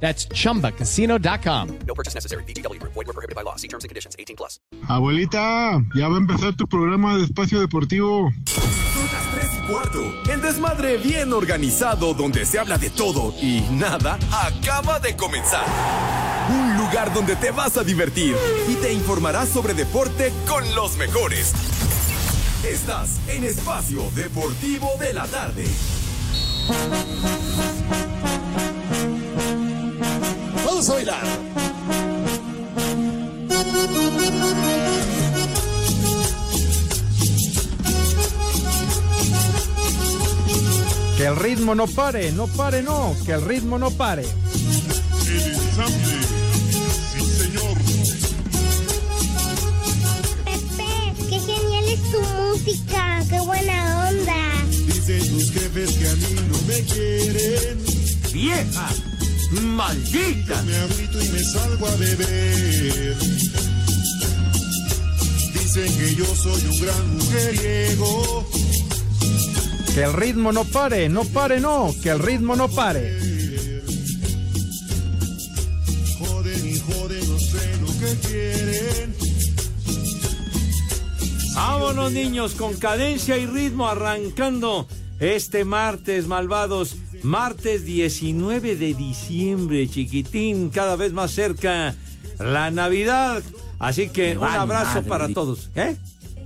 That's 0.00 0.28
chumbacasino.com. 0.28 1.78
No 1.86 1.94
purchase 1.94 2.14
necessary. 2.14 2.44
BGW. 2.44 2.80
Void 2.82 3.06
were 3.06 3.12
prohibited 3.12 3.34
by 3.34 3.42
law. 3.42 3.56
See 3.56 3.68
terms 3.68 3.84
and 3.84 3.88
conditions. 3.88 4.14
18 4.18 4.36
plus. 4.36 4.60
Abuelita, 4.88 5.82
ya 5.94 6.08
va 6.08 6.14
a 6.16 6.18
empezar 6.18 6.54
tu 6.54 6.66
programa 6.66 7.16
de 7.16 7.24
espacio 7.24 7.60
deportivo. 7.60 8.30
Son 8.46 9.06
las 9.12 9.30
3 9.34 9.50
y 9.56 9.72
cuarto. 9.72 10.30
El 10.30 10.40
desmadre 10.42 10.96
bien 10.98 11.32
organizado 11.32 12.14
donde 12.14 12.44
se 12.44 12.58
habla 12.58 12.78
de 12.78 12.90
todo 12.90 13.34
y 13.40 13.60
nada 13.72 14.18
acaba 14.30 15.00
de 15.00 15.16
comenzar. 15.16 15.64
Un 16.48 16.76
lugar 16.76 17.12
donde 17.12 17.34
te 17.36 17.50
vas 17.50 17.76
a 17.76 17.82
divertir 17.82 18.36
y 18.68 18.74
te 18.76 18.92
informarás 18.92 19.48
sobre 19.48 19.74
deporte 19.74 20.32
con 20.46 20.62
los 20.74 20.96
mejores. 20.96 21.52
Estás 22.64 23.20
en 23.28 23.44
Espacio 23.44 24.02
Deportivo 24.14 24.90
de 24.98 25.12
la 25.12 25.26
Tarde. 25.26 25.64
Vamos 30.76 30.90
a 30.90 30.94
bailar. 30.94 31.24
Que 41.16 41.24
el 41.24 41.36
ritmo 41.36 41.74
no 41.74 41.86
pare, 41.86 42.30
no 42.32 42.46
pare, 42.46 42.82
no, 42.82 43.16
que 43.24 43.32
el 43.32 43.40
ritmo 43.40 43.78
no 43.78 43.90
pare. 43.90 44.26
El 45.26 45.42
ensamble. 45.54 46.18
Sí, 47.14 47.20
señor. 47.38 47.78
Pepe, 50.44 51.28
qué 51.30 51.40
genial 51.40 51.84
es 51.88 52.02
tu 52.12 52.20
música, 52.20 53.24
qué 53.30 53.40
buena 53.40 54.10
onda. 54.10 54.66
Dicen 54.86 55.26
tus 55.30 55.52
jefes 55.52 55.92
que 55.92 56.06
a 56.06 56.14
mí 56.16 56.36
no 56.50 56.58
me 56.68 56.82
quieren. 56.82 57.82
¡Vieja! 58.30 59.15
¡Maldita! 59.50 60.62
Me 60.62 60.76
agüito 60.76 61.22
y 61.22 61.28
me 61.28 61.44
salgo 61.44 61.86
a 61.86 61.96
beber. 61.96 63.16
Dicen 65.52 65.98
que 65.98 66.14
yo 66.14 66.24
soy 66.24 66.62
un 66.66 66.80
gran 66.80 67.16
mujeriego. 67.16 68.46
Que 69.94 70.02
el 70.02 70.12
ritmo 70.12 70.52
no 70.52 70.64
pare, 70.64 71.08
no 71.08 71.24
pare, 71.24 71.60
no, 71.60 71.94
que 72.02 72.10
el 72.10 72.18
ritmo 72.18 72.56
no 72.56 72.68
pare. 72.68 73.18
Joden 76.18 76.66
y 76.66 76.78
joden, 76.80 77.30
no 77.30 77.38
sé 77.38 77.76
lo 77.80 77.86
que 77.98 78.28
quieren. 78.28 79.16
Vámonos 81.54 82.12
niños 82.12 82.52
con 82.52 82.74
cadencia 82.74 83.38
y 83.38 83.46
ritmo 83.46 83.88
arrancando 83.88 84.86
este 85.20 85.64
martes, 85.64 86.26
malvados. 86.26 86.96
Martes 87.26 87.84
19 87.84 88.76
de 88.76 88.94
diciembre, 88.94 89.88
chiquitín, 89.88 90.70
cada 90.70 90.94
vez 90.94 91.12
más 91.12 91.32
cerca 91.32 91.92
la 92.38 92.70
Navidad. 92.70 93.42
Así 93.80 94.10
que 94.10 94.28
Me 94.28 94.34
un 94.34 94.40
vale 94.42 94.58
abrazo 94.58 94.94
madre, 94.94 95.08
para 95.08 95.28
todos. 95.30 95.68
¿Eh? 95.74 95.96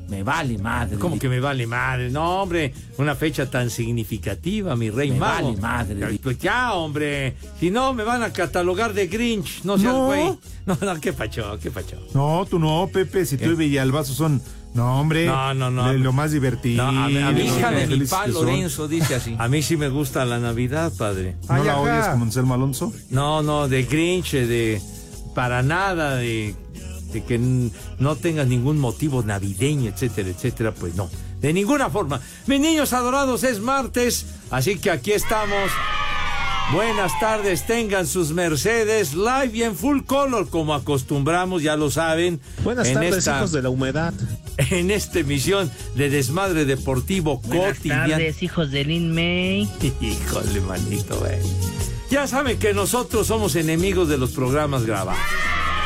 Me 0.08 0.22
vale 0.22 0.56
madre. 0.56 0.96
¿Cómo 0.98 1.18
que 1.18 1.28
me 1.28 1.38
vale 1.38 1.66
madre? 1.66 2.10
No, 2.10 2.40
hombre, 2.42 2.72
una 2.96 3.14
fecha 3.14 3.50
tan 3.50 3.68
significativa, 3.68 4.74
mi 4.74 4.88
rey 4.88 5.10
Me 5.10 5.18
mago. 5.18 5.48
vale 5.48 5.60
madre. 5.60 6.18
Pues 6.20 6.38
ya, 6.38 6.72
hombre. 6.72 7.36
Si 7.60 7.70
no, 7.70 7.92
me 7.92 8.02
van 8.02 8.22
a 8.22 8.32
catalogar 8.32 8.94
de 8.94 9.06
Grinch. 9.06 9.62
No 9.64 9.78
seas 9.78 9.94
güey. 9.94 10.32
No, 10.66 10.78
no, 10.80 11.00
qué 11.00 11.12
pacho, 11.12 11.58
qué 11.60 11.70
pacho. 11.70 11.96
No, 12.14 12.46
tú 12.48 12.58
no, 12.58 12.88
Pepe, 12.92 13.26
si 13.26 13.36
tú 13.36 13.50
y 13.50 13.54
Villalbazo 13.54 14.14
son, 14.14 14.40
no, 14.74 15.00
hombre, 15.00 15.26
No, 15.26 15.52
no, 15.54 15.70
no. 15.70 15.90
de 15.90 15.98
lo 15.98 16.12
más 16.12 16.30
divertido. 16.32 16.90
No, 16.90 17.04
a, 17.04 17.08
mi- 17.08 17.18
a 17.18 17.30
mi 17.32 17.38
lo 17.40 17.44
hija 17.56 17.70
de 17.70 17.86
mi 17.86 18.04
Pa. 18.06 18.26
Lorenzo 18.26 18.86
dice 18.88 19.14
así. 19.16 19.34
A 19.38 19.48
mí 19.48 19.62
sí 19.62 19.76
me 19.76 19.88
gusta 19.88 20.24
la 20.24 20.38
Navidad, 20.38 20.92
padre. 20.96 21.36
¿No 21.48 21.54
Ay, 21.54 21.64
la 21.64 21.72
ajá. 21.72 21.80
odias 21.80 22.08
como 22.08 22.24
Anselmo 22.24 22.54
Alonso? 22.54 22.92
No, 23.10 23.42
no, 23.42 23.68
de 23.68 23.82
Grinch, 23.84 24.32
de 24.32 24.80
para 25.34 25.62
nada, 25.62 26.16
de, 26.16 26.54
de 27.12 27.24
que 27.24 27.38
no 27.98 28.16
tengas 28.16 28.46
ningún 28.46 28.78
motivo 28.78 29.22
navideño, 29.22 29.90
etcétera, 29.90 30.28
etcétera, 30.28 30.72
pues 30.72 30.94
no. 30.94 31.08
De 31.40 31.52
ninguna 31.52 31.88
forma. 31.90 32.20
Mis 32.46 32.60
niños 32.60 32.92
adorados, 32.92 33.44
es 33.44 33.60
martes, 33.60 34.26
así 34.50 34.76
que 34.78 34.90
aquí 34.90 35.12
estamos. 35.12 35.70
Buenas 36.72 37.18
tardes, 37.18 37.66
tengan 37.66 38.06
sus 38.06 38.30
Mercedes 38.30 39.14
live 39.14 39.50
y 39.52 39.62
en 39.64 39.74
full 39.74 40.02
color, 40.02 40.48
como 40.48 40.72
acostumbramos, 40.72 41.64
ya 41.64 41.74
lo 41.76 41.90
saben. 41.90 42.40
Buenas 42.62 42.86
en 42.86 42.94
tardes, 42.94 43.16
esta- 43.16 43.38
hijos 43.38 43.52
de 43.52 43.62
la 43.62 43.70
humedad. 43.70 44.14
En 44.70 44.90
esta 44.90 45.20
emisión 45.20 45.70
de 45.96 46.10
Desmadre 46.10 46.66
Deportivo 46.66 47.38
Buenas 47.38 47.78
Cotidiano. 47.78 48.10
tardes, 48.10 48.42
hijos 48.42 48.70
de 48.70 48.84
Lin 48.84 49.14
May. 49.14 49.62
Híjole, 50.02 50.60
manito, 50.60 51.18
güey. 51.18 51.38
Ya 52.10 52.26
saben 52.28 52.58
que 52.58 52.74
nosotros 52.74 53.26
somos 53.26 53.56
enemigos 53.56 54.08
de 54.10 54.18
los 54.18 54.32
programas 54.32 54.84
grabados. 54.84 55.18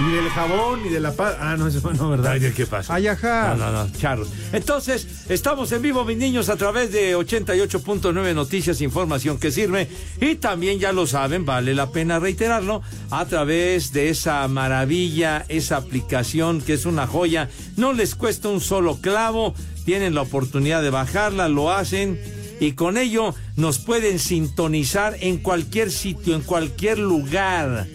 Ni 0.01 0.11
del 0.11 0.29
jabón, 0.29 0.83
ni 0.83 0.89
de 0.89 0.99
la 0.99 1.13
paz. 1.13 1.37
Ah, 1.39 1.55
no, 1.57 1.69
eso 1.69 1.93
no, 1.93 2.11
¿verdad? 2.11 2.33
Ay, 2.33 2.53
¿qué 2.55 2.67
pasa? 2.67 2.95
Ay, 2.95 3.07
ajá. 3.07 3.55
No, 3.57 3.71
no, 3.71 3.85
no, 3.85 3.93
charros. 3.93 4.29
Entonces, 4.53 5.07
estamos 5.29 5.71
en 5.71 5.83
vivo, 5.83 6.05
mis 6.05 6.17
niños, 6.17 6.49
a 6.49 6.57
través 6.57 6.91
de 6.91 7.17
88.9 7.17 8.35
Noticias, 8.35 8.81
información 8.81 9.39
que 9.39 9.53
sirve. 9.53 9.89
Y 10.21 10.35
también, 10.35 10.81
ya 10.81 10.93
lo 10.93 11.07
saben, 11.07 11.45
vale 11.45 11.75
la 11.75 11.91
pena 11.93 12.19
reiterarlo, 12.19 12.83
a 13.11 13.25
través 13.27 13.93
de 13.93 14.09
esa 14.09 14.47
maravilla, 14.49 15.45
esa 15.49 15.77
aplicación 15.77 16.61
que 16.61 16.73
es 16.73 16.87
una 16.87 17.07
joya. 17.07 17.49
No 17.77 17.93
les 17.93 18.17
cuesta 18.17 18.49
un 18.49 18.61
solo 18.61 19.01
clavo, 19.01 19.55
tienen 19.85 20.17
la 20.17 20.23
oportunidad 20.23 20.83
de 20.83 20.91
bajarla, 20.91 21.49
lo 21.49 21.71
hacen. 21.71 22.21
Y 22.59 22.73
con 22.73 22.99
ello 22.99 23.33
nos 23.55 23.79
pueden 23.79 24.19
sintonizar 24.19 25.17
en 25.21 25.39
cualquier 25.39 25.93
sitio, 25.93 26.35
en 26.35 26.43
cualquier 26.43 26.99
lugar 26.99 27.87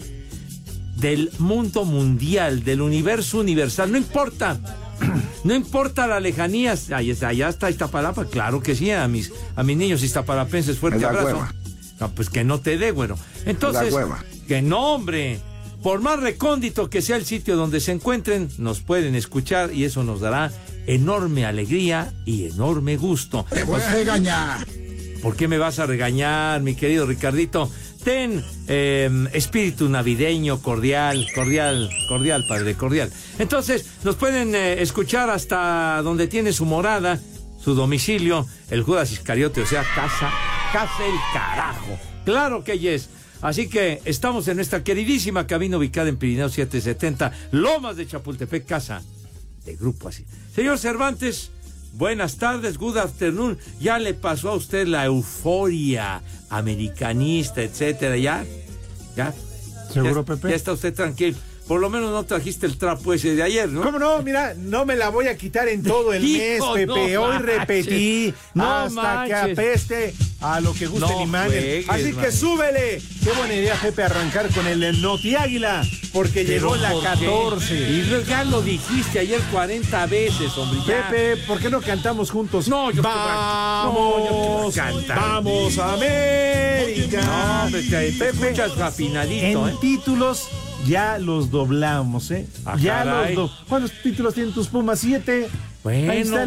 del 1.00 1.30
mundo 1.38 1.84
mundial, 1.84 2.62
del 2.64 2.80
universo 2.80 3.38
universal, 3.40 3.90
no 3.92 3.98
importa. 3.98 4.58
No 5.42 5.54
importa 5.54 6.06
la 6.06 6.20
lejanía, 6.20 6.74
ahí 6.92 7.10
está, 7.10 7.28
allá 7.28 7.48
está 7.48 7.70
Iztapalapa, 7.70 8.26
claro 8.26 8.62
que 8.62 8.74
sí, 8.76 8.90
a 8.90 9.08
mis, 9.08 9.32
a 9.56 9.62
mis 9.62 9.74
niños 9.74 10.02
iztapalapenses, 10.02 10.76
fuerte 10.76 11.02
abrazo. 11.02 11.28
hueva. 11.28 11.54
No, 11.98 12.10
pues 12.14 12.28
que 12.28 12.44
no 12.44 12.60
te 12.60 12.76
dé, 12.76 12.90
güero. 12.90 13.16
Entonces, 13.46 13.94
que 14.46 14.60
no, 14.60 14.94
hombre. 14.94 15.40
Por 15.82 16.02
más 16.02 16.20
recóndito 16.20 16.90
que 16.90 17.00
sea 17.00 17.16
el 17.16 17.24
sitio 17.24 17.56
donde 17.56 17.80
se 17.80 17.92
encuentren, 17.92 18.50
nos 18.58 18.80
pueden 18.80 19.14
escuchar 19.14 19.72
y 19.72 19.84
eso 19.84 20.04
nos 20.04 20.20
dará 20.20 20.52
enorme 20.86 21.46
alegría 21.46 22.12
y 22.26 22.46
enorme 22.46 22.98
gusto. 22.98 23.46
Te 23.48 23.64
voy 23.64 23.80
a 23.80 23.94
regañar. 23.94 24.66
¿Por 25.22 25.36
qué 25.36 25.48
me 25.48 25.56
vas 25.56 25.78
a 25.78 25.86
regañar, 25.86 26.60
mi 26.60 26.74
querido 26.74 27.06
Ricardito? 27.06 27.70
Ten 28.04 28.42
eh, 28.66 29.10
espíritu 29.32 29.88
navideño, 29.88 30.62
cordial, 30.62 31.26
cordial, 31.34 31.90
cordial, 32.08 32.46
padre, 32.48 32.74
cordial. 32.74 33.12
Entonces, 33.38 33.86
nos 34.04 34.16
pueden 34.16 34.54
eh, 34.54 34.80
escuchar 34.80 35.28
hasta 35.28 36.00
donde 36.02 36.26
tiene 36.26 36.52
su 36.52 36.64
morada, 36.64 37.20
su 37.62 37.74
domicilio, 37.74 38.46
el 38.70 38.82
Judas 38.82 39.12
Iscariote, 39.12 39.60
o 39.60 39.66
sea, 39.66 39.82
casa, 39.82 40.30
casa 40.72 41.06
el 41.06 41.14
carajo. 41.32 41.98
Claro 42.24 42.64
que 42.64 42.78
yes. 42.78 43.10
Así 43.42 43.68
que 43.68 44.02
estamos 44.04 44.48
en 44.48 44.56
nuestra 44.56 44.84
queridísima 44.84 45.46
cabina 45.46 45.78
ubicada 45.78 46.08
en 46.08 46.16
Pirineo 46.16 46.48
770, 46.48 47.32
Lomas 47.52 47.96
de 47.96 48.06
Chapultepec, 48.06 48.66
casa 48.66 49.02
de 49.64 49.76
grupo 49.76 50.08
así. 50.08 50.24
Señor 50.54 50.78
Cervantes, 50.78 51.50
buenas 51.92 52.36
tardes, 52.36 52.78
good 52.78 52.96
afternoon. 52.96 53.58
¿Ya 53.80 53.98
le 53.98 54.14
pasó 54.14 54.50
a 54.50 54.54
usted 54.54 54.86
la 54.86 55.04
euforia 55.04 56.22
americanista, 56.48 57.62
etcétera? 57.62 58.16
¿Ya? 58.16 58.44
¿Ya? 59.16 59.32
¿Seguro, 59.92 60.24
Ya- 60.24 60.34
Pepe? 60.34 60.48
Ya 60.50 60.54
está 60.56 60.72
usted 60.72 60.94
tranquilo. 60.94 61.36
Por 61.68 61.80
lo 61.80 61.88
menos 61.88 62.10
no 62.10 62.24
trajiste 62.24 62.66
el 62.66 62.76
trapo 62.78 63.12
ese 63.14 63.36
de 63.36 63.44
ayer, 63.44 63.68
¿no? 63.68 63.82
¿Cómo 63.82 63.98
no? 64.00 64.20
Mira, 64.22 64.54
no 64.56 64.84
me 64.84 64.96
la 64.96 65.08
voy 65.10 65.28
a 65.28 65.36
quitar 65.36 65.68
en 65.68 65.84
todo 65.84 66.12
el 66.12 66.20
mes, 66.24 66.60
Pepe. 66.74 66.86
no 66.86 67.22
Hoy 67.22 67.32
manches. 67.34 67.42
repetí 67.46 68.34
No 68.54 68.74
hasta 68.76 69.24
que 69.26 69.34
apeste 69.34 70.14
a 70.40 70.58
lo 70.60 70.72
que 70.74 70.86
guste 70.88 71.06
No 71.06 71.16
el 71.20 71.28
imán. 71.28 71.46
juegues, 71.46 71.88
Así 71.88 72.12
que 72.12 72.32
súbele. 72.32 73.00
Qué 73.22 73.30
buena 73.32 73.54
idea, 73.54 73.74
Pepe, 73.80 74.02
arrancar 74.02 74.48
con 74.52 74.66
el 74.66 75.00
Noti 75.00 75.36
Águila, 75.36 75.82
porque 76.12 76.44
llegó 76.44 76.74
la 76.74 76.90
¿por 76.90 77.02
qué? 77.02 77.08
14. 77.26 77.74
Y 77.90 78.24
ya 78.26 78.42
lo 78.44 78.62
dijiste 78.62 79.20
ayer 79.20 79.40
40 79.52 80.06
veces, 80.06 80.56
hombre. 80.58 80.80
ya. 80.88 81.08
Pepe, 81.08 81.36
¿por 81.46 81.60
qué 81.60 81.70
no 81.70 81.80
cantamos 81.80 82.30
juntos? 82.32 82.66
No, 82.66 82.90
yo- 82.90 83.00
vamos, 83.02 83.94
no, 83.94 84.70
yo 84.72 85.02
vamos 85.06 85.78
América. 85.78 87.22
No, 87.22 87.62
hombre, 87.66 87.82
Pepe, 88.18 88.28
escuchas 88.30 88.76
afinadito, 88.80 89.68
en 89.68 89.74
¿eh? 89.74 89.78
títulos 89.80 90.48
ya 90.86 91.18
los 91.18 91.50
doblamos, 91.50 92.30
¿eh? 92.30 92.46
Ah, 92.64 92.76
ya 92.76 93.04
caray. 93.04 93.34
los 93.34 93.50
do- 93.50 93.56
¿Cuántos 93.68 93.92
títulos 94.02 94.34
tienen 94.34 94.52
tus 94.54 94.68
Pumas? 94.68 94.98
Siete. 95.00 95.48
Bueno, 95.82 96.12
Ahí 96.12 96.18
está, 96.20 96.44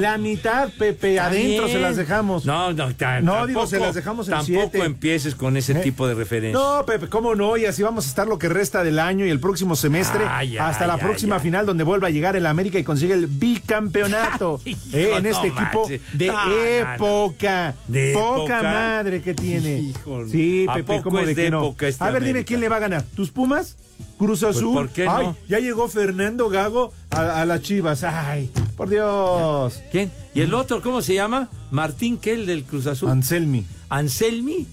la 0.00 0.16
mitad, 0.16 0.68
Pepe, 0.78 1.18
adentro 1.18 1.66
se 1.66 1.78
las 1.80 1.96
dejamos. 1.96 2.44
No, 2.44 2.72
no, 2.72 2.94
ta- 2.94 3.20
No, 3.20 3.32
tampoco, 3.32 3.46
digo, 3.48 3.66
se 3.66 3.80
las 3.80 3.94
dejamos 3.96 4.28
en 4.28 4.34
Tampoco 4.34 4.70
siete. 4.70 4.84
empieces 4.84 5.34
con 5.34 5.56
ese 5.56 5.72
¿Eh? 5.72 5.80
tipo 5.82 6.06
de 6.06 6.14
referencias. 6.14 6.62
No, 6.62 6.86
Pepe, 6.86 7.08
¿cómo 7.08 7.34
no? 7.34 7.56
Y 7.56 7.64
así 7.66 7.82
vamos 7.82 8.06
a 8.06 8.08
estar 8.08 8.28
lo 8.28 8.38
que 8.38 8.48
resta 8.48 8.84
del 8.84 9.00
año 9.00 9.26
y 9.26 9.30
el 9.30 9.40
próximo 9.40 9.74
semestre 9.74 10.24
Ah, 10.28 10.44
ya, 10.44 10.68
hasta 10.68 10.86
la 10.86 10.98
próxima 10.98 11.36
ya. 11.36 11.42
final 11.42 11.66
donde 11.66 11.82
vuelva 11.82 12.06
a 12.06 12.10
llegar 12.10 12.36
el 12.36 12.46
América 12.46 12.78
y 12.78 12.84
consigue 12.84 13.14
el 13.14 13.26
bicampeonato 13.26 14.60
eh, 14.92 15.12
en 15.16 15.22
no 15.24 15.28
este 15.30 15.48
equipo 15.48 15.88
de 16.12 16.26
No, 16.28 16.52
época. 16.94 17.74
¿De 17.88 18.12
Poca 18.14 18.58
época? 18.58 18.62
madre 18.62 19.20
que 19.20 19.34
tiene. 19.34 19.78
Híjole. 19.78 20.30
Sí, 20.30 20.66
¿A 20.68 20.74
Pepe, 20.74 21.00
¿cómo 21.02 21.18
de 21.18 21.26
de 21.26 21.34
que 21.34 21.50
no? 21.50 21.74
este 21.80 22.04
a 22.04 22.10
ver, 22.10 22.22
dime 22.22 22.44
quién 22.44 22.60
le 22.60 22.68
va 22.68 22.76
a 22.76 22.80
ganar. 22.80 23.02
¿Tus 23.14 23.30
Pumas? 23.30 23.76
Cruz 24.18 24.42
Azul. 24.42 24.74
¿por 24.74 24.88
qué 24.88 25.06
Ay, 25.08 25.26
no? 25.26 25.36
ya 25.48 25.58
llegó 25.58 25.88
Fernando 25.88 26.48
Gago 26.48 26.92
a, 27.10 27.42
a 27.42 27.44
las 27.46 27.60
Chivas. 27.62 28.02
Ay, 28.04 28.50
por 28.76 28.88
Dios. 28.88 29.82
¿Quién? 29.92 30.10
¿Y 30.34 30.40
el 30.40 30.54
otro 30.54 30.80
cómo 30.82 31.02
se 31.02 31.14
llama? 31.14 31.48
Martín 31.70 32.16
Kell 32.18 32.46
del 32.46 32.64
Cruz 32.64 32.86
Azul. 32.86 33.10
Anselmi. 33.10 33.66
¿Anselmi? 33.88 34.66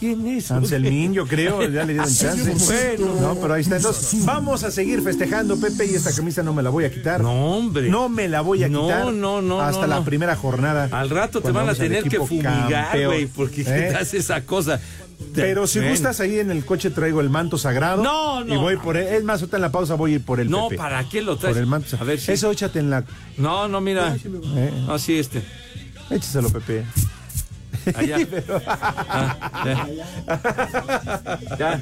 ¿Quién 0.00 0.26
es? 0.26 0.50
Anselmín, 0.50 1.12
yo 1.14 1.26
creo, 1.26 1.62
ya 1.70 1.84
le 1.84 1.92
dieron 1.92 2.12
chance. 2.12 2.54
Bueno. 2.98 3.14
no, 3.20 3.34
pero 3.36 3.54
ahí 3.54 3.62
está. 3.62 3.76
Entonces, 3.76 4.24
vamos 4.24 4.64
a 4.64 4.70
seguir 4.72 5.00
festejando, 5.02 5.58
Pepe, 5.60 5.86
y 5.86 5.94
esta 5.94 6.12
camisa 6.12 6.42
no 6.42 6.52
me 6.52 6.62
la 6.62 6.70
voy 6.70 6.84
a 6.84 6.90
quitar. 6.90 7.20
No, 7.22 7.56
hombre. 7.56 7.88
No 7.88 8.08
me 8.08 8.26
la 8.28 8.40
voy 8.40 8.64
a 8.64 8.68
No, 8.68 8.82
quitar. 8.82 9.12
no, 9.12 9.40
no, 9.42 9.60
Hasta 9.60 9.82
no, 9.82 9.86
la 9.86 9.96
no. 10.00 10.04
primera 10.04 10.34
jornada. 10.34 10.88
Al 10.90 11.08
rato 11.10 11.40
te 11.40 11.52
van 11.52 11.68
a 11.68 11.74
tener 11.74 12.02
que 12.04 12.18
fumigar, 12.18 12.98
güey, 13.04 13.26
porque 13.26 13.62
¿Eh? 13.66 13.94
haces 14.00 14.24
esa 14.24 14.40
cosa. 14.44 14.80
Pero 15.34 15.66
si 15.66 15.78
Bueno. 15.78 15.92
gustas 15.92 16.20
ahí 16.20 16.38
en 16.38 16.50
el 16.50 16.64
coche 16.64 16.90
traigo 16.90 17.20
el 17.20 17.28
manto 17.30 17.58
sagrado. 17.58 18.02
No, 18.02 18.44
no, 18.44 18.54
Y 18.54 18.56
voy 18.56 18.74
no. 18.76 18.82
por 18.82 18.96
él. 18.96 19.06
Es 19.08 19.24
más, 19.24 19.40
ahorita 19.40 19.56
en 19.56 19.62
la 19.62 19.72
pausa 19.72 19.94
voy 19.94 20.12
a 20.12 20.14
ir 20.16 20.24
por 20.24 20.40
el 20.40 20.48
No, 20.50 20.68
Pepe. 20.68 20.78
¿para 20.78 21.08
qué 21.08 21.22
lo 21.22 21.36
traes? 21.36 21.54
Por 21.54 21.62
el 21.62 21.68
manto. 21.68 21.96
A 22.00 22.04
ver 22.04 22.18
si. 22.20 22.32
Eso 22.32 22.50
échate 22.50 22.78
en 22.78 22.90
la. 22.90 23.04
No, 23.36 23.68
no, 23.68 23.80
mira. 23.80 24.16
Eh, 24.16 24.84
Así 24.88 25.18
este. 25.18 25.42
échaselo, 26.10 26.50
Pepe. 26.50 26.84
Allá. 27.94 28.18
Ah, 29.10 29.64
ya. 29.64 29.88
Ya. 31.58 31.80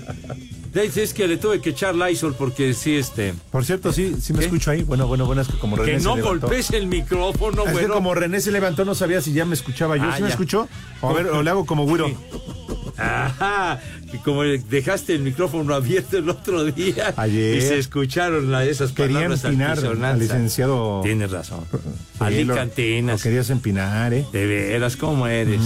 Ya, 0.74 0.82
Es 0.82 1.14
que 1.14 1.26
le 1.26 1.38
tuve 1.38 1.60
que 1.62 1.70
echar 1.70 1.94
Lysol 1.94 2.34
porque 2.34 2.74
sí, 2.74 2.96
este. 2.96 3.32
Por 3.50 3.64
cierto, 3.64 3.92
sí, 3.92 4.14
sí 4.20 4.32
me 4.34 4.40
¿Qué? 4.40 4.44
escucho 4.46 4.70
ahí. 4.70 4.82
Bueno, 4.82 5.06
bueno, 5.06 5.24
bueno, 5.26 5.40
es 5.42 5.48
que 5.48 5.58
como 5.58 5.76
René 5.76 5.92
Que 5.92 5.98
se 6.00 6.04
no 6.04 6.16
levantó. 6.16 6.46
golpes 6.48 6.70
el 6.70 6.86
micrófono, 6.86 7.64
Es 7.66 7.78
que 7.78 7.88
como 7.88 8.14
René 8.14 8.40
se 8.40 8.50
levantó, 8.52 8.84
no 8.84 8.94
sabía 8.94 9.20
si 9.22 9.32
ya 9.32 9.44
me 9.46 9.54
escuchaba 9.54 9.96
yo. 9.96 10.04
Ah, 10.04 10.14
¿Sí 10.16 10.22
me 10.22 10.28
escuchó? 10.28 10.68
O 11.00 11.10
a 11.10 11.12
ver, 11.14 11.26
o 11.28 11.42
le 11.42 11.50
hago 11.50 11.64
como 11.64 11.84
güiro. 11.86 12.10
Ajá. 12.98 13.80
Como 14.24 14.42
dejaste 14.42 15.14
el 15.14 15.22
micrófono 15.22 15.74
abierto 15.74 16.18
el 16.18 16.28
otro 16.30 16.64
día. 16.64 17.12
Ayer. 17.16 17.56
Y 17.56 17.60
se 17.60 17.78
escucharon 17.78 18.54
esas 18.62 18.92
Quería 18.92 19.16
palabras 19.16 19.44
empinar 19.44 19.78
al 19.78 20.18
licenciado. 20.18 21.00
Tienes 21.02 21.30
razón. 21.30 21.60
Sí, 21.72 21.78
Ali 22.20 22.44
lo- 22.44 22.54
querías 23.22 23.50
empinar, 23.50 24.12
¿eh? 24.14 24.24
De 24.32 24.46
veras, 24.46 24.96
¿cómo 24.96 25.26
eres? 25.26 25.60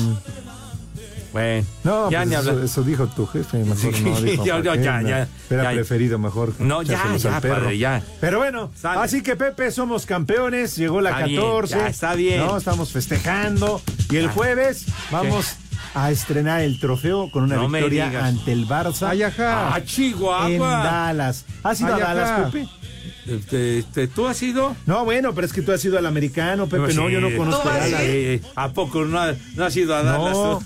Bueno, 1.32 1.64
No, 1.84 2.10
ya 2.10 2.18
pues 2.24 2.28
ni 2.28 2.34
eso, 2.34 2.62
eso 2.64 2.82
dijo 2.82 3.06
tu 3.06 3.24
jefe, 3.24 3.58
mejor 3.58 3.94
Sí, 3.94 4.02
no 4.02 4.20
dijo. 4.20 4.44
ya, 4.44 4.54
¿para 4.54 4.74
ya, 5.02 5.28
Era 5.48 5.62
ya. 5.62 5.70
preferido 5.74 6.18
mejor. 6.18 6.52
No, 6.58 6.82
ya, 6.82 7.16
ya, 7.16 7.40
padre, 7.40 7.78
ya. 7.78 8.02
Pero 8.20 8.38
bueno, 8.38 8.72
Sale. 8.74 9.00
así 9.00 9.22
que 9.22 9.36
Pepe, 9.36 9.70
somos 9.70 10.06
campeones, 10.06 10.74
llegó 10.76 11.00
la 11.00 11.10
Está 11.10 11.26
bien, 11.26 11.40
14. 11.40 11.74
ya, 11.76 11.86
está 11.86 12.14
bien. 12.16 12.38
No, 12.40 12.56
estamos 12.56 12.90
festejando. 12.90 13.80
Y 14.10 14.16
el 14.16 14.26
Ah. 14.26 14.32
jueves 14.34 14.86
vamos 15.12 15.54
a 15.94 16.10
estrenar 16.10 16.60
el 16.60 16.78
trofeo 16.78 17.30
con 17.30 17.44
una 17.44 17.56
No 17.56 17.68
victoria 17.68 18.24
ante 18.24 18.52
el 18.52 18.66
Barça 18.66 19.08
Ay, 19.10 19.22
ajá. 19.22 19.74
¡Ah, 19.74 19.78
en 19.78 19.84
Chihuahua! 19.84 20.84
Dallas. 20.84 21.44
¿Has 21.62 21.80
ido 21.80 21.94
a. 21.94 21.98
Dallas, 21.98 22.50
Pepe? 22.50 22.68
Este, 23.26 23.78
este, 23.78 24.08
¿Tú 24.08 24.26
has 24.26 24.42
ido? 24.42 24.74
No, 24.86 25.04
bueno, 25.04 25.34
pero 25.34 25.46
es 25.46 25.52
que 25.52 25.62
tú 25.62 25.72
has 25.72 25.84
ido 25.84 25.98
al 25.98 26.06
americano, 26.06 26.66
Pepe. 26.68 26.94
No, 26.94 27.06
Sí. 27.06 27.12
yo 27.12 27.20
no 27.20 27.36
conozco 27.36 27.64
No, 27.68 27.70
Dallas. 27.78 28.00
sí. 28.00 28.40
¿A 28.56 28.72
poco 28.72 29.04
no, 29.04 29.18
ha- 29.20 29.34
no 29.56 29.64
has 29.64 29.76
ido 29.76 29.94
a 29.94 30.02
Dallas 30.02 30.32
No, 30.32 30.58
tú? 30.58 30.64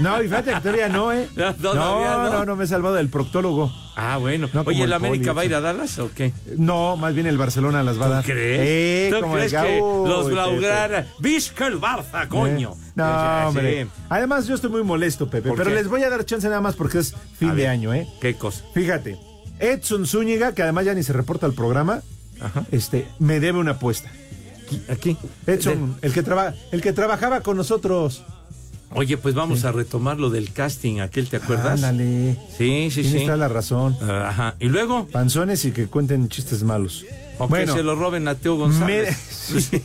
no, 0.00 0.22
y 0.22 0.28
fíjate 0.28 0.52
que 0.54 0.60
todavía 0.60 0.88
no, 0.88 1.12
¿eh? 1.12 1.28
No, 1.36 1.54
todavía 1.54 2.10
no, 2.16 2.24
no. 2.24 2.30
no, 2.32 2.44
no 2.44 2.56
me 2.56 2.64
he 2.64 2.66
salvado 2.66 2.94
del 2.96 3.08
proctólogo. 3.08 3.72
Ah, 3.98 4.18
bueno. 4.18 4.48
No, 4.52 4.60
Oye, 4.66 4.78
¿el 4.82 4.84
el 4.90 4.92
América 4.92 5.32
poli, 5.32 5.36
va 5.36 5.42
a 5.42 5.44
ir 5.46 5.54
a 5.54 5.60
Dallas 5.62 5.98
o 5.98 6.10
qué? 6.14 6.32
No, 6.58 6.96
más 6.98 7.14
bien 7.14 7.26
el 7.26 7.38
Barcelona 7.38 7.82
las 7.82 7.98
va 7.98 8.04
a 8.04 8.08
¿Tú 8.08 8.12
dar. 8.14 8.24
crees? 8.24 8.60
Eh, 8.62 9.10
¿Tú 9.14 9.20
como 9.22 9.34
crees 9.36 9.52
el 9.54 9.62
que 9.62 9.80
Uy, 9.80 10.08
los. 10.08 10.26
Blaugrana? 10.30 11.06
¡Visca 11.18 11.66
el 11.66 11.80
Barça, 11.80 12.28
coño! 12.28 12.72
Eh, 12.74 12.90
No, 12.94 13.04
Ya, 13.04 13.44
hombre. 13.48 13.86
Además, 14.10 14.46
yo 14.46 14.54
estoy 14.54 14.68
muy 14.70 14.82
molesto, 14.82 15.28
Pepe. 15.30 15.48
¿Por 15.48 15.56
Pero 15.56 15.70
qué? 15.70 15.76
les 15.76 15.88
voy 15.88 16.02
a 16.02 16.10
dar 16.10 16.24
chance 16.26 16.46
nada 16.46 16.60
más 16.60 16.76
porque 16.76 16.98
es 16.98 17.14
fin 17.38 17.50
A 17.50 17.54
de 17.54 17.62
ver. 17.62 17.70
año, 17.70 17.94
¿eh? 17.94 18.06
¿Qué 18.20 18.34
cosa? 18.34 18.64
Fíjate, 18.74 19.18
Edson 19.60 20.06
Zúñiga, 20.06 20.54
que 20.54 20.62
además 20.62 20.84
ya 20.84 20.94
ni 20.94 21.02
se 21.02 21.12
reporta 21.12 21.46
al 21.46 21.52
programa, 21.54 22.02
este, 22.70 23.06
me 23.18 23.40
debe 23.40 23.58
una 23.58 23.72
apuesta. 23.72 24.10
Aquí. 24.88 25.16
Edson, 25.46 25.96
el 26.02 26.12
que, 26.12 26.22
traba, 26.22 26.54
el 26.72 26.82
que 26.82 26.92
trabajaba 26.92 27.40
con 27.40 27.56
nosotros. 27.56 28.24
Oye, 28.94 29.16
pues 29.16 29.34
vamos 29.34 29.64
a 29.64 29.72
retomar 29.72 30.18
lo 30.18 30.30
del 30.30 30.52
casting, 30.52 31.00
aquel, 31.00 31.28
¿te 31.28 31.36
acuerdas? 31.38 31.82
Ándale. 31.82 32.36
Sí, 32.56 32.88
sí, 32.90 33.02
sí. 33.04 33.24
toda 33.24 33.36
la 33.36 33.48
razón. 33.48 33.96
Ajá. 34.02 34.54
¿Y 34.60 34.66
luego? 34.68 35.06
Panzones 35.08 35.64
y 35.64 35.72
que 35.72 35.86
cuenten 35.88 36.28
chistes 36.28 36.62
malos. 36.62 37.04
O 37.38 37.48
que 37.48 37.66
se 37.66 37.82
lo 37.82 37.94
roben 37.96 38.26
a 38.28 38.34
Teo 38.36 38.54
me- 38.56 38.60
González. 38.64 39.16
sí. 39.18 39.82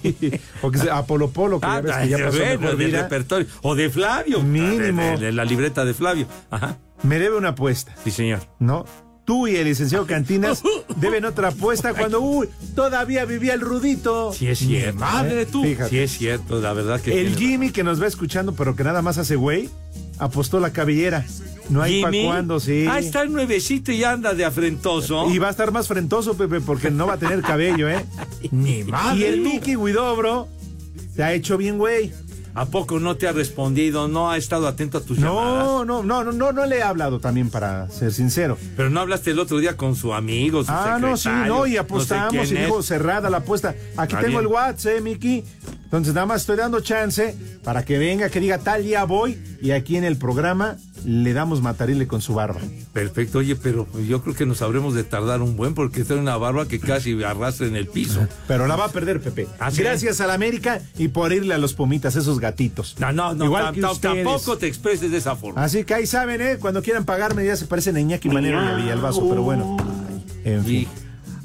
O 0.61 0.71
que 0.71 0.89
a 0.89 1.03
Polo 1.05 1.31
Polo, 1.31 1.59
que 1.59 1.67
ya 1.67 1.73
Ah, 1.75 1.81
ves 1.81 1.95
que 1.97 2.07
ya 2.09 2.17
pasó 2.19 2.37
bueno, 2.37 2.59
mejor 2.61 2.77
del 2.77 2.87
vida. 2.87 3.01
repertorio. 3.03 3.47
O 3.63 3.75
de 3.75 3.89
Flavio. 3.89 4.41
Mínimo. 4.41 5.01
De, 5.01 5.09
de- 5.11 5.17
de 5.17 5.31
la 5.31 5.45
libreta 5.45 5.83
de 5.83 5.93
Flavio. 5.93 6.27
Ajá. 6.49 6.77
Me 7.03 7.17
debe 7.19 7.35
una 7.37 7.49
apuesta. 7.49 7.93
Sí, 8.03 8.11
señor. 8.11 8.39
¿no? 8.59 8.85
Tú 9.31 9.47
y 9.47 9.55
el 9.55 9.63
licenciado 9.63 10.05
Cantinas 10.05 10.61
deben 10.97 11.23
otra 11.23 11.47
apuesta 11.47 11.93
cuando, 11.93 12.19
uy, 12.19 12.49
todavía 12.75 13.23
vivía 13.23 13.53
el 13.53 13.61
Rudito. 13.61 14.33
Sí 14.33 14.47
es 14.47 14.59
cierto. 14.59 14.99
Madre 14.99 15.45
tú. 15.45 15.63
Fíjate. 15.63 15.89
Sí 15.89 15.99
es 15.99 16.11
cierto, 16.17 16.59
la 16.59 16.73
verdad 16.73 16.99
que 16.99 17.17
El 17.17 17.33
tiene- 17.37 17.51
Jimmy 17.53 17.69
que 17.71 17.81
nos 17.85 18.01
va 18.01 18.07
escuchando, 18.07 18.53
pero 18.53 18.75
que 18.75 18.83
nada 18.83 19.01
más 19.01 19.17
hace 19.17 19.37
güey, 19.37 19.69
apostó 20.19 20.59
la 20.59 20.73
cabellera. 20.73 21.25
No 21.69 21.81
hay 21.81 22.01
para 22.01 22.11
Jimmy. 22.11 22.25
cuándo, 22.25 22.59
sí. 22.59 22.85
Ah, 22.89 22.99
está 22.99 23.23
nuevecito 23.23 23.93
y 23.93 24.03
anda 24.03 24.33
de 24.33 24.43
afrentoso. 24.43 25.31
Y 25.31 25.37
va 25.39 25.47
a 25.47 25.51
estar 25.51 25.71
más 25.71 25.87
frentoso, 25.87 26.33
Pepe, 26.35 26.59
porque 26.59 26.91
no 26.91 27.07
va 27.07 27.13
a 27.13 27.17
tener 27.17 27.39
cabello, 27.41 27.87
¿eh? 27.87 28.03
Ni 28.51 28.83
madre. 28.83 29.17
y 29.17 29.23
el. 29.23 29.39
Mickey 29.39 29.75
Guidobro 29.77 30.49
se 31.15 31.23
ha 31.23 31.31
hecho 31.31 31.57
bien, 31.57 31.77
güey. 31.77 32.11
¿A 32.53 32.65
poco 32.65 32.99
no 32.99 33.15
te 33.15 33.27
ha 33.27 33.31
respondido? 33.31 34.07
¿No 34.07 34.29
ha 34.29 34.37
estado 34.37 34.67
atento 34.67 34.97
a 34.97 35.01
tus 35.01 35.17
llamadas? 35.17 35.65
No, 35.65 35.85
no, 35.85 36.03
no, 36.03 36.23
no, 36.23 36.31
no, 36.31 36.51
no 36.51 36.65
le 36.65 36.77
he 36.79 36.83
hablado 36.83 37.19
también 37.19 37.49
para 37.49 37.89
ser 37.89 38.11
sincero. 38.13 38.57
Pero 38.75 38.89
no 38.89 38.99
hablaste 38.99 39.31
el 39.31 39.39
otro 39.39 39.57
día 39.59 39.77
con 39.77 39.95
su 39.95 40.13
amigo, 40.13 40.63
su 40.63 40.71
Ah, 40.71 40.97
no, 40.99 41.15
sí, 41.17 41.29
no, 41.47 41.65
y 41.65 41.77
apostamos 41.77 42.33
y 42.51 42.55
es. 42.55 42.65
dijo 42.65 42.83
cerrada 42.83 43.29
la 43.29 43.37
apuesta. 43.37 43.69
Aquí 43.97 44.15
Está 44.15 44.25
tengo 44.25 44.39
bien. 44.39 44.41
el 44.41 44.47
WhatsApp, 44.47 44.93
eh, 44.97 45.01
Miki. 45.01 45.43
Entonces 45.85 46.13
nada 46.13 46.25
más 46.25 46.41
estoy 46.41 46.57
dando 46.57 46.79
chance 46.81 47.35
para 47.63 47.83
que 47.85 47.97
venga, 47.97 48.29
que 48.29 48.39
diga 48.39 48.57
tal 48.59 48.83
día 48.83 49.03
voy 49.03 49.37
y 49.61 49.71
aquí 49.71 49.97
en 49.97 50.03
el 50.05 50.17
programa 50.17 50.77
le 51.05 51.33
damos 51.33 51.61
matarile 51.61 52.07
con 52.07 52.21
su 52.21 52.33
barba. 52.33 52.59
Perfecto, 52.93 53.39
oye, 53.39 53.55
pero 53.55 53.87
yo 54.07 54.21
creo 54.21 54.35
que 54.35 54.45
nos 54.45 54.61
habremos 54.61 54.93
de 54.93 55.03
tardar 55.03 55.41
un 55.41 55.55
buen 55.55 55.73
porque 55.73 56.03
trae 56.03 56.19
una 56.19 56.37
barba 56.37 56.67
que 56.67 56.79
casi 56.79 57.21
arrastra 57.23 57.67
en 57.67 57.75
el 57.75 57.87
piso. 57.87 58.27
Pero 58.47 58.67
la 58.67 58.75
va 58.75 58.85
a 58.85 58.89
perder, 58.89 59.21
Pepe. 59.21 59.47
¿Ah? 59.59 59.69
Gracias 59.75 60.21
a 60.21 60.27
la 60.27 60.33
América 60.33 60.81
y 60.97 61.07
por 61.07 61.31
irle 61.31 61.53
a 61.53 61.57
los 61.57 61.73
pomitas, 61.73 62.15
esos 62.15 62.39
gatitos. 62.39 62.95
No, 62.99 63.11
no, 63.11 63.33
no, 63.33 63.45
Igual 63.45 63.73
que 63.73 63.81
tampoco 63.81 64.57
te 64.57 64.67
expreses 64.67 65.11
de 65.11 65.17
esa 65.17 65.35
forma. 65.35 65.63
Así 65.63 65.83
que 65.83 65.93
ahí 65.93 66.05
saben, 66.05 66.41
¿eh? 66.41 66.57
Cuando 66.59 66.81
quieran 66.81 67.05
pagarme 67.05 67.45
ya 67.45 67.55
se 67.55 67.65
parecen 67.65 67.95
a 67.95 67.99
Iñaki 67.99 68.29
Manero 68.29 68.63
y 68.63 68.67
a 68.67 68.75
Villalbazo, 68.75 69.27
pero 69.29 69.43
bueno. 69.43 69.77
En 70.43 70.65
fin. 70.65 70.87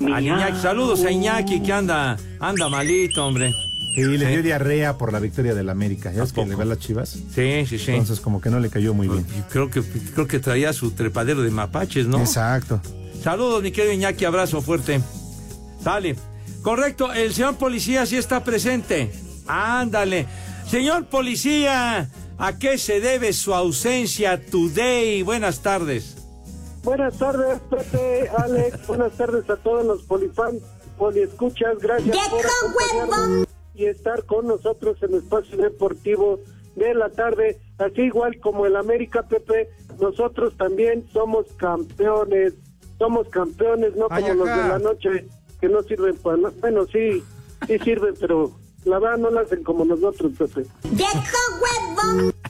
Y 0.01 0.13
al 0.13 0.25
Iñaki, 0.25 0.59
saludos 0.61 1.05
a 1.05 1.11
Iñaki 1.11 1.63
que 1.63 1.73
anda, 1.73 2.17
anda 2.41 2.69
malito, 2.69 3.27
hombre. 3.27 3.55
Y 3.97 4.05
le 4.19 4.29
dio 4.29 4.43
diarrea 4.43 4.99
por 4.99 5.11
la 5.11 5.21
victoria 5.21 5.55
del 5.55 5.71
América. 5.71 6.13
¿Ya 6.13 6.21
¿A 6.21 6.25
es 6.25 6.33
que 6.35 6.45
le 6.45 6.55
va 6.55 6.65
a 6.65 6.67
las 6.67 6.79
chivas? 6.79 7.19
Sí, 7.35 7.65
sí, 7.67 7.79
sí. 7.79 7.93
Entonces 7.93 8.21
como 8.21 8.43
que 8.43 8.51
no 8.51 8.61
le 8.61 8.69
cayó 8.69 8.93
muy 8.93 9.09
bien. 9.09 9.27
Creo 9.51 9.71
que, 9.71 9.83
creo 9.83 10.27
que 10.27 10.39
traía 10.39 10.75
su 10.75 10.91
trepadero 10.91 11.41
de 11.41 11.51
mapaches, 11.51 12.07
¿no? 12.07 12.19
Exacto. 12.19 12.81
Saludos, 13.23 13.63
mi 13.63 13.73
querido 13.73 13.95
Iñaki, 13.95 14.27
abrazo 14.27 14.61
fuerte. 14.61 15.01
Dale. 15.83 16.15
Correcto, 16.61 17.11
el 17.11 17.33
señor 17.33 17.57
policía 17.57 18.05
sí 18.05 18.19
está 18.19 18.45
presente. 18.45 19.11
Ándale. 19.47 20.27
Señor 20.69 21.07
policía, 21.07 22.11
¿a 22.37 22.59
qué 22.59 22.77
se 22.77 23.01
debe 23.01 23.33
su 23.33 23.55
ausencia 23.55 24.45
today? 24.45 25.23
Buenas 25.23 25.61
tardes. 25.61 26.17
Buenas 26.83 27.17
tardes, 27.17 27.61
Pepe, 27.71 28.29
Alex. 28.37 28.87
Buenas 28.87 29.13
tardes 29.13 29.49
a 29.49 29.57
todos 29.57 29.87
los 29.87 30.03
polifans, 30.03 30.61
poliescuchas. 30.99 31.79
Gracias 31.81 32.17
por 32.29 32.45
acompañarnos 32.47 33.46
y 33.77 33.87
estar 33.87 34.25
con 34.25 34.47
nosotros 34.47 34.97
en 35.03 35.15
el 35.15 35.19
espacio 35.21 35.57
deportivo 35.59 36.41
de 36.75 36.95
la 36.95 37.11
tarde. 37.11 37.59
Así 37.79 38.03
igual 38.03 38.39
como 38.41 38.67
el 38.67 38.77
América, 38.77 39.23
Pepe, 39.29 39.69
nosotros 40.01 40.57
también 40.57 41.07
somos 41.13 41.47
campeones. 41.57 42.55
Somos 42.99 43.29
campeones, 43.29 43.95
no 43.97 44.09
como 44.09 44.35
los 44.35 44.49
de 44.49 44.69
la 44.69 44.79
noche 44.79 45.27
que 45.61 45.69
no 45.69 45.83
sirven 45.83 46.17
para 46.17 46.39
nada. 46.39 46.55
Bueno, 46.61 46.87
sí, 46.87 47.23
sí 47.67 47.79
sirven, 47.81 48.15
pero 48.19 48.53
la 48.87 48.99
verdad 48.99 49.19
no 49.19 49.31
la 49.31 49.43
hacen 49.43 49.63
como 49.63 49.85
nosotros, 49.85 50.33
Pepe. 50.39 50.67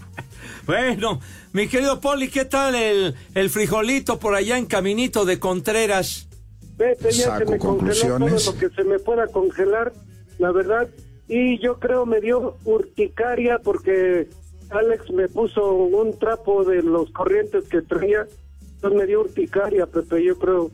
Bueno, 0.67 1.21
Mi 1.53 1.69
querido 1.69 2.01
Poli, 2.01 2.29
¿qué 2.29 2.45
tal 2.45 2.75
el, 2.75 3.15
el 3.35 3.51
frijolito 3.51 4.19
por 4.19 4.35
allá 4.35 4.59
en 4.59 4.67
Caminito 4.67 5.25
de 5.25 5.39
Contreras? 5.39 6.29
Pepe, 6.77 7.13
ya 7.13 7.27
Saco 7.27 7.39
se 7.39 7.51
me 7.53 7.59
congeló 7.59 7.95
todo 7.95 8.19
conclusiones. 8.19 8.47
lo 8.47 8.59
que 8.59 8.69
se 8.71 8.85
me 8.85 8.99
pueda 8.99 9.27
congelar, 9.29 9.93
la 10.39 10.51
verdad. 10.53 10.89
Y 11.29 11.59
yo 11.59 11.79
creo 11.79 12.07
me 12.07 12.21
dio 12.21 12.57
urticaria 12.65 13.59
porque 13.63 14.29
Alex 14.71 15.11
me 15.11 15.29
puso 15.29 15.73
un 15.73 16.19
trapo 16.19 16.65
de 16.65 16.83
los 16.83 17.11
corrientes 17.11 17.69
que 17.69 17.83
traía. 17.83 18.27
Entonces 18.75 18.99
me 18.99 19.07
dio 19.07 19.21
urticaria, 19.21 19.87
Pepe, 19.87 20.25
yo 20.25 20.39
creo. 20.39 20.71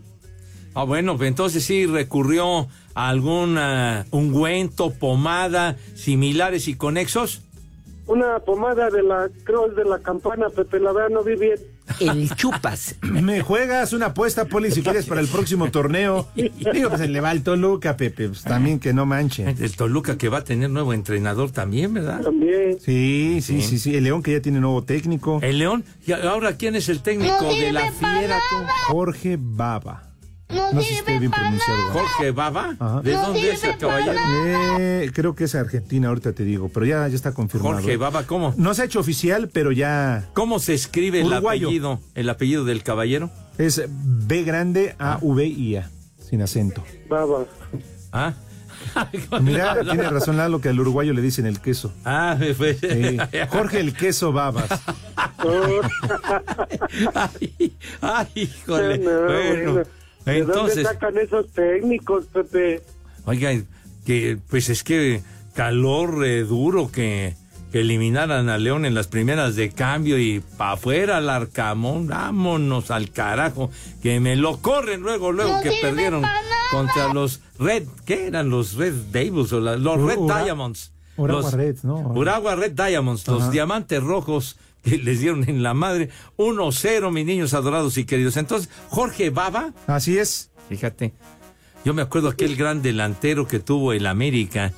Ah, 0.74 0.84
bueno, 0.84 1.16
pues 1.16 1.28
entonces 1.28 1.64
sí 1.64 1.86
recurrió 1.86 2.68
a 2.94 3.08
algún 3.08 3.56
ah, 3.58 4.06
ungüento, 4.10 4.90
pomada, 4.90 5.76
similares 5.94 6.68
y 6.68 6.76
conexos. 6.76 7.42
Una 8.06 8.38
pomada 8.40 8.90
de 8.90 9.02
la, 9.02 9.30
creo 9.44 9.68
es 9.68 9.76
de 9.76 9.84
la 9.84 9.98
campana, 10.00 10.48
Pepe, 10.50 10.80
la 10.80 10.92
verdad 10.92 11.10
no 11.10 11.22
vi 11.22 11.36
bien. 11.36 11.58
El 12.00 12.34
chupas. 12.34 12.96
Me 13.02 13.40
juegas 13.40 13.92
una 13.92 14.06
apuesta, 14.06 14.44
Poli, 14.46 14.70
si 14.70 14.82
quieres, 14.82 15.06
para 15.06 15.20
el 15.20 15.28
próximo 15.28 15.70
torneo. 15.70 16.28
Digo, 16.34 16.88
pues 16.90 17.08
le 17.08 17.20
va 17.20 17.30
al 17.30 17.42
Toluca, 17.42 17.96
Pepe, 17.96 18.28
pues 18.28 18.42
también 18.42 18.78
que 18.78 18.92
no 18.92 19.06
manche. 19.06 19.44
El 19.58 19.76
Toluca 19.76 20.16
que 20.18 20.28
va 20.28 20.38
a 20.38 20.44
tener 20.44 20.70
nuevo 20.70 20.92
entrenador 20.92 21.50
también, 21.50 21.94
¿verdad? 21.94 22.20
También. 22.22 22.78
Sí, 22.80 23.38
sí, 23.40 23.60
Sí. 23.60 23.68
sí, 23.68 23.78
sí. 23.78 23.96
El 23.96 24.04
León 24.04 24.22
que 24.22 24.32
ya 24.32 24.40
tiene 24.40 24.60
nuevo 24.60 24.82
técnico. 24.84 25.38
El 25.42 25.58
León. 25.58 25.84
¿Y 26.06 26.12
ahora 26.12 26.56
quién 26.56 26.74
es 26.76 26.88
el 26.88 27.00
técnico 27.00 27.36
No 27.42 27.48
de 27.54 27.72
la 27.72 27.90
fiera? 27.92 28.38
tú? 28.50 28.56
Jorge 28.92 29.36
Baba. 29.40 30.11
No, 30.52 30.72
No 30.72 30.80
sé 30.80 30.86
si 30.88 30.94
esté 30.94 31.04
sirve 31.12 31.18
bien 31.20 31.30
para 31.30 31.42
pronunciado. 31.42 31.78
nada. 31.80 31.92
Jorge 31.92 32.30
Baba. 32.30 32.76
Ajá. 32.78 33.00
¿De 33.02 33.12
No 33.12 33.22
dónde 33.22 33.50
es 33.50 33.64
el 33.64 33.76
caballero? 33.78 34.18
Eh, 34.78 35.10
creo 35.14 35.34
que 35.34 35.44
es 35.44 35.54
Argentina, 35.54 36.08
ahorita 36.08 36.32
te 36.32 36.44
digo, 36.44 36.68
pero 36.72 36.86
ya, 36.86 37.06
ya 37.08 37.14
está 37.14 37.32
confirmado. 37.32 37.74
Jorge 37.76 37.96
Baba, 37.96 38.24
¿cómo? 38.26 38.54
No 38.56 38.74
se 38.74 38.82
ha 38.82 38.84
hecho 38.84 39.00
oficial, 39.00 39.48
pero 39.52 39.72
ya 39.72 40.28
¿Cómo 40.34 40.58
se 40.58 40.74
escribe 40.74 41.20
el 41.20 41.32
apellido? 41.32 42.00
El 42.14 42.28
apellido 42.30 42.64
del 42.64 42.82
caballero. 42.82 43.30
es 43.58 43.82
B 43.88 44.42
grande 44.44 44.94
A 44.98 45.18
V 45.20 45.46
I 45.46 45.76
A, 45.76 45.90
sin 46.18 46.42
acento. 46.42 46.84
Baba. 47.08 47.44
Ah. 48.12 48.34
Mira, 49.40 49.80
tiene 49.82 50.02
razón 50.10 50.36
Lalo 50.36 50.60
que 50.60 50.68
al 50.68 50.78
uruguayo 50.80 51.12
le 51.12 51.22
dicen 51.22 51.46
el 51.46 51.60
queso. 51.60 51.92
Ah, 52.04 52.36
pues. 52.58 52.78
Sí. 52.80 53.16
Jorge 53.48 53.78
el 53.80 53.94
queso 53.94 54.32
babas. 54.32 54.68
ay, 57.14 57.72
ay, 58.00 58.26
híjole. 58.34 58.98
No, 58.98 59.22
bueno, 59.22 59.82
bueno. 60.24 60.38
¿De 60.38 60.44
dónde 60.52 60.72
entonces, 60.72 60.82
sacan 60.86 61.18
esos 61.18 61.46
técnicos, 61.52 62.26
Pepe? 62.26 62.82
oigan, 63.24 63.66
que 64.06 64.38
pues 64.50 64.68
es 64.68 64.82
que 64.84 65.22
calor 65.54 66.24
eh, 66.24 66.44
duro 66.44 66.90
que, 66.90 67.34
que 67.70 67.80
eliminaran 67.80 68.48
a 68.48 68.58
León 68.58 68.84
en 68.84 68.94
las 68.94 69.06
primeras 69.06 69.54
de 69.56 69.70
cambio 69.70 70.18
y 70.18 70.40
pa' 70.40 70.72
afuera 70.72 71.18
al 71.18 71.28
Arcamón, 71.30 72.06
vámonos 72.08 72.90
al 72.90 73.10
carajo, 73.10 73.70
que 74.02 74.18
me 74.20 74.34
lo 74.36 74.58
corren 74.60 75.02
luego, 75.02 75.30
luego 75.32 75.56
No 75.56 75.62
que 75.62 75.72
perdieron 75.80 76.24
contra 76.70 77.12
los 77.12 77.40
Red, 77.58 77.84
¿qué 78.06 78.26
eran 78.28 78.48
los 78.50 78.74
Red 78.74 78.94
Devils 79.12 79.52
o 79.52 79.60
la- 79.60 79.76
los 79.76 79.98
Ur- 79.98 80.06
Red 80.08 80.18
Ura- 80.18 80.42
Diamonds? 80.44 80.92
Uragua 81.18 81.42
Los- 81.42 81.52
Reds, 81.52 81.84
¿no? 81.84 81.96
Uragua 81.98 82.56
Red 82.56 82.72
Diamonds, 82.72 83.28
los 83.28 83.50
diamantes 83.50 84.02
rojos 84.02 84.56
que 84.90 84.98
les 84.98 85.20
dieron 85.20 85.48
en 85.48 85.62
la 85.62 85.74
madre. 85.74 86.10
1-0, 86.36 87.10
mis 87.12 87.26
niños 87.26 87.54
adorados 87.54 87.96
y 87.98 88.04
queridos. 88.04 88.36
Entonces, 88.36 88.68
Jorge 88.88 89.30
Baba, 89.30 89.72
Así 89.86 90.18
es. 90.18 90.50
fíjate, 90.68 91.12
yo 91.84 91.94
me 91.94 92.02
acuerdo 92.02 92.28
aquel 92.28 92.56
gran 92.56 92.82
delantero 92.82 93.46
que 93.46 93.58
tuvo 93.58 93.92
el 93.92 94.06
América 94.06 94.72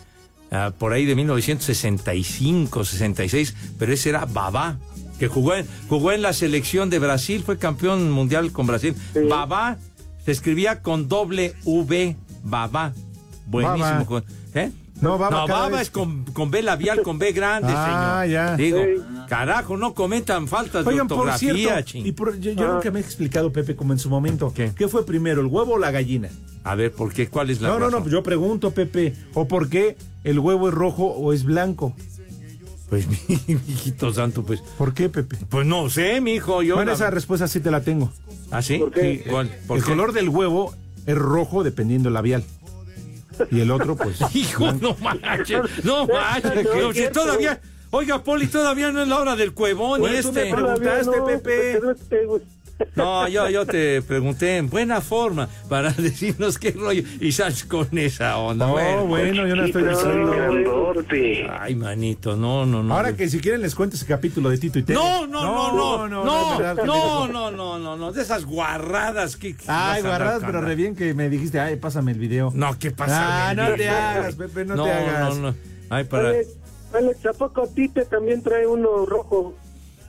ah, 0.50 0.72
por 0.78 0.92
ahí 0.92 1.04
de 1.04 1.14
1965, 1.14 2.84
66, 2.84 3.54
pero 3.78 3.92
ese 3.92 4.10
era 4.10 4.24
Baba, 4.24 4.78
que 5.18 5.28
jugó 5.28 5.54
en, 5.54 5.66
jugó 5.88 6.12
en 6.12 6.22
la 6.22 6.32
selección 6.32 6.90
de 6.90 6.98
Brasil, 6.98 7.42
fue 7.44 7.58
campeón 7.58 8.10
mundial 8.10 8.52
con 8.52 8.66
Brasil. 8.66 8.94
Baba 9.28 9.78
se 10.24 10.32
escribía 10.32 10.80
con 10.80 11.08
doble 11.08 11.54
V, 11.64 12.16
Baba. 12.42 12.92
Buenísimo. 13.46 14.04
Baba. 14.04 14.24
No, 15.00 15.18
Baba 15.18 15.46
No, 15.68 15.78
es 15.78 15.90
con, 15.90 16.24
con 16.26 16.50
B 16.50 16.62
labial, 16.62 17.02
con 17.02 17.18
B 17.18 17.32
grande, 17.32 17.72
Ah, 17.74 18.22
señor. 18.24 18.32
ya. 18.32 18.56
Digo, 18.56 18.78
Sí. 18.78 19.02
carajo, 19.28 19.76
no 19.76 19.92
cometan 19.92 20.48
faltas 20.48 20.86
Oigan, 20.86 21.08
de 21.08 21.14
por 21.14 21.26
ortografía, 21.28 21.54
cierto, 21.54 21.82
ching. 21.82 22.06
y 22.06 22.12
por- 22.12 22.38
yo, 22.38 22.52
yo 22.52 22.70
Ah. 22.70 22.74
nunca 22.74 22.90
me 22.90 23.00
he 23.00 23.02
explicado, 23.02 23.52
Pepe, 23.52 23.74
como 23.76 23.92
en 23.92 23.98
su 23.98 24.08
momento. 24.08 24.52
¿Qué? 24.54 24.72
fue 24.88 25.04
primero, 25.04 25.40
el 25.40 25.48
huevo 25.48 25.74
o 25.74 25.78
la 25.78 25.90
gallina? 25.90 26.28
A 26.62 26.74
ver, 26.76 26.92
¿por 26.92 27.12
qué? 27.12 27.28
¿Cuál 27.28 27.50
es 27.50 27.60
la 27.60 27.68
No, 27.68 27.78
no, 27.78 27.86
razón? 27.86 28.04
no, 28.04 28.08
yo 28.10 28.22
pregunto, 28.22 28.70
Pepe, 28.70 29.14
¿o 29.34 29.46
por 29.48 29.68
qué 29.68 29.96
el 30.22 30.38
huevo 30.38 30.68
es 30.68 30.74
rojo 30.74 31.04
o 31.06 31.32
es 31.32 31.44
blanco? 31.44 31.94
Pues, 32.88 33.06
mi 33.48 33.54
hijito 33.68 34.12
santo, 34.12 34.44
pues. 34.44 34.60
¿Por 34.78 34.94
qué, 34.94 35.08
Pepe? 35.08 35.36
Pues 35.48 35.66
no 35.66 35.90
sé, 35.90 36.20
mi 36.20 36.34
hijo. 36.34 36.62
Yo 36.62 36.76
Bueno, 36.76 36.90
la- 36.92 36.94
esa 36.96 37.10
respuesta 37.10 37.48
sí 37.48 37.60
te 37.60 37.70
la 37.70 37.82
tengo. 37.82 38.12
¿Ah, 38.50 38.62
sí? 38.62 38.78
¿Por 38.78 38.92
qué? 38.92 39.22
Sí, 39.24 39.30
¿Cuál? 39.30 39.50
¿Por 39.66 39.78
el 39.78 39.84
qué? 39.84 39.90
color 39.90 40.12
del 40.12 40.28
huevo 40.28 40.72
es 41.06 41.16
rojo 41.16 41.64
dependiendo 41.64 42.08
el 42.08 42.14
labial. 42.14 42.44
Y 43.50 43.60
el 43.60 43.70
otro, 43.70 43.96
pues. 43.96 44.18
Hijo, 44.34 44.72
no 44.72 44.96
manches, 45.00 45.84
no 45.84 46.06
manches. 46.08 46.64
No, 46.64 46.92
si 46.92 47.08
todavía, 47.08 47.60
oiga, 47.90 48.22
Poli, 48.22 48.46
todavía 48.46 48.92
no 48.92 49.02
es 49.02 49.08
la 49.08 49.18
hora 49.18 49.36
del 49.36 49.52
cuevón 49.54 50.02
y 50.02 50.20
tú 50.20 50.32
me 50.32 50.42
este. 50.42 50.54
preguntaste, 50.54 51.22
Pepe. 51.26 51.80
no 51.82 51.94
te 51.94 52.26
gusta. 52.26 52.53
No, 52.96 53.28
yo, 53.28 53.48
yo 53.48 53.66
te 53.66 54.02
pregunté 54.02 54.56
en 54.56 54.68
buena 54.68 55.00
forma 55.00 55.48
para 55.68 55.90
decirnos 55.96 56.58
qué 56.58 56.72
rollo 56.72 57.02
y 57.20 57.32
sales 57.32 57.64
con 57.64 57.86
esa 57.96 58.38
onda. 58.38 58.66
No, 58.66 58.72
bueno. 58.72 59.06
bueno, 59.06 59.46
yo 59.46 59.56
no 59.56 59.64
estoy 59.64 59.84
diciendo. 59.84 60.94
Ay, 61.60 61.74
manito, 61.74 62.36
no, 62.36 62.66
no, 62.66 62.82
no. 62.82 62.94
Ahora 62.94 63.14
que 63.14 63.28
si 63.28 63.40
quieren 63.40 63.62
les 63.62 63.74
cuento 63.74 63.96
ese 63.96 64.06
capítulo 64.06 64.50
de 64.50 64.58
Tito 64.58 64.78
y 64.78 64.82
Tere. 64.82 64.98
No, 64.98 65.26
no, 65.26 65.42
no, 65.42 66.08
no, 66.08 66.08
no, 66.08 66.24
no, 66.24 66.84
no, 66.84 67.28
no, 67.28 67.50
no, 67.50 67.78
no, 67.78 67.96
no, 67.96 68.12
de 68.12 68.22
esas 68.22 68.44
guarradas 68.44 69.36
que. 69.36 69.54
Ay, 69.66 70.02
guardadas, 70.02 70.42
pero 70.44 70.60
re 70.60 70.74
bien 70.74 70.94
que 70.94 71.14
me 71.14 71.28
dijiste, 71.28 71.60
ay, 71.60 71.76
pásame 71.76 72.12
el 72.12 72.18
video. 72.18 72.50
No, 72.54 72.78
¿qué 72.78 72.90
pasa? 72.90 73.50
Ah, 73.50 73.54
no 73.54 73.74
te 73.74 73.88
hagas, 73.88 74.34
Pepe, 74.36 74.64
no, 74.64 74.84
te 74.84 74.92
hagas. 74.92 75.36
No, 75.36 75.50
no, 75.50 75.56
Ay, 75.90 76.04
para. 76.04 76.30
Alex, 76.30 76.48
Alex, 76.92 77.26
¿a 77.26 77.32
poco 77.32 77.68
Tite 77.68 78.04
también 78.04 78.42
trae 78.42 78.66
uno 78.66 79.04
rojo? 79.06 79.54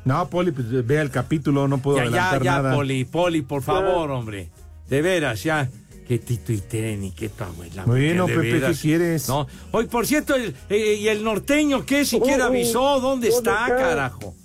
No, 0.06 0.30
Poli, 0.30 0.52
pues 0.52 0.86
vea 0.86 1.02
el 1.02 1.10
capítulo, 1.10 1.68
no 1.68 1.80
puedo 1.80 1.98
Ya, 1.98 2.04
ya, 2.04 2.10
adelantar 2.10 2.44
ya, 2.44 2.52
nada. 2.62 2.76
Poli, 2.76 3.06
Poli, 3.06 3.42
por 3.42 3.62
favor, 3.64 4.12
hombre. 4.12 4.50
De 4.88 5.02
veras, 5.02 5.44
ya. 5.44 5.70
Que 6.08 6.20
Tito 6.20 6.54
y 6.54 6.60
Tere 6.60 6.96
ni 6.98 7.12
que 7.12 7.30
tu 7.30 7.44
abuela. 7.44 7.84
Bueno, 7.86 8.28
Pepe, 8.28 8.42
¿qué 8.42 8.54
veras. 8.54 8.80
quieres? 8.80 9.28
No. 9.28 9.48
Hoy, 9.72 9.88
por 9.88 10.06
cierto, 10.06 10.36
el, 10.36 10.56
eh, 10.70 10.94
¿y 11.02 11.08
el 11.08 11.24
norteño 11.24 11.84
qué? 11.84 12.06
Siquiera 12.06 12.44
Uh, 12.46 12.50
uh, 12.50 12.52
avisó. 12.52 13.00
¿Dónde 13.00 13.30
¿dónde 13.30 13.30
está, 13.30 13.64
está? 13.64 13.76
carajo? 13.76 14.36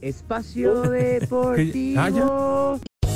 Espacio 0.00 0.80
Deportivo. 0.90 2.80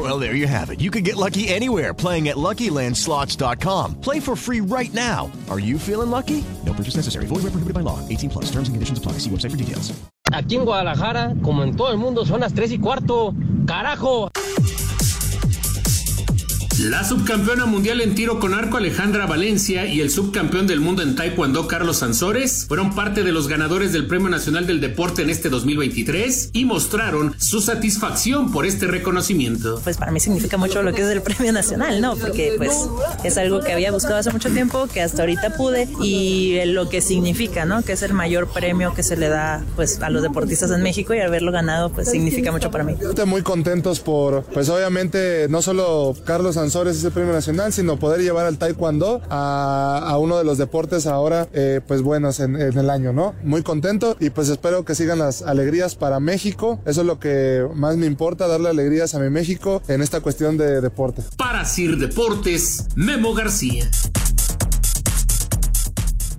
Well, 0.00 0.18
there 0.18 0.34
you 0.34 0.46
have 0.46 0.70
it. 0.70 0.80
You 0.80 0.90
can 0.90 1.04
get 1.04 1.16
lucky 1.16 1.48
anywhere 1.48 1.92
playing 1.92 2.28
at 2.30 2.36
LuckyLandSlots.com. 2.36 4.00
Play 4.00 4.18
for 4.18 4.34
free 4.34 4.62
right 4.62 4.92
now. 4.94 5.30
Are 5.50 5.60
you 5.60 5.78
feeling 5.78 6.10
lucky? 6.10 6.42
No 6.64 6.72
purchase 6.72 6.96
necessary. 6.96 7.26
Void 7.26 7.42
where 7.42 7.50
prohibited 7.50 7.74
by 7.74 7.82
law. 7.82 7.98
18 8.08 8.30
plus. 8.30 8.46
Terms 8.46 8.68
and 8.68 8.76
conditions 8.76 8.98
apply. 8.98 9.18
See 9.18 9.30
website 9.30 9.50
for 9.50 9.58
details. 9.58 9.92
Aquí 10.32 10.56
en 10.56 10.64
Guadalajara, 10.64 11.34
como 11.42 11.64
en 11.64 11.76
todo 11.76 11.90
el 11.90 11.98
mundo, 11.98 12.24
son 12.24 12.40
las 12.40 12.54
3 12.54 12.72
y 12.72 12.78
cuarto. 12.78 13.34
¡Carajo! 13.66 14.30
La 16.88 17.04
subcampeona 17.04 17.66
mundial 17.66 18.00
en 18.00 18.14
tiro 18.14 18.40
con 18.40 18.54
arco 18.54 18.78
Alejandra 18.78 19.26
Valencia 19.26 19.84
y 19.84 20.00
el 20.00 20.08
subcampeón 20.08 20.66
del 20.66 20.80
mundo 20.80 21.02
en 21.02 21.14
taekwondo 21.14 21.68
Carlos 21.68 21.98
Sansores 21.98 22.64
fueron 22.66 22.94
parte 22.94 23.22
de 23.22 23.32
los 23.32 23.48
ganadores 23.48 23.92
del 23.92 24.06
Premio 24.06 24.30
Nacional 24.30 24.66
del 24.66 24.80
Deporte 24.80 25.20
en 25.20 25.28
este 25.28 25.50
2023 25.50 26.50
y 26.54 26.64
mostraron 26.64 27.34
su 27.38 27.60
satisfacción 27.60 28.50
por 28.50 28.64
este 28.64 28.86
reconocimiento. 28.86 29.78
Pues 29.84 29.98
para 29.98 30.10
mí 30.10 30.20
significa 30.20 30.56
mucho 30.56 30.82
lo 30.82 30.94
que 30.94 31.02
es 31.02 31.08
el 31.08 31.20
premio 31.20 31.52
nacional, 31.52 32.00
¿no? 32.00 32.16
Porque 32.16 32.54
pues 32.56 32.72
es 33.24 33.36
algo 33.36 33.60
que 33.60 33.74
había 33.74 33.92
buscado 33.92 34.16
hace 34.16 34.30
mucho 34.30 34.48
tiempo, 34.48 34.86
que 34.86 35.02
hasta 35.02 35.20
ahorita 35.20 35.56
pude 35.56 35.86
y 36.02 36.64
lo 36.64 36.88
que 36.88 37.02
significa, 37.02 37.66
¿no? 37.66 37.82
Que 37.82 37.92
es 37.92 38.02
el 38.02 38.14
mayor 38.14 38.48
premio 38.48 38.94
que 38.94 39.02
se 39.02 39.18
le 39.18 39.28
da 39.28 39.62
pues 39.76 40.00
a 40.00 40.08
los 40.08 40.22
deportistas 40.22 40.70
en 40.70 40.82
México 40.82 41.12
y 41.12 41.20
haberlo 41.20 41.52
ganado 41.52 41.90
pues 41.92 42.10
significa 42.10 42.50
mucho 42.52 42.70
para 42.70 42.84
mí. 42.84 42.94
Muy 43.26 43.42
contentos 43.42 44.00
por, 44.00 44.44
pues 44.44 44.70
obviamente, 44.70 45.46
no 45.50 45.60
solo 45.60 46.16
Carlos 46.24 46.54
Sansores 46.54 46.69
ese 46.74 47.10
premio 47.10 47.32
nacional, 47.32 47.72
sino 47.72 47.98
poder 47.98 48.20
llevar 48.20 48.46
al 48.46 48.58
taekwondo 48.58 49.20
a, 49.28 50.16
uno 50.20 50.38
de 50.38 50.44
los 50.44 50.58
deportes 50.58 51.06
ahora, 51.06 51.48
eh, 51.52 51.80
pues 51.86 52.02
buenos 52.02 52.40
en, 52.40 52.60
en, 52.60 52.78
el 52.78 52.90
año, 52.90 53.12
¿no? 53.12 53.34
Muy 53.42 53.62
contento 53.62 54.16
y 54.20 54.30
pues 54.30 54.48
espero 54.48 54.84
que 54.84 54.94
sigan 54.94 55.18
las 55.18 55.42
alegrías 55.42 55.96
para 55.96 56.20
México. 56.20 56.80
Eso 56.84 57.00
es 57.00 57.06
lo 57.06 57.18
que 57.18 57.66
más 57.74 57.96
me 57.96 58.06
importa, 58.06 58.46
darle 58.46 58.68
alegrías 58.68 59.14
a 59.14 59.18
mi 59.18 59.30
México 59.30 59.82
en 59.88 60.02
esta 60.02 60.20
cuestión 60.20 60.56
de 60.56 60.80
deporte. 60.80 61.22
Para 61.36 61.64
Sir 61.64 61.98
Deportes, 61.98 62.86
Memo 62.94 63.34
García. 63.34 63.88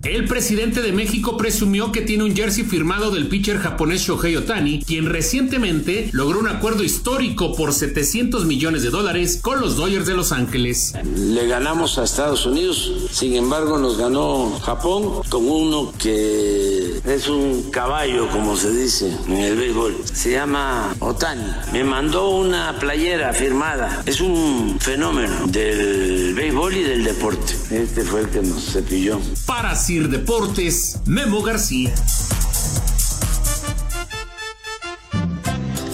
El 0.03 0.25
presidente 0.25 0.81
de 0.81 0.91
México 0.91 1.37
presumió 1.37 1.91
que 1.91 2.01
tiene 2.01 2.23
un 2.23 2.35
jersey 2.35 2.63
firmado 2.63 3.11
del 3.11 3.27
pitcher 3.27 3.59
japonés 3.59 4.01
Shohei 4.01 4.35
Otani, 4.35 4.81
quien 4.83 5.05
recientemente 5.05 6.09
logró 6.11 6.39
un 6.39 6.47
acuerdo 6.47 6.83
histórico 6.83 7.55
por 7.55 7.71
700 7.71 8.45
millones 8.45 8.81
de 8.81 8.89
dólares 8.89 9.39
con 9.39 9.61
los 9.61 9.75
Dodgers 9.75 10.07
de 10.07 10.15
Los 10.15 10.31
Ángeles. 10.31 10.93
Le 11.15 11.45
ganamos 11.45 11.99
a 11.99 12.03
Estados 12.03 12.47
Unidos, 12.47 13.09
sin 13.11 13.35
embargo 13.35 13.77
nos 13.77 13.99
ganó 13.99 14.59
Japón 14.61 15.21
con 15.29 15.47
uno 15.47 15.93
que 15.99 16.99
es 17.05 17.27
un 17.29 17.69
caballo, 17.69 18.27
como 18.29 18.57
se 18.57 18.71
dice 18.71 19.15
en 19.27 19.37
el 19.37 19.55
béisbol. 19.55 19.97
Se 20.11 20.31
llama 20.31 20.95
Otani. 20.99 21.45
Me 21.73 21.83
mandó 21.83 22.29
una 22.29 22.79
playera 22.79 23.33
firmada. 23.33 24.01
Es 24.07 24.19
un 24.19 24.77
fenómeno 24.79 25.45
del 25.45 26.33
béisbol 26.33 26.75
y 26.75 26.83
del 26.83 27.03
deporte. 27.03 27.53
Este 27.69 28.01
fue 28.01 28.21
el 28.21 28.29
que 28.29 28.41
nos 28.41 28.63
cepilló. 28.63 29.19
Para 29.45 29.75
Deportes, 29.99 31.01
Memo 31.05 31.41
García. 31.41 31.93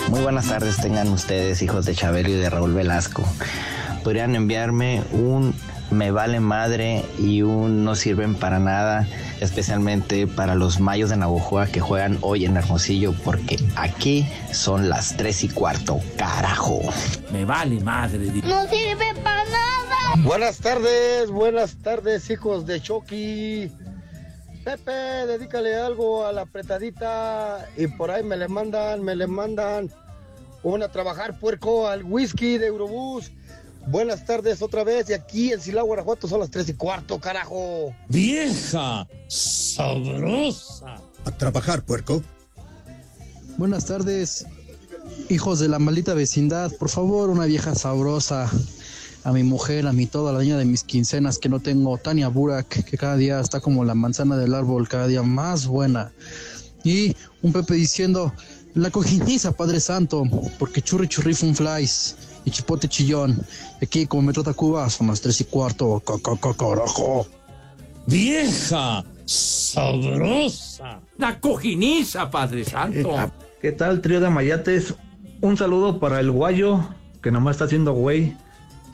Muy 0.10 0.22
buenas 0.22 0.48
tardes 0.48 0.78
tengan 0.78 1.08
ustedes, 1.10 1.64
hijos 1.64 1.86
de 1.86 1.96
Chabelo 1.96 2.30
y 2.30 2.34
de 2.34 2.48
Raúl 2.48 2.74
Velasco. 2.74 3.24
Podrían 4.04 4.36
enviarme 4.36 5.02
un 5.12 5.56
me 5.90 6.12
vale 6.12 6.40
madre 6.40 7.04
y 7.18 7.42
un 7.42 7.84
no 7.84 7.96
sirven 7.96 8.36
para 8.36 8.60
nada, 8.60 9.08
especialmente 9.40 10.28
para 10.28 10.54
los 10.54 10.80
mayos 10.80 11.10
de 11.10 11.18
Navojoa 11.18 11.66
que 11.66 11.80
juegan 11.80 12.20
hoy 12.22 12.46
en 12.46 12.56
Hermosillo, 12.56 13.16
porque 13.24 13.58
aquí 13.76 14.28
son 14.52 14.90
las 14.90 15.18
tres 15.18 15.44
y 15.44 15.50
cuarto, 15.50 16.00
carajo. 16.18 16.82
Me 17.32 17.46
vale 17.46 17.80
madre. 17.80 18.28
No 18.44 18.68
sirve 18.68 19.16
para 19.24 19.44
nada. 19.46 19.68
Buenas 20.18 20.58
tardes, 20.58 21.32
buenas 21.32 21.78
tardes, 21.78 22.30
hijos 22.30 22.68
de 22.68 22.80
Chucky. 22.80 23.72
Pepe, 24.68 24.92
dedícale 24.92 25.78
algo 25.78 26.26
a 26.26 26.34
la 26.34 26.42
apretadita 26.42 27.70
y 27.78 27.88
por 27.88 28.12
ahí 28.12 28.22
me 28.22 28.36
le 28.36 28.50
mandan, 28.50 29.02
me 29.02 29.16
le 29.16 29.26
mandan 29.26 29.90
un 30.62 30.84
a 30.84 30.92
trabajar 30.92 31.40
puerco 31.40 31.88
al 31.88 32.04
whisky 32.04 32.58
de 32.58 32.68
Eurobús. 32.68 33.32
Buenas 33.88 34.26
tardes 34.26 34.62
otra 34.62 34.84
vez 34.84 35.10
y 35.10 35.14
aquí 35.14 35.54
en 35.54 35.62
Silao, 35.62 35.86
Guanajuato 35.86 36.28
son 36.28 36.42
las 36.42 36.52
tres 36.52 36.68
y 36.68 36.74
cuarto, 36.74 37.18
carajo. 37.18 37.96
Vieja 38.10 39.08
sabrosa. 39.30 41.02
A 41.24 41.32
trabajar, 41.38 41.84
puerco. 41.84 42.22
Buenas 43.56 43.86
tardes, 43.86 44.48
hijos 45.30 45.60
de 45.60 45.70
la 45.70 45.80
maldita 45.80 46.14
vecindad. 46.14 46.74
Por 46.74 46.90
favor, 46.90 47.30
una 47.30 47.46
vieja 47.46 47.74
sabrosa. 47.74 48.52
A 49.28 49.34
mi 49.34 49.44
mujer, 49.44 49.86
a 49.86 49.92
mi 49.92 50.06
toda 50.06 50.32
la 50.32 50.40
niña 50.40 50.56
de 50.56 50.64
mis 50.64 50.86
quincenas 50.86 51.38
que 51.38 51.50
no 51.50 51.60
tengo, 51.60 51.98
Tania 51.98 52.30
Burak, 52.30 52.86
que 52.86 52.98
cada 52.98 53.18
día 53.18 53.42
está 53.42 53.60
como 53.60 53.84
la 53.84 53.94
manzana 53.94 54.38
del 54.38 54.54
árbol, 54.54 54.88
cada 54.88 55.06
día 55.06 55.22
más 55.22 55.68
buena. 55.68 56.14
Y 56.86 57.14
un 57.42 57.52
Pepe 57.52 57.74
diciendo, 57.74 58.32
la 58.74 58.90
cojiniza, 58.90 59.52
Padre 59.52 59.82
Santo, 59.82 60.24
porque 60.58 60.82
churri 60.82 61.10
churri 61.10 61.34
fun 61.34 61.54
flies 61.54 62.16
y 62.46 62.52
chipote 62.52 62.88
chillón. 62.88 63.38
Aquí, 63.82 64.06
como 64.06 64.22
me 64.22 64.32
trata 64.32 64.54
Cuba, 64.54 64.90
son 64.90 65.08
las 65.08 65.20
tres 65.20 65.42
y 65.42 65.44
cuarto, 65.44 66.02
carajo. 66.58 67.28
Vieja 68.06 69.04
sabrosa. 69.26 71.02
La 71.18 71.38
cojiniza, 71.38 72.32
Padre 72.32 72.64
Santo. 72.64 73.30
¿Qué 73.62 73.74
tal, 73.74 74.00
trío 74.00 74.22
de 74.22 74.30
mayates? 74.30 74.94
Un 75.42 75.58
saludo 75.58 76.00
para 76.00 76.22
el 76.22 76.32
guayo, 76.32 76.80
que 77.22 77.30
nomás 77.30 77.56
está 77.56 77.66
haciendo 77.66 77.92
güey. 77.92 78.34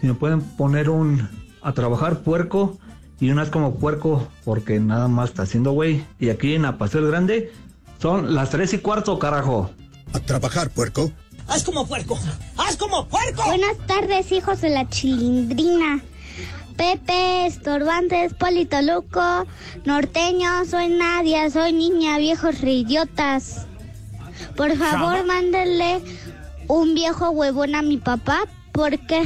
Si 0.04 0.08
me 0.08 0.16
pueden 0.16 0.42
poner 0.42 0.90
un 0.90 1.30
a 1.62 1.72
trabajar 1.72 2.24
puerco 2.24 2.78
y 3.22 3.30
unas 3.30 3.50
como 3.50 3.76
puerco, 3.76 4.28
porque 4.44 4.78
nada 4.82 5.08
más 5.08 5.30
está 5.30 5.44
haciendo 5.44 5.72
güey. 5.72 6.06
Y 6.20 6.30
aquí 6.30 6.56
en 6.56 6.66
Apaseo 6.66 7.00
el 7.00 7.08
Grande 7.08 7.54
son 8.00 8.36
las 8.36 8.50
tres 8.50 8.74
y 8.74 8.80
cuarto, 8.80 9.18
carajo. 9.18 9.70
A 10.12 10.20
trabajar, 10.20 10.70
puerco. 10.72 11.10
¡Haz 11.48 11.64
como 11.64 11.88
puerco! 11.88 12.20
¡Haz 12.58 12.76
como 12.76 13.08
puerco! 13.08 13.46
Buenas 13.46 13.78
tardes, 13.88 14.30
hijos 14.34 14.60
de 14.60 14.72
la 14.72 14.90
chilindrina. 14.90 16.02
Pepe, 16.76 17.46
estorbantes, 17.46 18.34
Polito 18.34 18.82
Luco, 18.82 19.46
norteño, 19.86 20.66
soy 20.66 20.90
Nadia, 20.90 21.50
soy 21.50 21.72
niña, 21.72 22.18
viejos 22.18 22.60
reidiotas. 22.60 23.68
Por 24.58 24.76
favor, 24.76 25.26
mándenle 25.26 26.02
un 26.68 26.94
viejo 26.94 27.30
huevón 27.30 27.76
a 27.76 27.82
mi 27.82 27.96
papá 27.96 28.42
porque 28.74 29.22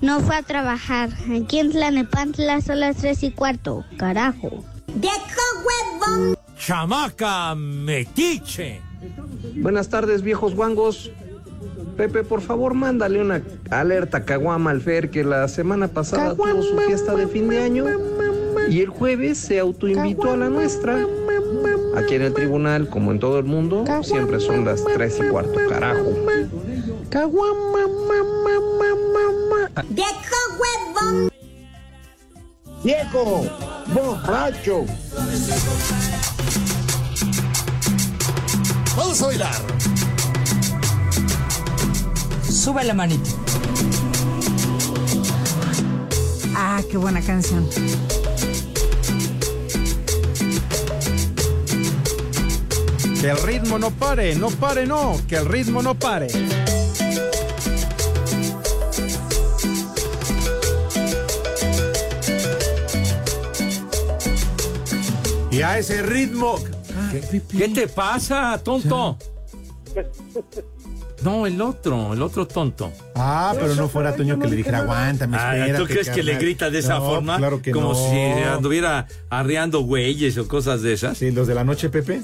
no 0.00 0.20
fue 0.20 0.36
a 0.36 0.42
trabajar. 0.42 1.10
Aquí 1.30 1.60
en 1.60 1.70
Tlanepantla 1.70 2.60
son 2.60 2.80
las 2.80 2.96
tres 2.96 3.22
y 3.22 3.30
cuarto. 3.30 3.84
Carajo. 3.96 4.64
¡Viejo 4.94 5.42
huevón! 5.64 6.36
Chamaca 6.58 7.54
metiche. 7.54 8.80
Buenas 9.56 9.88
tardes, 9.88 10.22
viejos 10.22 10.54
guangos. 10.54 11.12
Pepe, 11.96 12.24
por 12.24 12.40
favor, 12.40 12.74
mándale 12.74 13.20
una 13.20 13.42
alerta 13.70 14.24
caguama 14.24 14.70
al 14.70 14.80
Fer 14.80 15.10
que 15.10 15.24
la 15.24 15.48
semana 15.48 15.88
pasada 15.88 16.34
tuvo 16.34 16.62
su 16.62 16.76
fiesta 16.78 17.14
de 17.14 17.26
fin 17.26 17.48
de 17.48 17.62
año 17.62 17.86
y 18.68 18.80
el 18.80 18.88
jueves 18.88 19.38
se 19.38 19.58
autoinvitó 19.58 20.32
a 20.32 20.36
la 20.36 20.48
nuestra. 20.48 20.98
Aquí 21.96 22.14
en 22.14 22.22
el 22.22 22.34
tribunal, 22.34 22.88
como 22.88 23.12
en 23.12 23.18
todo 23.18 23.38
el 23.38 23.44
mundo, 23.44 23.84
siempre 24.02 24.40
son 24.40 24.64
las 24.64 24.84
tres 24.84 25.18
y 25.24 25.28
cuarto, 25.30 25.58
carajo. 25.68 26.12
¡Viejo 29.88 30.36
huevón! 30.58 31.30
¡Viejo! 32.82 33.46
¡Borracho! 33.88 34.84
Vamos 38.96 39.22
a 39.22 39.26
bailar. 39.26 39.54
Sube 42.50 42.84
la 42.84 42.94
manita. 42.94 43.30
Ah, 46.56 46.80
qué 46.90 46.96
buena 46.96 47.20
canción. 47.20 47.68
Que 53.20 53.30
el 53.30 53.38
ritmo 53.42 53.78
no 53.78 53.90
pare, 53.90 54.34
no 54.34 54.50
pare, 54.50 54.86
no, 54.86 55.20
que 55.28 55.36
el 55.36 55.46
ritmo 55.46 55.82
no 55.82 55.94
pare. 55.94 56.28
Y 65.56 65.62
a 65.62 65.78
ese 65.78 66.02
ritmo. 66.02 66.56
¿Qué 67.56 67.68
te 67.68 67.88
pasa, 67.88 68.58
tonto? 68.62 69.16
No, 71.22 71.46
el 71.46 71.60
otro, 71.62 72.12
el 72.12 72.20
otro 72.20 72.46
tonto. 72.46 72.92
Ah, 73.14 73.54
pero 73.58 73.74
no 73.74 73.88
fuera 73.88 74.14
Toño 74.14 74.38
que 74.38 74.48
le 74.48 74.54
dijera, 74.56 74.80
aguántame, 74.80 75.36
Ah, 75.40 75.56
espérate, 75.56 75.82
¿Tú 75.82 75.88
crees 75.88 76.10
que 76.10 76.22
le 76.22 76.32
carnal". 76.32 76.42
grita 76.42 76.70
de 76.70 76.78
esa 76.78 76.98
No, 76.98 77.06
forma? 77.06 77.38
Claro 77.38 77.62
que 77.62 77.72
Como 77.72 77.94
no. 77.94 77.94
si 77.94 78.16
anduviera 78.42 79.08
arreando 79.30 79.80
güeyes 79.80 80.36
o 80.36 80.46
cosas 80.46 80.82
de 80.82 80.92
esas. 80.92 81.16
Sí, 81.16 81.30
los 81.30 81.46
de 81.48 81.54
la 81.54 81.64
noche, 81.64 81.88
Pepe. 81.88 82.20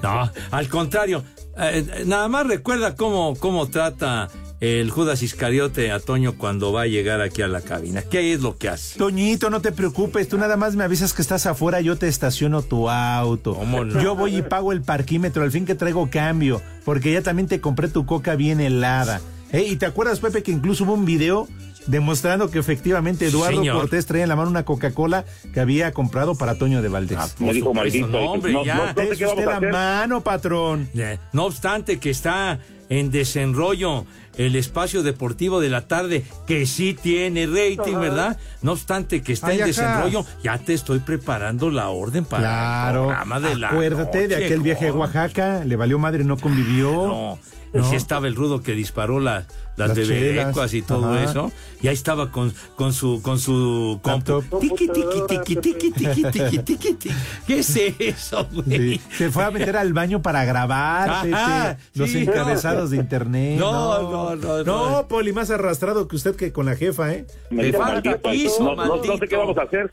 No, 0.00 0.30
al 0.52 0.68
contrario. 0.68 1.24
Eh, 1.58 2.04
nada 2.06 2.28
más 2.28 2.46
recuerda 2.46 2.94
cómo, 2.94 3.34
cómo 3.36 3.68
trata 3.68 4.28
el 4.60 4.90
Judas 4.90 5.22
Iscariote 5.22 5.90
a 5.90 6.00
Toño 6.00 6.36
cuando 6.36 6.72
va 6.72 6.82
a 6.82 6.86
llegar 6.86 7.22
aquí 7.22 7.40
a 7.42 7.48
la 7.48 7.62
cabina. 7.62 8.02
¿Qué 8.02 8.34
es 8.34 8.40
lo 8.40 8.56
que 8.58 8.68
hace? 8.68 8.98
Toñito, 8.98 9.48
no 9.48 9.62
te 9.62 9.72
preocupes, 9.72 10.28
tú 10.28 10.36
nada 10.36 10.56
más 10.56 10.76
me 10.76 10.84
avisas 10.84 11.14
que 11.14 11.22
estás 11.22 11.46
afuera, 11.46 11.80
yo 11.80 11.96
te 11.96 12.08
estaciono 12.08 12.62
tu 12.62 12.90
auto. 12.90 13.54
¿Cómo 13.54 13.84
no? 13.84 14.02
Yo 14.02 14.14
voy 14.14 14.36
y 14.36 14.42
pago 14.42 14.72
el 14.72 14.82
parquímetro, 14.82 15.42
al 15.42 15.50
fin 15.50 15.64
que 15.64 15.74
traigo 15.74 16.10
cambio, 16.10 16.60
porque 16.84 17.12
ya 17.12 17.22
también 17.22 17.48
te 17.48 17.60
compré 17.60 17.88
tu 17.88 18.04
coca 18.04 18.36
bien 18.36 18.60
helada. 18.60 19.20
Eh, 19.52 19.66
¿Y 19.66 19.76
te 19.76 19.86
acuerdas, 19.86 20.20
Pepe, 20.20 20.42
que 20.42 20.52
incluso 20.52 20.84
hubo 20.84 20.92
un 20.92 21.06
video 21.06 21.48
demostrando 21.86 22.50
que 22.50 22.58
efectivamente 22.58 23.26
Eduardo 23.26 23.58
Señor. 23.58 23.76
Cortés 23.80 24.06
traía 24.06 24.24
en 24.24 24.28
la 24.28 24.36
mano 24.36 24.50
una 24.50 24.64
Coca-Cola 24.64 25.24
que 25.52 25.60
había 25.60 25.92
comprado 25.92 26.34
para 26.36 26.56
Toño 26.56 26.82
de 26.82 26.88
Valdés? 26.88 27.36
Me 27.38 27.52
dijo 27.52 27.72
maldito. 27.74 28.06
No, 28.06 28.32
hombre, 28.32 28.54
ya. 28.64 28.94
Te 28.94 29.04
es 29.12 29.20
usted 29.22 29.44
la 29.44 29.60
mano, 29.60 30.20
patrón. 30.22 30.88
No 31.32 31.46
obstante 31.46 31.98
que 31.98 32.10
está 32.10 32.58
en 32.88 33.10
desenrollo 33.10 34.04
el 34.36 34.56
espacio 34.56 35.02
deportivo 35.02 35.60
de 35.60 35.68
la 35.68 35.86
tarde, 35.86 36.24
que 36.46 36.64
sí 36.66 36.94
tiene 37.00 37.46
rating, 37.46 37.92
Ajá. 37.92 38.00
¿verdad? 38.00 38.38
No 38.62 38.72
obstante 38.72 39.22
que 39.22 39.32
está 39.32 39.48
Ay, 39.48 39.56
en 39.56 39.60
ajá. 39.62 39.66
desarrollo, 39.68 40.24
ya 40.42 40.58
te 40.58 40.72
estoy 40.74 40.98
preparando 41.00 41.70
la 41.70 41.88
orden 41.90 42.24
para 42.24 42.42
el 42.42 42.48
Claro. 42.48 43.02
programa 43.06 43.40
de 43.40 43.56
la 43.56 43.68
Acuérdate 43.68 44.28
de 44.28 44.36
aquel 44.44 44.60
viaje 44.60 44.88
a 44.88 44.92
¿no? 44.92 45.00
Oaxaca, 45.00 45.64
le 45.64 45.76
valió 45.76 45.98
madre, 45.98 46.24
no 46.24 46.36
convivió. 46.36 46.90
No, 46.92 47.38
y 47.74 47.84
sí 47.84 47.94
estaba 47.96 48.26
el 48.26 48.34
rudo 48.34 48.62
que 48.62 48.72
disparó 48.72 49.20
la- 49.20 49.46
las, 49.80 49.96
Las 49.96 50.08
de. 50.08 50.14
Berecuas 50.14 50.74
y 50.74 50.82
todo 50.82 51.12
Ajá. 51.12 51.24
eso. 51.24 51.52
Y 51.82 51.88
ahí 51.88 51.94
estaba 51.94 52.30
con, 52.30 52.52
con 52.76 52.92
su 52.92 53.20
con 53.22 53.38
su 53.38 53.98
compu. 54.02 54.42
Tiqui, 54.60 54.88
tiqui, 54.88 55.02
tiqui, 55.28 55.56
tiqui, 55.56 55.92
tiqui, 55.92 56.22
tiqui, 56.22 56.58
tiqui, 56.58 56.94
tiqui. 56.94 57.10
¿Qué 57.46 57.58
es 57.58 57.76
eso, 57.98 58.46
güey? 58.52 58.98
Sí, 58.98 59.00
Se 59.16 59.30
fue 59.30 59.44
a 59.44 59.50
meter 59.50 59.76
al 59.76 59.92
baño 59.92 60.20
para 60.20 60.44
grabar, 60.44 61.08
Ajá, 61.08 61.76
Pepe, 61.76 61.98
los 61.98 62.10
sí, 62.10 62.18
encabezados 62.18 62.84
no. 62.84 62.88
de 62.90 62.96
internet. 62.98 63.58
No, 63.58 64.02
no, 64.02 64.36
no, 64.36 64.64
no. 64.64 64.90
No, 64.90 65.08
Poli, 65.08 65.32
más 65.32 65.50
arrastrado 65.50 66.06
que 66.06 66.16
usted 66.16 66.36
que 66.36 66.52
con 66.52 66.66
la 66.66 66.76
jefa, 66.76 67.12
¿eh? 67.12 67.26
Le 67.50 67.72
falta 67.72 68.18
piso, 68.18 68.62
no, 68.62 68.76
no, 68.76 68.96
no 68.96 69.02
sé 69.02 69.26
qué 69.26 69.36
maldito. 69.36 69.38
vamos 69.38 69.58
a 69.58 69.62
hacer. 69.62 69.90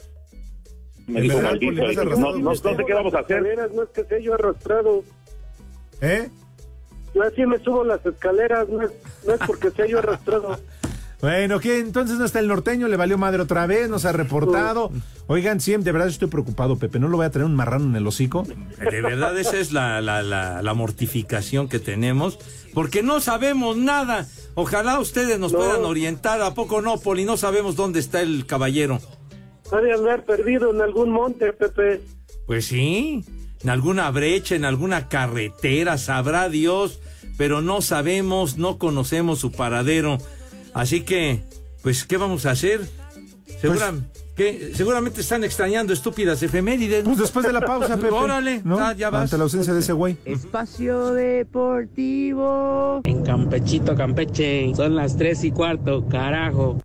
Me 1.08 1.22
dijo 1.22 1.42
maldito. 1.42 1.82
No, 2.18 2.56
sé 2.56 2.84
qué 2.86 2.94
vamos 2.94 3.14
a 3.14 3.20
hacer. 3.20 3.42
No 3.74 3.84
es 3.84 3.90
que 3.90 4.22
yo 4.22 4.34
arrastrado. 4.34 5.04
¿Eh? 6.02 6.30
Yo 7.18 7.24
así 7.24 7.46
me 7.48 7.58
subo 7.64 7.84
las 7.84 8.06
escaleras, 8.06 8.70
no 8.70 8.82
es, 8.84 8.92
no 9.26 9.34
es 9.34 9.40
porque 9.48 9.72
sea 9.72 9.88
yo 9.88 10.00
arrastrado. 10.00 10.60
Bueno, 11.20 11.60
¿qué? 11.60 11.80
Entonces 11.80 12.20
no 12.20 12.26
está 12.26 12.38
el 12.38 12.48
norteño, 12.48 12.88
le 12.88 12.96
valió 12.96 13.18
madre 13.18 13.42
otra 13.42 13.66
vez, 13.66 13.90
nos 13.90 14.06
ha 14.06 14.12
reportado. 14.12 14.92
Oigan, 15.26 15.60
sí, 15.60 15.76
de 15.76 15.92
verdad 15.92 16.10
estoy 16.10 16.28
preocupado, 16.28 16.78
Pepe. 16.78 17.00
¿No 17.00 17.08
lo 17.08 17.18
voy 17.18 17.26
a 17.26 17.32
traer 17.32 17.48
un 17.48 17.56
marrano 17.56 17.86
en 17.86 17.96
el 17.96 18.06
hocico? 18.06 18.44
De 18.44 19.02
verdad, 19.02 19.36
esa 19.36 19.58
es 19.58 19.72
la, 19.72 20.00
la, 20.00 20.22
la, 20.22 20.62
la 20.62 20.74
mortificación 20.76 21.70
que 21.70 21.80
tenemos, 21.80 22.38
porque 22.76 23.02
no 23.02 23.20
sabemos 23.20 23.78
nada. 23.78 24.28
Ojalá 24.54 25.00
ustedes 25.00 25.40
nos 25.40 25.54
No. 25.54 25.58
puedan 25.58 25.86
orientar. 25.86 26.40
¿A 26.44 26.54
poco 26.54 26.84
no, 26.84 27.00
Poli? 27.00 27.26
No 27.26 27.36
sabemos 27.36 27.76
dónde 27.76 28.00
está 28.00 28.22
el 28.22 28.46
caballero. 28.46 29.00
Ha 29.72 29.78
de 29.82 29.94
andar 29.94 30.24
perdido 30.24 30.70
en 30.72 30.82
algún 30.82 31.10
monte, 31.10 31.52
Pepe. 31.52 32.00
Pues 32.46 32.68
sí, 32.68 33.26
en 33.64 33.70
alguna 33.72 34.12
brecha, 34.12 34.54
en 34.54 34.66
alguna 34.66 35.10
carretera, 35.10 35.98
sabrá 35.98 36.48
Dios, 36.48 37.00
pero 37.38 37.62
no 37.62 37.82
sabemos, 37.82 38.58
no 38.58 38.78
conocemos 38.78 39.40
su 39.40 39.52
paradero. 39.52 40.18
Así 40.74 41.02
que, 41.02 41.42
pues, 41.84 42.04
¿qué 42.06 42.18
vamos 42.18 42.46
a 42.46 42.52
hacer? 42.52 42.82
Segura- 43.62 43.94
¿qué? 44.36 44.72
Seguramente 44.76 45.22
están 45.22 45.44
extrañando 45.44 45.94
estúpidas 45.94 46.44
efemérides. 46.44 47.04
Pues 47.04 47.18
después 47.18 47.46
de 47.46 47.54
la 47.54 47.62
pausa, 47.62 47.96
Pepe. 47.98 48.10
Órale, 48.10 48.62
¿no? 48.64 48.78
ah, 48.80 48.94
ya 48.94 49.10
vas. 49.10 49.24
Ante 49.24 49.38
la 49.38 49.44
ausencia 49.44 49.74
de 49.74 49.80
ese 49.80 49.94
güey. 49.94 50.18
Espacio 50.26 51.14
Deportivo. 51.14 53.02
En 53.04 53.24
Campechito, 53.24 53.96
Campeche. 53.96 54.74
Son 54.76 54.96
las 54.96 55.18
tres 55.18 55.44
y 55.44 55.52
cuarto, 55.52 56.06
carajo. 56.08 56.80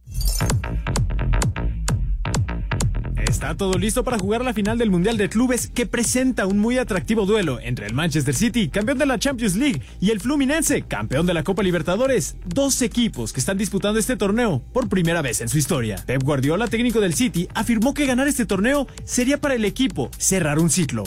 Está 3.33 3.57
todo 3.57 3.79
listo 3.79 4.05
para 4.05 4.19
jugar 4.19 4.45
la 4.45 4.53
final 4.53 4.77
del 4.77 4.91
Mundial 4.91 5.17
de 5.17 5.31
Clubes 5.31 5.71
que 5.73 5.87
presenta 5.87 6.45
un 6.45 6.59
muy 6.59 6.77
atractivo 6.77 7.25
duelo 7.25 7.61
entre 7.61 7.87
el 7.87 7.95
Manchester 7.95 8.35
City, 8.35 8.69
campeón 8.69 8.99
de 8.99 9.07
la 9.07 9.19
Champions 9.19 9.57
League, 9.57 9.81
y 10.03 10.11
el 10.11 10.21
Fluminense, 10.21 10.83
campeón 10.83 11.25
de 11.25 11.33
la 11.33 11.43
Copa 11.43 11.63
Libertadores. 11.63 12.37
Dos 12.45 12.83
equipos 12.83 13.33
que 13.33 13.41
están 13.41 13.57
disputando 13.57 13.99
este 13.99 14.17
torneo 14.17 14.63
por 14.75 14.91
primera 14.91 15.23
vez 15.23 15.41
en 15.41 15.49
su 15.49 15.57
historia. 15.57 15.97
Pep 16.05 16.23
Guardiola, 16.23 16.67
técnico 16.67 17.01
del 17.01 17.15
City, 17.15 17.49
afirmó 17.55 17.95
que 17.95 18.05
ganar 18.05 18.29
este 18.29 18.45
torneo 18.45 18.87
sería 19.07 19.41
para 19.41 19.55
el 19.55 19.65
equipo 19.65 20.11
cerrar 20.19 20.59
un 20.59 20.69
ciclo. 20.69 21.03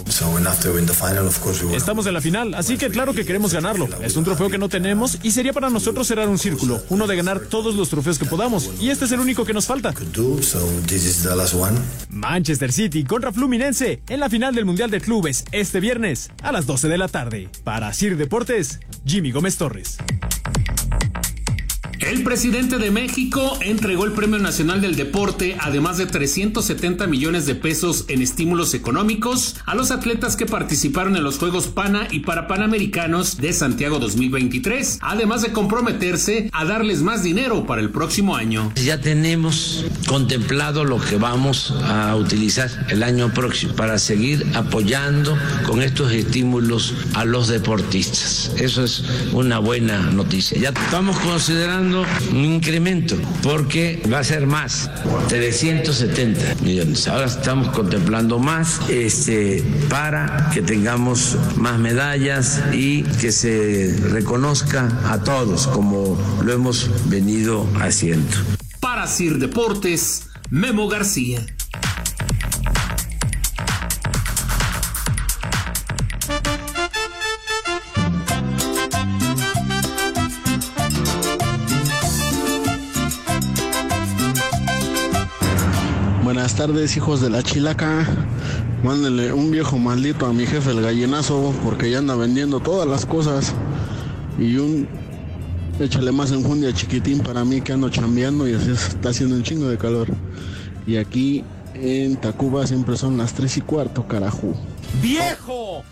Estamos 1.75 2.07
en 2.07 2.15
la 2.15 2.21
final, 2.21 2.55
así 2.55 2.75
que 2.75 2.89
claro 2.89 3.13
que 3.13 3.23
queremos 3.23 3.53
ganarlo. 3.53 3.87
Es 4.01 4.17
un 4.17 4.23
trofeo 4.23 4.49
que 4.49 4.57
no 4.57 4.67
tenemos 4.67 5.19
y 5.21 5.29
sería 5.29 5.53
para 5.53 5.69
nosotros 5.69 6.07
cerrar 6.07 6.27
un 6.27 6.39
círculo, 6.39 6.81
uno 6.89 7.05
de 7.05 7.17
ganar 7.17 7.41
todos 7.41 7.75
los 7.75 7.89
trofeos 7.89 8.17
que 8.17 8.25
podamos, 8.25 8.71
y 8.81 8.89
este 8.89 9.05
es 9.05 9.11
el 9.11 9.19
único 9.19 9.45
que 9.45 9.53
nos 9.53 9.67
falta. 9.67 9.93
Manchester 12.15 12.71
City 12.71 13.03
contra 13.03 13.31
Fluminense 13.31 14.01
en 14.07 14.19
la 14.19 14.29
final 14.29 14.55
del 14.55 14.65
Mundial 14.65 14.89
de 14.89 15.01
Clubes 15.01 15.43
este 15.51 15.81
viernes 15.81 16.31
a 16.41 16.51
las 16.51 16.65
12 16.65 16.87
de 16.87 16.97
la 16.97 17.09
tarde. 17.09 17.49
Para 17.63 17.91
Sir 17.93 18.15
Deportes, 18.15 18.79
Jimmy 19.05 19.31
Gómez 19.31 19.57
Torres. 19.57 19.97
El 22.05 22.21
presidente 22.21 22.77
de 22.77 22.91
México 22.91 23.57
entregó 23.61 24.05
el 24.05 24.11
Premio 24.11 24.37
Nacional 24.37 24.79
del 24.79 24.95
Deporte, 24.95 25.57
además 25.59 25.97
de 25.97 26.05
370 26.05 27.07
millones 27.07 27.47
de 27.47 27.55
pesos 27.55 28.05
en 28.09 28.21
estímulos 28.21 28.75
económicos, 28.75 29.55
a 29.65 29.73
los 29.73 29.89
atletas 29.89 30.35
que 30.35 30.45
participaron 30.45 31.15
en 31.17 31.23
los 31.23 31.39
Juegos 31.39 31.65
Pana 31.65 32.07
y 32.11 32.19
Parapanamericanos 32.19 33.37
de 33.37 33.53
Santiago 33.53 33.97
2023, 33.97 34.99
además 35.01 35.41
de 35.41 35.51
comprometerse 35.51 36.51
a 36.53 36.63
darles 36.63 37.01
más 37.01 37.23
dinero 37.23 37.65
para 37.65 37.81
el 37.81 37.89
próximo 37.89 38.35
año. 38.35 38.71
Ya 38.75 39.01
tenemos 39.01 39.85
contemplado 40.07 40.85
lo 40.85 41.01
que 41.01 41.17
vamos 41.17 41.73
a 41.85 42.15
utilizar 42.15 42.69
el 42.89 43.01
año 43.01 43.33
próximo 43.33 43.73
para 43.73 43.97
seguir 43.97 44.45
apoyando 44.53 45.35
con 45.65 45.81
estos 45.81 46.11
estímulos 46.11 46.93
a 47.15 47.25
los 47.25 47.47
deportistas. 47.47 48.51
Eso 48.57 48.83
es 48.83 49.03
una 49.33 49.57
buena 49.57 50.11
noticia. 50.11 50.59
Ya 50.59 50.69
estamos 50.69 51.17
considerando 51.17 51.94
un 52.31 52.45
incremento 52.45 53.15
porque 53.43 54.01
va 54.11 54.19
a 54.19 54.23
ser 54.23 54.47
más, 54.47 54.89
370 55.29 56.63
millones. 56.63 57.07
Ahora 57.07 57.25
estamos 57.25 57.69
contemplando 57.69 58.39
más 58.39 58.79
este, 58.89 59.63
para 59.89 60.49
que 60.53 60.61
tengamos 60.61 61.37
más 61.57 61.79
medallas 61.79 62.61
y 62.73 63.03
que 63.03 63.31
se 63.31 63.95
reconozca 64.09 64.89
a 65.09 65.23
todos 65.23 65.67
como 65.67 66.17
lo 66.43 66.53
hemos 66.53 66.89
venido 67.09 67.67
haciendo. 67.79 68.35
Para 68.79 69.07
Sir 69.07 69.39
Deportes, 69.39 70.27
Memo 70.49 70.87
García. 70.87 71.45
Tardes, 86.67 86.97
hijos 86.97 87.21
de 87.21 87.29
la 87.29 87.43
chilaca. 87.43 88.07
Mándenle 88.83 89.31
un 89.33 89.51
viejo 89.51 89.77
maldito 89.77 90.25
a 90.25 90.33
mi 90.33 90.47
jefe 90.47 90.71
el 90.71 90.81
gallinazo 90.81 91.53
porque 91.63 91.91
ya 91.91 91.99
anda 91.99 92.15
vendiendo 92.15 92.59
todas 92.59 92.87
las 92.87 93.05
cosas. 93.05 93.53
Y 94.39 94.55
un 94.57 94.87
échale 95.79 96.11
más 96.11 96.31
enjundia 96.31 96.73
chiquitín 96.73 97.19
para 97.19 97.45
mí 97.45 97.61
que 97.61 97.73
ando 97.73 97.89
chambeando 97.89 98.47
y 98.47 98.53
así 98.53 98.71
está 98.71 99.09
haciendo 99.09 99.35
un 99.35 99.43
chingo 99.43 99.67
de 99.67 99.77
calor. 99.77 100.07
Y 100.87 100.97
aquí 100.97 101.43
en 101.75 102.15
Tacuba 102.15 102.65
siempre 102.65 102.97
son 102.97 103.15
las 103.17 103.33
3 103.33 103.57
y 103.57 103.61
cuarto, 103.61 104.07
carajo. 104.07 104.55
¡Viejo! 105.03 105.83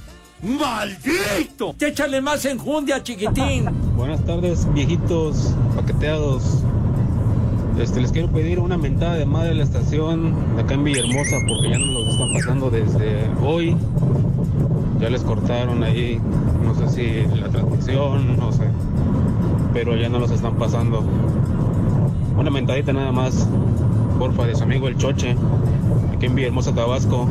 ¡Maldito! 0.42 1.76
Échale 1.80 2.20
más 2.20 2.46
enjundia, 2.46 3.04
chiquitín. 3.04 3.66
Buenas 3.96 4.26
tardes, 4.26 4.66
viejitos 4.74 5.54
paqueteados. 5.76 6.64
Este, 7.80 8.02
les 8.02 8.12
quiero 8.12 8.30
pedir 8.30 8.60
una 8.60 8.78
mentada 8.78 9.16
de 9.16 9.26
madre 9.26 9.50
a 9.50 9.54
la 9.56 9.64
estación 9.64 10.34
de 10.56 10.62
acá 10.62 10.76
en 10.76 10.84
Villahermosa 10.84 11.38
porque 11.48 11.70
ya 11.72 11.80
no 11.80 11.86
los 11.88 12.08
están 12.08 12.34
pasando 12.34 12.70
desde 12.70 13.30
hoy. 13.44 13.76
Ya 15.00 15.10
les 15.10 15.22
cortaron 15.22 15.84
ahí, 15.84 16.22
no 16.64 16.76
sé 16.76 16.90
si 16.90 17.38
la 17.40 17.50
transmisión, 17.50 18.38
no 18.38 18.52
sé. 18.52 18.68
Pero 19.74 19.98
ya 19.98 20.08
no 20.08 20.20
los 20.20 20.32
están 20.32 20.56
pasando. 20.56 21.04
Una 22.38 22.50
mentadita 22.50 22.94
nada 22.94 23.12
más, 23.12 23.48
porfa, 24.20 24.46
de 24.46 24.56
su 24.56 24.64
amigo 24.64 24.88
el 24.88 24.98
Choche, 24.98 25.36
aquí 26.16 26.28
en 26.28 26.36
Villahermosa, 26.36 26.74
Tabasco. 26.74 27.28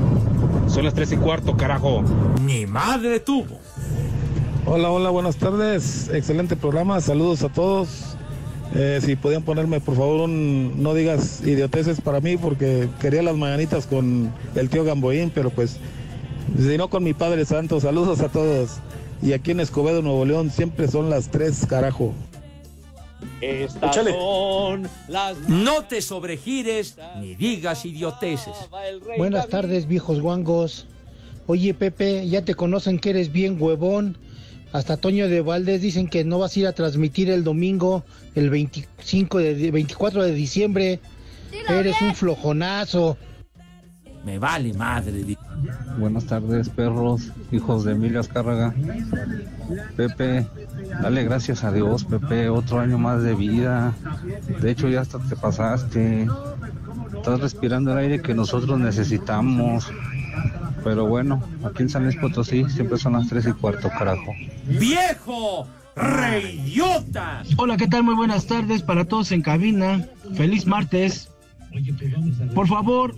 Son 0.67 0.85
las 0.85 0.93
tres 0.93 1.13
y 1.13 1.17
cuarto, 1.17 1.57
carajo. 1.57 2.03
Ni 2.45 2.67
madre 2.67 3.21
tuvo. 3.21 3.59
Hola, 4.67 4.91
hola, 4.91 5.11
buenas 5.11 5.37
tardes. 5.37 6.11
Excelente 6.13 6.57
programa. 6.57 7.01
Saludos 7.01 7.43
a 7.43 7.49
todos. 7.49 8.12
Eh, 8.75 9.01
si 9.05 9.17
podían 9.17 9.43
ponerme, 9.43 9.81
por 9.81 9.97
favor, 9.97 10.23
un 10.23 10.83
no 10.83 10.95
digas 10.95 11.43
idioteces 11.45 12.01
para 12.01 12.21
mí, 12.21 12.37
porque 12.37 12.89
quería 13.01 13.23
las 13.23 13.37
mañanitas 13.37 13.87
con 13.87 14.33
el 14.55 14.71
tío 14.71 14.85
Gamboín, 14.85 15.31
pero 15.35 15.51
pues, 15.51 15.77
si 16.57 16.79
no 16.79 16.89
con 16.89 17.05
mi 17.05 17.13
Padre 17.13 17.45
Santo. 17.45 17.81
Saludos 17.81 18.21
a 18.21 18.29
todos. 18.29 18.79
Y 19.23 19.35
aquí 19.35 19.53
en 19.53 19.61
Escobedo, 19.61 20.03
Nuevo 20.03 20.25
León, 20.25 20.51
siempre 20.51 20.89
son 20.89 21.11
las 21.11 21.31
tres, 21.31 21.67
carajo. 21.69 22.15
Estas 23.41 23.95
son 23.95 24.89
las... 25.09 25.39
No 25.49 25.85
te 25.85 26.01
sobregires 26.03 26.97
ni 27.21 27.35
digas 27.35 27.85
idioteces. 27.85 28.55
Buenas 29.17 29.49
tardes, 29.49 29.87
viejos 29.87 30.21
guangos. 30.21 30.87
Oye, 31.47 31.75
Pepe, 31.75 32.29
ya 32.29 32.45
te 32.45 32.55
conocen 32.55 32.99
que 32.99 33.11
eres 33.11 33.31
bien 33.31 33.57
huevón. 33.61 34.17
Hasta 34.73 34.97
Toño 34.97 35.29
de 35.29 35.43
Valdés 35.43 35.83
dicen 35.83 36.09
que 36.09 36.25
no 36.25 36.39
vas 36.39 36.57
a 36.57 36.61
ir 36.61 36.67
a 36.67 36.73
transmitir 36.73 37.31
el 37.31 37.45
domingo, 37.45 38.05
el 38.35 38.49
25 38.49 39.39
de 39.39 39.71
24 39.71 40.23
de 40.25 40.33
diciembre. 40.33 41.01
Eres 41.69 42.01
un 42.01 42.15
flojonazo. 42.15 43.19
Me 44.25 44.39
vale 44.39 44.73
madre. 44.73 45.37
Buenas 45.99 46.25
tardes, 46.27 46.69
perros, 46.69 47.33
hijos 47.51 47.85
de 47.85 47.93
Emilio 47.93 48.21
Azcárraga. 48.21 48.73
Pepe, 49.97 50.47
dale 51.03 51.25
gracias 51.25 51.65
a 51.65 51.73
Dios, 51.73 52.05
Pepe, 52.05 52.49
otro 52.49 52.81
año 52.81 52.99
más 52.99 53.23
de 53.23 53.35
vida. 53.35 53.95
De 54.61 54.71
hecho, 54.71 54.89
ya 54.89 55.01
hasta 55.01 55.19
te 55.19 55.35
pasaste. 55.37 56.29
Estás 57.17 57.41
respirando 57.41 57.93
el 57.93 57.99
aire 57.99 58.23
que 58.23 58.33
nosotros 58.33 58.79
necesitamos. 58.79 59.91
Pero 60.85 61.07
bueno, 61.07 61.43
aquí 61.65 61.83
en 61.83 61.89
San 61.89 62.05
Luis 62.05 62.17
Potosí 62.17 62.65
siempre 62.69 62.99
son 62.99 63.15
las 63.15 63.29
tres 63.29 63.47
y 63.47 63.53
cuarto, 63.53 63.89
carajo. 63.91 64.35
¡Viejo! 64.67 65.67
¡Reidiota! 65.95 67.43
Hola, 67.57 67.77
¿qué 67.77 67.87
tal? 67.87 68.03
Muy 68.03 68.15
buenas 68.15 68.47
tardes 68.47 68.83
para 68.83 69.05
todos 69.05 69.31
en 69.33 69.43
cabina. 69.43 70.07
Feliz 70.35 70.67
martes. 70.67 71.29
Por 72.55 72.67
favor, 72.67 73.15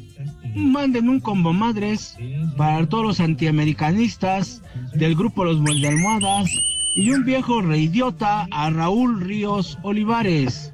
manden 0.55 1.09
un 1.09 1.21
combo 1.21 1.53
madres 1.53 2.17
para 2.57 2.87
todos 2.87 3.05
los 3.05 3.21
antiamericanistas 3.21 4.63
del 4.95 5.15
grupo 5.17 5.45
Los 5.45 5.59
Muerde 5.59 5.89
Almohadas 5.89 6.51
y 6.97 7.11
un 7.11 7.25
viejo 7.25 7.61
reidiota 7.63 8.47
a 8.51 8.71
Raúl 8.71 9.21
Ríos 9.21 9.79
Olivares. 9.83 10.73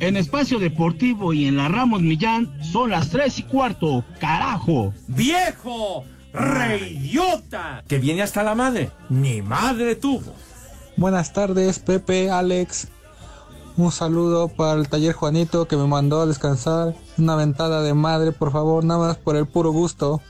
En 0.00 0.16
Espacio 0.16 0.60
Deportivo 0.60 1.32
y 1.32 1.46
en 1.46 1.56
la 1.56 1.68
Ramos 1.68 2.02
Millán 2.02 2.52
son 2.62 2.90
las 2.90 3.10
tres 3.10 3.40
y 3.40 3.42
cuarto. 3.42 4.04
¡Carajo! 4.20 4.94
¡Viejo! 5.08 6.04
¡Reyota! 6.32 7.82
Que 7.86 7.98
viene 7.98 8.22
hasta 8.22 8.42
la 8.42 8.54
madre. 8.54 8.90
Ni 9.08 9.42
madre 9.42 9.96
tuvo. 9.96 10.34
Buenas 10.96 11.32
tardes, 11.32 11.78
Pepe, 11.78 12.30
Alex. 12.30 12.88
Un 13.76 13.92
saludo 13.92 14.48
para 14.48 14.80
el 14.80 14.88
taller 14.88 15.14
Juanito 15.14 15.68
que 15.68 15.76
me 15.76 15.86
mandó 15.86 16.20
a 16.20 16.26
descansar. 16.26 16.94
Una 17.16 17.36
ventada 17.36 17.82
de 17.82 17.94
madre, 17.94 18.32
por 18.32 18.50
favor, 18.50 18.84
nada 18.84 19.06
más 19.06 19.16
por 19.16 19.36
el 19.36 19.46
puro 19.46 19.70
gusto. 19.70 20.20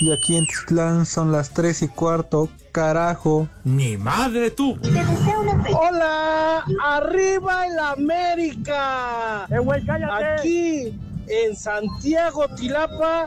Y 0.00 0.12
aquí 0.12 0.36
en 0.36 0.46
Titlán 0.46 1.04
son 1.04 1.32
las 1.32 1.50
tres 1.50 1.82
y 1.82 1.88
cuarto, 1.88 2.48
carajo. 2.72 3.48
Ni 3.64 3.96
madre 3.98 4.50
tú. 4.50 4.78
Hola, 5.78 6.64
arriba 6.82 7.66
el 7.66 7.78
América. 7.78 9.44
Aquí 9.44 10.94
en 11.30 11.56
Santiago 11.56 12.46
Tilapa 12.54 13.26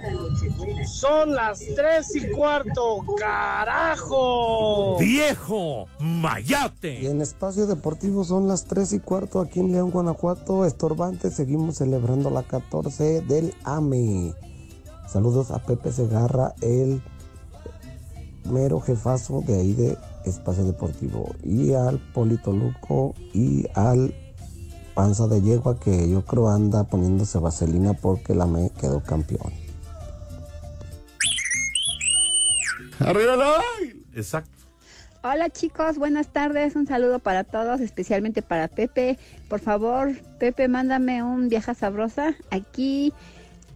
son 0.86 1.34
las 1.34 1.60
tres 1.76 2.16
y 2.16 2.30
cuarto, 2.30 3.06
carajo. 3.18 4.98
¡Viejo! 5.00 5.88
¡Mayate! 6.00 7.02
Y 7.02 7.08
en 7.08 7.22
Espacio 7.22 7.68
Deportivo 7.68 8.24
son 8.24 8.48
las 8.48 8.66
3 8.66 8.94
y 8.94 9.00
cuarto 9.00 9.40
aquí 9.40 9.60
en 9.60 9.72
León, 9.72 9.92
Guanajuato. 9.92 10.66
Estorbante, 10.66 11.32
seguimos 11.32 11.78
celebrando 11.78 12.30
la 12.30 12.44
14 12.44 13.22
del 13.22 13.54
AME. 13.64 14.34
Saludos 15.08 15.52
a 15.52 15.60
Pepe 15.60 15.92
Segarra, 15.92 16.54
el 16.62 17.02
mero 18.46 18.80
jefazo 18.80 19.42
de 19.46 19.60
ahí 19.60 19.74
de 19.74 19.98
Espacio 20.26 20.64
Deportivo. 20.64 21.36
Y 21.44 21.74
al 21.74 22.00
Polito 22.14 22.52
Luco 22.52 23.14
y 23.34 23.66
al 23.76 24.14
Panza 25.02 25.26
de 25.26 25.42
Yegua 25.42 25.80
que 25.80 26.08
yo 26.12 26.24
creo 26.26 26.50
anda 26.50 26.84
poniéndose 26.84 27.40
vaselina 27.40 27.94
porque 27.94 28.36
la 28.36 28.44
AME 28.44 28.70
quedó 28.80 29.02
campeón. 29.02 29.52
¡Arriba 33.00 33.36
la 33.36 33.64
Exacto. 34.14 34.52
Hola 35.24 35.50
chicos, 35.50 35.98
buenas 35.98 36.28
tardes. 36.28 36.76
Un 36.76 36.86
saludo 36.86 37.18
para 37.18 37.44
todos, 37.44 37.82
especialmente 37.82 38.44
para 38.44 38.68
Pepe. 38.68 39.18
Por 39.50 39.60
favor, 39.60 40.12
Pepe, 40.38 40.68
mándame 40.68 41.24
un 41.24 41.50
viaja 41.50 41.74
sabrosa 41.74 42.36
aquí 42.52 43.12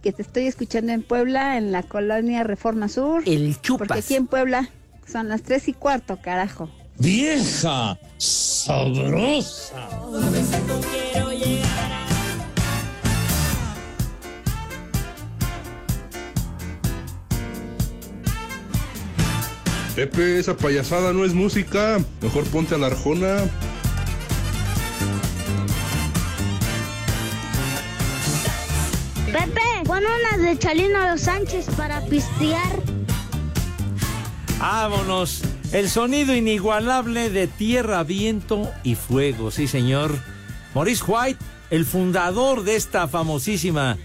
que 0.04 0.12
te 0.12 0.22
estoy 0.22 0.46
escuchando 0.46 0.92
en 0.92 1.02
Puebla, 1.02 1.58
en 1.58 1.72
la 1.72 1.82
colonia 1.82 2.44
Reforma 2.44 2.88
Sur. 2.88 3.24
El 3.26 3.60
chupas. 3.62 3.88
Porque 3.88 4.00
aquí 4.02 4.14
en 4.14 4.28
Puebla 4.28 4.70
son 5.08 5.28
las 5.28 5.42
tres 5.42 5.68
y 5.70 5.74
cuarto, 5.74 6.20
carajo. 6.22 6.70
Vieja 6.98 7.98
sabrosa. 8.18 9.90
Pepe, 19.96 20.40
esa 20.40 20.56
payasada 20.56 21.14
no 21.14 21.26
es 21.26 21.34
música. 21.34 22.00
Mejor 22.22 22.44
ponte 22.46 22.76
a 22.76 22.78
la 22.78 22.88
arjona. 22.88 23.38
Pepe, 29.32 29.62
pon 29.86 30.04
unas 30.06 30.42
de 30.42 30.58
Chalino 30.58 31.18
Sánchez 31.18 31.68
para 31.78 32.02
pistear. 32.06 32.80
Vámonos. 34.60 35.55
El 35.72 35.90
sonido 35.90 36.36
inigualable 36.36 37.30
de 37.30 37.48
tierra, 37.48 38.04
viento 38.04 38.72
y 38.84 38.96
fuego. 38.96 39.52
Sí, 39.52 39.68
señor. 39.68 40.12
Maurice 40.74 41.04
White, 41.06 41.40
el 41.70 41.86
fundador 41.86 42.64
de 42.64 42.76
esta 42.76 43.08
famosísima 43.08 43.98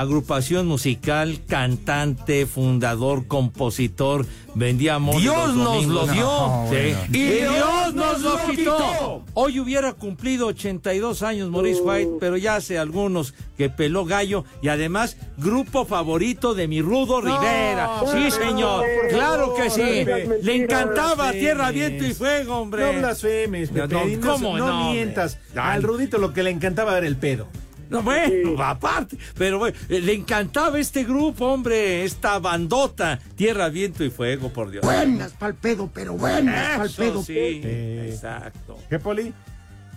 agrupación 0.00 0.66
musical, 0.66 1.40
cantante, 1.48 2.46
fundador, 2.46 3.26
compositor, 3.26 4.26
vendía 4.54 4.96
amor. 4.96 5.20
Dios 5.20 5.54
los 5.54 5.56
nos 5.56 5.86
lo 5.86 6.06
dio. 6.06 6.22
No, 6.24 6.66
Sí. 6.70 6.76
bueno. 6.76 6.98
Y 7.12 7.22
Dios 7.28 7.94
nos 7.94 8.20
lo 8.20 8.38
quitó. 8.46 9.24
Hoy 9.34 9.58
hubiera 9.60 9.92
cumplido 9.94 10.48
82 10.48 11.22
años 11.22 11.50
Maurice 11.50 11.80
White, 11.80 12.10
pero 12.20 12.36
ya 12.36 12.56
hace 12.56 12.78
algunos 12.78 13.34
que 13.56 13.70
peló 13.70 14.04
gallo 14.04 14.44
y 14.62 14.68
además 14.68 15.16
grupo 15.38 15.84
favorito 15.86 16.54
de 16.54 16.68
mi 16.68 16.82
Rudo 16.82 17.20
Rivera. 17.20 18.00
Sí, 18.12 18.30
señor. 18.30 18.84
Claro 19.10 19.54
que 19.54 19.70
sí. 19.70 20.04
Le 20.42 20.56
encantaba. 20.56 21.32
Tierra, 21.32 21.70
Viento 21.70 22.04
y 22.04 22.12
Fuego, 22.14 22.56
hombre. 22.58 22.92
No 22.92 22.98
blasfemes, 22.98 23.70
Pepe. 23.70 24.16
no, 24.18 24.28
¿cómo 24.32 24.58
no 24.58 24.90
mientas. 24.92 25.38
Al 25.56 25.82
Rudito 25.82 26.18
lo 26.18 26.32
que 26.32 26.42
le 26.42 26.50
encantaba 26.50 26.96
era 26.98 27.06
el 27.06 27.16
pedo. 27.16 27.46
No, 27.88 28.02
bueno, 28.02 28.62
aparte, 28.62 29.16
pero 29.36 29.58
bueno, 29.58 29.76
eh, 29.88 30.00
le 30.00 30.12
encantaba 30.14 30.78
este 30.78 31.04
grupo, 31.04 31.46
hombre, 31.46 32.04
esta 32.04 32.38
bandota, 32.38 33.18
Tierra, 33.36 33.68
Viento 33.68 34.02
y 34.04 34.10
Fuego, 34.10 34.48
por 34.50 34.70
Dios. 34.70 34.84
Buenas 34.84 35.32
pa'l 35.32 35.54
pedo, 35.54 35.88
pero 35.92 36.14
buenas 36.14 36.78
pa'l 36.78 36.90
pedo. 36.90 37.22
sí, 37.22 37.60
exacto. 37.64 38.78
¿Qué, 38.90 38.98
Poli? 38.98 39.32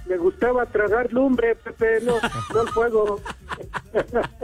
Me 0.07 0.17
gustaba 0.17 0.65
tragar 0.65 1.11
lumbre, 1.13 1.55
Pepe, 1.55 2.01
no, 2.03 2.15
no 2.53 2.61
el 2.61 2.67
fuego. 2.69 3.21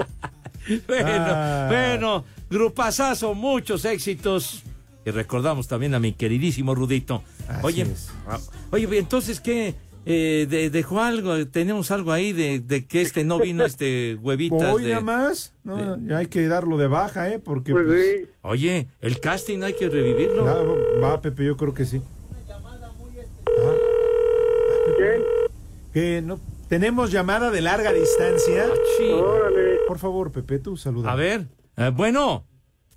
Bueno, 0.87 1.05
Ah. 1.07 1.65
bueno, 1.69 2.25
grupazazo, 2.49 3.35
muchos 3.35 3.85
éxitos. 3.85 4.63
Y 5.05 5.11
recordamos 5.11 5.67
también 5.67 5.93
a 5.93 5.99
mi 5.99 6.13
queridísimo 6.13 6.73
Rudito. 6.73 7.21
oye, 7.61 7.85
ah, 8.27 8.39
oye, 8.71 8.97
entonces, 8.97 9.39
¿qué? 9.39 9.75
Eh, 10.05 10.45
de- 10.49 10.69
dejó 10.69 11.01
algo, 11.01 11.47
tenemos 11.47 11.89
algo 11.91 12.11
ahí 12.11 12.31
de, 12.31 12.59
de 12.59 12.85
que 12.85 13.01
este 13.01 13.23
no 13.23 13.39
vino, 13.39 13.65
este 13.65 14.17
huevitas. 14.21 14.73
Hoy 14.73 14.83
nada 14.85 15.01
más. 15.01 15.53
No, 15.63 15.97
ya 16.07 16.17
hay 16.19 16.27
que 16.27 16.47
darlo 16.47 16.77
de 16.77 16.87
baja, 16.87 17.29
¿eh? 17.31 17.39
Porque. 17.39 17.71
Pues 17.71 17.85
pues, 17.85 18.27
Oye, 18.41 18.87
el 19.01 19.19
casting 19.19 19.63
hay 19.63 19.73
que 19.73 19.89
revivirlo. 19.89 20.45
ya, 20.45 20.99
va, 21.01 21.21
Pepe, 21.21 21.45
yo 21.45 21.57
creo 21.57 21.73
que 21.73 21.85
sí. 21.85 22.01
Que 25.93 26.21
no. 26.21 26.39
Tenemos 26.67 27.11
llamada 27.11 27.51
de 27.51 27.61
larga 27.61 27.93
distancia. 27.93 28.65
Por 29.87 29.99
favor, 29.99 30.31
Pepe, 30.31 30.59
tú 30.59 30.77
saluda. 30.77 31.11
A 31.11 31.15
ver, 31.15 31.47
eh, 31.77 31.91
bueno. 31.93 32.43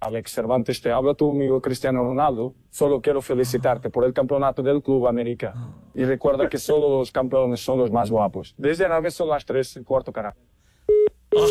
Alex 0.00 0.32
Cervantes, 0.32 0.80
te 0.80 0.92
habla 0.92 1.14
tu 1.14 1.30
amigo 1.30 1.60
Cristiano 1.60 2.04
Ronaldo. 2.04 2.54
Solo 2.70 3.00
quiero 3.00 3.20
felicitarte 3.20 3.90
por 3.90 4.04
el 4.04 4.12
campeonato 4.12 4.62
del 4.62 4.82
Club 4.82 5.08
América. 5.08 5.54
Y 5.94 6.04
recuerda 6.04 6.48
que 6.48 6.58
solo 6.58 6.98
los 6.98 7.10
campeones 7.10 7.60
son 7.60 7.78
los 7.78 7.90
más 7.90 8.10
guapos. 8.10 8.54
Desde 8.56 8.86
ahora 8.86 9.10
son 9.10 9.28
las 9.28 9.44
tres 9.44 9.76
y 9.76 9.82
cuarto, 9.82 10.12
carajo. 10.12 10.38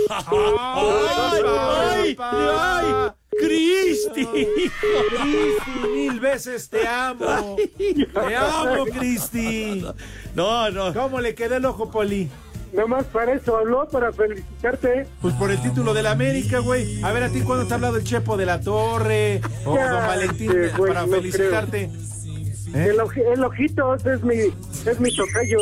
¡Ay, 0.10 2.15
ay, 2.17 2.19
ay! 2.19 3.12
¡Cristi! 3.29 4.25
Cristi, 4.25 5.88
mil 5.93 6.19
veces 6.19 6.69
te 6.69 6.88
amo. 6.88 7.57
Te 7.77 8.36
amo, 8.36 8.86
Cristi. 8.86 9.86
No, 10.33 10.71
no. 10.71 10.93
¿Cómo 10.93 11.19
le 11.19 11.36
quedó 11.36 11.57
el 11.57 11.65
ojo, 11.65 11.91
Poli? 11.91 12.29
Nada 12.73 12.88
más 12.88 13.06
para 13.06 13.34
eso 13.34 13.58
habló, 13.58 13.88
para 13.89 14.12
felicitarte. 14.12 15.08
Pues 15.21 15.34
por 15.36 15.51
el 15.51 15.62
título 15.62 15.93
de 15.93 16.03
la 16.03 16.12
América, 16.12 16.60
güey. 16.60 17.01
A 17.03 17.12
ver, 17.12 17.23
¿a 17.23 17.30
ti 17.30 17.41
cuándo 17.41 17.65
te 17.65 17.73
ha 17.73 17.75
hablado 17.75 17.97
el 17.97 18.03
Chepo 18.03 18.38
de 18.38 18.45
la 18.45 18.60
Torre? 18.60 19.41
O 19.65 19.75
Ya, 19.75 19.89
Don 19.91 20.01
Valentín 20.08 20.51
este, 20.51 20.77
güey, 20.77 20.93
para 20.93 21.06
no 21.06 21.13
felicitarte. 21.15 21.84
¿Eh? 21.84 22.88
El, 22.91 22.97
oji- 22.99 23.23
el 23.34 23.43
ojitos 23.43 24.06
es 24.06 24.21
mi, 24.23 24.36
es 24.36 24.99
mi 24.99 25.15
tocayo. 25.15 25.58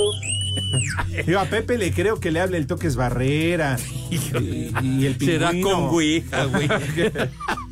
Yo 1.28 1.40
a 1.40 1.46
Pepe 1.46 1.78
le 1.78 1.92
creo 1.94 2.20
que 2.20 2.32
le 2.32 2.40
hable 2.40 2.58
el 2.58 2.66
toques 2.68 2.96
barrera. 2.96 3.78
Y, 4.10 4.72
y 4.82 5.06
el 5.06 5.18
Será 5.20 5.52
pingüino. 5.52 5.76
con 5.78 5.84
Ouija, 5.96 6.46
güey. 6.46 6.68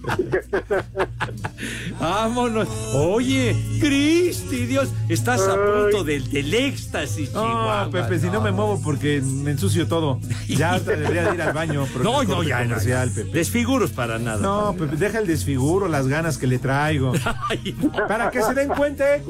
Vámonos. 1.99 2.67
Oye, 2.93 3.55
Cristi, 3.79 4.65
Dios, 4.65 4.89
estás 5.09 5.41
a 5.47 5.55
punto 5.55 6.03
del, 6.03 6.29
del 6.29 6.53
éxtasis, 6.53 7.31
No, 7.33 7.45
Chihuahua. 7.45 7.89
Pepe, 7.91 8.19
si 8.19 8.27
no 8.29 8.41
me 8.41 8.51
muevo 8.51 8.81
porque 8.83 9.21
me 9.21 9.51
ensucio 9.51 9.87
todo. 9.87 10.19
Ya 10.47 10.73
hasta 10.75 10.91
debería 10.95 11.29
de 11.29 11.35
ir 11.35 11.41
al 11.41 11.53
baño. 11.53 11.87
pero 11.91 12.03
No, 12.03 12.23
no, 12.23 12.43
ya 12.43 12.59
no. 12.59 12.69
comercial, 12.69 13.11
Pepe. 13.11 13.31
Desfiguros 13.31 13.91
para 13.91 14.19
nada. 14.19 14.41
No, 14.41 14.75
Pepe, 14.77 14.97
deja 14.97 15.19
el 15.19 15.27
desfiguro, 15.27 15.87
las 15.87 16.07
ganas 16.07 16.37
que 16.37 16.47
le 16.47 16.59
traigo. 16.59 17.13
Para 18.07 18.29
que 18.31 18.41
se 18.41 18.53
den 18.53 18.69
cuenta, 18.69 19.15
¿eh? 19.15 19.23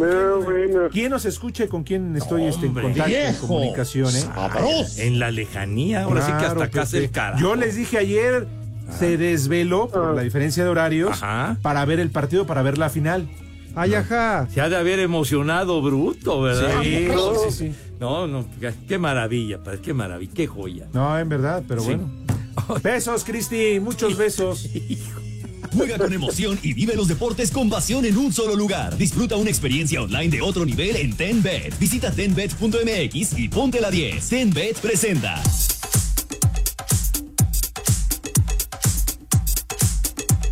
¿Quién 0.92 1.12
nos 1.12 1.26
escucha 1.26 1.66
y 1.66 1.68
con 1.68 1.84
quién 1.84 2.16
estoy 2.16 2.46
este, 2.46 2.62
en 2.62 2.68
Hombre. 2.70 2.84
contacto, 2.84 3.12
en 3.14 3.32
Viejo, 3.32 3.48
comunicación, 3.48 4.16
eh? 4.16 4.86
En 4.98 5.20
la 5.20 5.32
lejanía, 5.32 6.04
ahora 6.04 6.26
sí 6.26 6.32
que 6.32 6.46
hasta 6.46 6.64
acá 6.64 6.86
carajo. 7.12 7.42
Yo 7.42 7.56
les 7.56 7.76
dije 7.76 7.98
ayer, 7.98 8.48
se 9.00 9.18
desveló 9.18 9.88
por 9.88 10.06
Ah. 10.06 10.14
la 10.14 10.22
diferencia 10.22 10.64
de 10.64 10.70
horarios 10.70 11.20
para 11.62 11.86
ver 11.86 12.00
el 12.00 12.10
partido, 12.10 12.46
para 12.46 12.62
ver 12.62 12.78
la 12.78 12.90
final. 12.90 13.28
Ay, 13.76 13.96
ajá. 13.96 14.48
Se 14.54 14.62
ha 14.62 14.70
de 14.70 14.76
haber 14.76 15.00
emocionado 15.00 15.82
bruto, 15.82 16.42
¿verdad? 16.42 16.82
Sí, 16.84 17.08
sí, 17.08 17.50
sí, 17.50 17.70
sí. 17.70 17.76
No, 18.00 18.28
no, 18.28 18.46
qué- 18.60 18.74
qué 18.88 18.98
maravilla, 19.00 19.64
padre, 19.64 19.80
qué 19.82 19.94
maravilla, 19.94 20.32
qué 20.36 20.46
joya. 20.46 20.88
No, 20.94 21.18
en 21.18 21.28
verdad, 21.28 21.64
pero 21.68 21.82
Sí. 21.82 21.88
bueno. 21.96 22.10
Besos, 22.84 23.24
Cristi, 23.24 23.80
muchos 23.80 24.16
besos. 24.16 24.70
Juega 25.76 25.98
con 25.98 26.14
emoción 26.14 26.60
y 26.62 26.74
vive 26.74 26.96
los 26.96 27.08
deportes 27.08 27.50
con 27.50 27.68
pasión 27.68 28.06
en 28.06 28.16
un 28.16 28.32
solo 28.32 28.56
lugar. 28.56 28.96
Disfruta 28.96 29.38
una 29.38 29.50
experiencia 29.50 30.04
online 30.04 30.30
de 30.30 30.42
otro 30.42 30.66
nivel 30.66 30.96
en 30.98 31.16
TenBet. 31.16 31.80
Visita 31.80 32.12
tenbet.mx 32.12 33.40
y 33.40 33.50
ponte 33.50 33.82
la 33.82 33.90
10. 33.90 34.30
TenBet 34.30 34.78
presenta. 34.80 35.42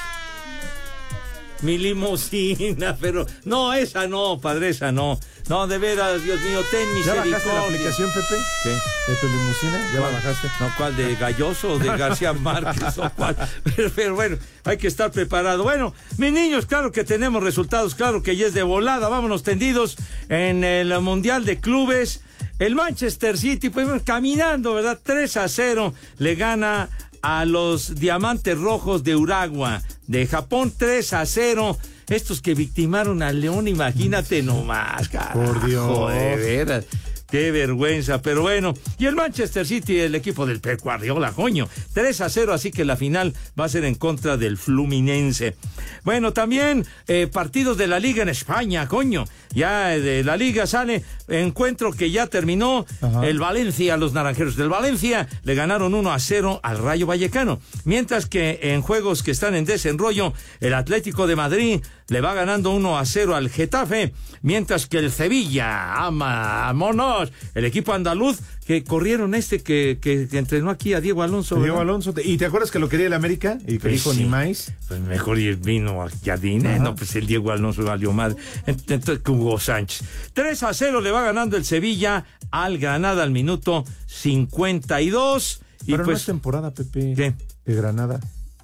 Mi 1.62 1.78
limusina, 1.78 2.98
pero 3.02 3.26
no, 3.46 3.74
esa 3.74 4.08
no, 4.08 4.40
padre, 4.40 4.70
esa 4.70 4.92
no. 4.92 5.20
No, 5.50 5.68
de 5.68 5.78
veras, 5.78 6.24
Dios 6.24 6.40
mío, 6.42 6.62
ten 6.72 6.88
¿Ya 6.88 6.94
misericordia. 6.96 7.32
bajaste 7.38 7.54
la 7.54 7.62
aplicación, 7.62 8.10
Pepe? 8.14 8.42
¿Qué? 8.64 8.70
¿De 8.70 9.18
tu 9.20 9.28
limusina? 9.28 9.92
¿Ya 9.94 10.00
la 10.00 10.10
bajaste? 10.10 10.48
No, 10.60 10.74
¿cuál? 10.78 10.96
¿De 10.96 11.16
Galloso 11.16 11.74
o 11.74 11.80
de 11.80 11.88
García 11.98 12.34
Márquez? 12.34 12.98
o 12.98 13.10
cuál? 13.16 13.36
Pero, 13.76 13.92
pero 13.96 14.16
bueno, 14.16 14.38
hay 14.64 14.78
que 14.78 14.88
estar 14.88 15.12
preparado. 15.12 15.64
Bueno, 15.64 15.94
mis 16.18 16.32
niños, 16.32 16.66
claro 16.66 16.92
que 16.92 17.04
tenemos 17.04 17.44
resultados, 17.44 17.96
claro 17.96 18.24
que 18.24 18.36
ya 18.36 18.48
es 18.48 18.54
de 18.54 18.64
volada. 18.64 19.10
Vámonos 19.10 19.44
tendidos 19.44 19.98
en 20.30 20.64
el 20.64 20.98
Mundial 21.02 21.44
de 21.46 21.60
Clubes. 21.60 22.22
El 22.60 22.76
Manchester 22.76 23.38
City, 23.38 23.70
pues 23.70 23.88
caminando, 24.04 24.74
¿verdad? 24.74 25.00
3 25.04 25.38
a 25.38 25.48
0 25.48 25.94
le 26.20 26.36
gana 26.36 26.90
a 27.22 27.46
los 27.46 27.96
Diamantes 27.96 28.58
Rojos 28.58 29.04
de 29.04 29.16
Uragua 29.16 29.82
de 30.08 30.28
Japón 30.28 30.74
3 30.76 31.14
a 31.14 31.26
0. 31.26 31.78
Estos 32.08 32.42
que 32.42 32.56
victimaron 32.56 33.22
al 33.22 33.40
León, 33.40 33.68
imagínate 33.68 34.42
nomás, 34.44 35.08
carajo, 35.08 35.40
Por 35.44 35.66
Dios. 35.66 36.12
de 36.14 36.36
veras. 36.36 36.86
Qué 37.32 37.50
vergüenza, 37.52 38.22
pero 38.22 38.42
bueno. 38.42 38.74
Y 39.00 39.06
el 39.06 39.16
Manchester 39.16 39.66
City, 39.66 40.00
el 40.02 40.16
equipo 40.16 40.46
del 40.46 40.60
Pep 40.60 40.82
Guardiola, 40.82 41.32
coño. 41.32 41.70
3 41.94 42.22
a 42.22 42.30
0, 42.30 42.54
así 42.54 42.72
que 42.72 42.84
la 42.84 42.98
final 42.98 43.34
va 43.58 43.66
a 43.66 43.70
ser 43.70 43.86
en 43.86 43.96
contra 43.96 44.36
del 44.36 44.58
Fluminense. 44.58 45.56
Bueno, 46.04 46.34
también 46.34 46.86
eh, 47.08 47.28
partidos 47.32 47.78
de 47.78 47.88
la 47.88 48.00
Liga 48.00 48.24
en 48.24 48.30
España, 48.30 48.86
coño. 48.90 49.24
Ya 49.54 49.96
eh, 49.96 50.02
de 50.02 50.24
la 50.26 50.36
Liga 50.36 50.68
sale 50.68 51.04
encuentro 51.30 51.94
que 51.94 52.12
ya 52.12 52.28
terminó. 52.28 52.86
El 53.24 53.40
Valencia, 53.40 53.96
los 53.96 54.12
naranjeros 54.12 54.58
del 54.58 54.68
Valencia, 54.68 55.30
le 55.44 55.56
ganaron 55.56 55.94
1 55.94 56.12
a 56.12 56.20
0 56.20 56.60
al 56.64 56.80
Rayo 56.80 57.08
Vallecano. 57.08 57.62
Mientras 57.86 58.26
que 58.26 58.60
en 58.62 58.82
juegos 58.82 59.24
que 59.24 59.32
están 59.32 59.56
en 59.56 59.64
desenrollo, 59.64 60.34
el 60.60 60.74
Atlético 60.74 61.28
de 61.28 61.36
Madrid 61.38 61.82
le 62.12 62.20
va 62.20 62.34
ganando 62.34 62.72
1 62.72 62.98
a 63.00 63.06
0 63.06 63.36
al 63.36 63.50
Getafe. 63.50 64.14
Mientras 64.42 64.86
que 64.86 64.98
el 64.98 65.12
Sevilla, 65.12 65.94
ama, 66.06 66.66
vámonos, 66.74 67.32
el 67.56 67.64
equipo 67.64 67.94
andaluz, 67.94 68.40
que 68.66 68.84
corrieron 68.84 69.34
este 69.34 69.64
que, 69.64 69.98
que, 70.02 70.28
que 70.28 70.38
entrenó 70.38 70.72
aquí 70.72 70.94
a 70.94 71.00
Diego 71.00 71.24
Alonso. 71.24 71.56
Diego 71.56 71.78
¿verdad? 71.78 71.82
Alonso. 71.82 72.14
¿Y 72.22 72.38
te 72.38 72.46
acuerdas 72.46 72.70
que 72.70 72.80
lo 72.80 72.90
quería 72.90 73.08
el 73.08 73.14
América? 73.14 73.58
Y 73.66 73.74
que 73.74 73.80
Pues 73.80 73.94
dijo 73.94 74.14
sí. 74.14 74.24
ni 74.24 74.30
más. 74.30 74.74
Pues 74.90 75.00
mejor 75.00 75.40
y 75.40 75.56
vino 75.56 76.04
a 76.04 76.10
Jardine. 76.24 76.80
No, 76.80 76.96
pues 76.96 77.16
el 77.16 77.28
Diego 77.28 77.52
Alonso 77.52 77.84
valió 77.86 78.12
mal. 78.12 78.36
Entonces, 78.66 79.22
Hugo 79.26 79.58
Sánchez. 79.58 80.04
3 80.34 80.64
a 80.64 80.74
0 80.74 81.00
le 81.00 81.12
va 81.12 81.22
ganando 81.24 81.56
el 81.56 81.64
Sevilla 81.64 82.26
al 82.52 82.78
Granada 82.78 83.24
al 83.24 83.32
minuto 83.32 83.86
52. 84.08 85.62
Y 85.84 85.92
Pero 85.92 85.98
no 86.00 86.04
pues, 86.04 86.20
es 86.20 86.26
temporada, 86.26 86.72
Pepe. 86.72 87.14
¿Qué? 87.16 87.34
De 87.66 87.76
Granada. 87.76 88.20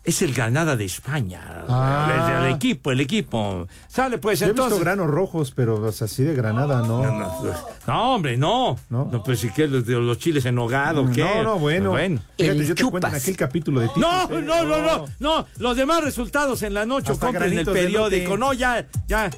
Es 0.08 0.22
el 0.22 0.34
Granada 0.34 0.78
de 0.78 0.86
España. 0.86 1.66
Ah. 1.68 2.40
El, 2.40 2.48
el 2.48 2.56
equipo, 2.56 2.94
el 2.94 3.02
equipo. 3.02 3.68
Sale 3.90 4.18
pues 4.18 4.40
Yo 4.40 4.46
he 4.46 4.50
entonces. 4.52 4.76
visto 4.80 4.86
granos 4.86 5.08
rojos, 5.08 5.52
pero 5.52 5.84
o 5.84 5.92
sea, 5.92 6.06
así 6.06 6.24
de 6.24 6.34
Granada, 6.34 6.80
¿no? 6.80 7.04
No, 7.04 7.12
no, 7.12 7.54
no, 7.86 8.16
hombre, 8.16 8.38
no. 8.38 8.80
No, 8.90 9.22
pues 9.24 9.42
si 9.42 9.50
que 9.50 9.68
los, 9.68 10.18
chiles 10.18 10.46
en 10.46 10.56
nogado, 10.56 11.12
¿qué? 11.12 11.22
No, 11.22 11.44
no, 11.44 11.60
bueno. 11.60 11.90
Bueno. 11.92 12.22
Fíjate, 12.38 12.66
yo 12.66 12.76
te 12.76 12.84
cuento 12.86 13.08
en 13.10 13.16
aquel 13.16 13.36
capítulo 13.36 13.82
de 13.82 13.90
ti. 13.90 14.00
No, 14.00 14.30
no, 14.30 14.64
no, 14.64 14.82
no, 14.82 15.06
no. 15.20 15.46
Los 15.58 15.76
demás 15.76 16.02
resultados 16.02 16.64
en 16.64 16.74
la 16.74 16.86
noche 16.86 17.12
Hasta 17.12 17.26
compren 17.28 17.58
el 17.58 17.66
periódico. 17.66 18.38
No, 18.38 18.54
ya, 18.54 18.88
ya. 19.10 19.30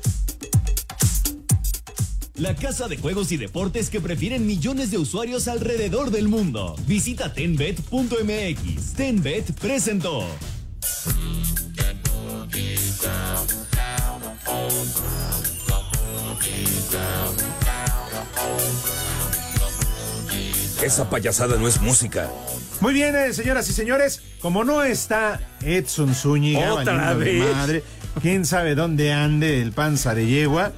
La 2.36 2.56
casa 2.56 2.88
de 2.88 2.98
juegos 2.98 3.32
y 3.32 3.38
deportes 3.38 3.90
que 3.90 4.00
prefieren 4.00 4.46
millones 4.46 4.92
de 4.92 5.00
usuarios 5.00 5.48
alrededor 5.48 6.12
del 6.12 6.28
mundo. 6.28 6.76
Visita 6.86 7.34
tenbet.mx. 7.34 8.94
Tenbet 8.94 9.52
presentó. 9.60 10.24
Esa 20.82 21.10
payasada 21.10 21.58
no 21.58 21.68
es 21.68 21.82
música. 21.82 22.30
Muy 22.80 22.94
bien, 22.94 23.16
eh, 23.16 23.34
señoras 23.34 23.70
y 23.70 23.74
señores, 23.74 24.22
como 24.42 24.64
no 24.64 24.82
está 24.84 25.40
Edson 25.62 26.16
Zúñiga, 26.16 26.74
Otra 26.74 27.14
de 27.14 27.26
vez. 27.26 27.56
madre, 27.56 27.84
quién 28.22 28.46
sabe 28.46 28.76
dónde 28.76 29.14
ande 29.14 29.62
el 29.62 29.72
panza 29.72 30.14
de 30.14 30.26
yegua, 30.28 30.72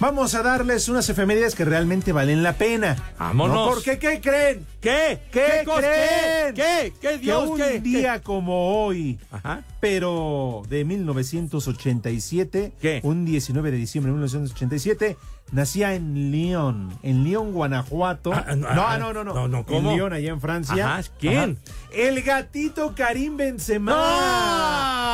vamos 0.00 0.34
a 0.34 0.42
darles 0.42 0.88
unas 0.88 1.08
efemérides 1.08 1.54
que 1.54 1.64
realmente 1.64 2.12
valen 2.12 2.42
la 2.42 2.54
pena. 2.54 2.96
Vámonos. 3.18 3.56
¿No? 3.56 3.74
Porque, 3.74 3.98
¿qué 3.98 4.20
creen? 4.20 4.66
¿Qué? 4.80 5.20
¿Qué, 5.32 5.62
cosa? 5.64 5.80
creen? 5.80 6.54
¿Qué? 6.54 6.92
¿Qué? 7.00 7.08
Que 7.10 7.18
Dios? 7.18 7.48
un 7.48 7.58
¿Qué? 7.58 7.80
día 7.80 8.22
como 8.22 8.84
hoy, 8.84 9.18
Ajá. 9.30 9.62
pero 9.80 10.62
de 10.68 10.84
1987, 10.84 12.72
¿Qué? 12.80 13.00
un 13.02 13.24
19 13.24 13.70
de 13.70 13.76
diciembre 13.76 14.10
de 14.10 14.14
1987, 14.14 15.16
nacía 15.52 15.94
en 15.94 16.30
Lyon, 16.30 16.96
en 17.02 17.24
Lyon, 17.24 17.52
Guanajuato. 17.52 18.32
Ah, 18.32 18.54
no, 18.56 18.68
ah, 18.68 18.96
no, 18.98 19.12
no, 19.12 19.24
no, 19.24 19.34
no, 19.34 19.48
no, 19.48 19.66
¿cómo? 19.66 19.90
En 19.90 19.96
Lyon, 19.96 20.12
allá 20.12 20.30
en 20.30 20.40
Francia. 20.40 20.98
Ajá, 20.98 21.08
¿quién? 21.18 21.58
Ajá. 21.64 21.76
El 21.92 22.22
gatito 22.22 22.94
Karim 22.94 23.36
Benzema. 23.36 23.94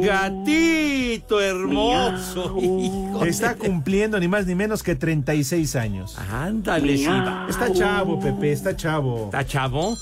Gatito 0.00 1.40
hermoso. 1.40 2.56
hijo 2.60 3.24
Está 3.24 3.54
cumpliendo 3.56 4.18
ni 4.18 4.28
más 4.28 4.46
ni 4.46 4.54
menos 4.54 4.82
que 4.82 4.94
36 4.94 5.76
años. 5.76 6.16
Ándale, 6.30 6.96
sí. 6.96 7.06
va. 7.06 7.46
Está 7.48 7.72
chavo, 7.72 8.18
Pepe, 8.18 8.52
está 8.52 8.76
chavo. 8.76 9.26
¿Está 9.26 9.44
chavo? 9.44 9.96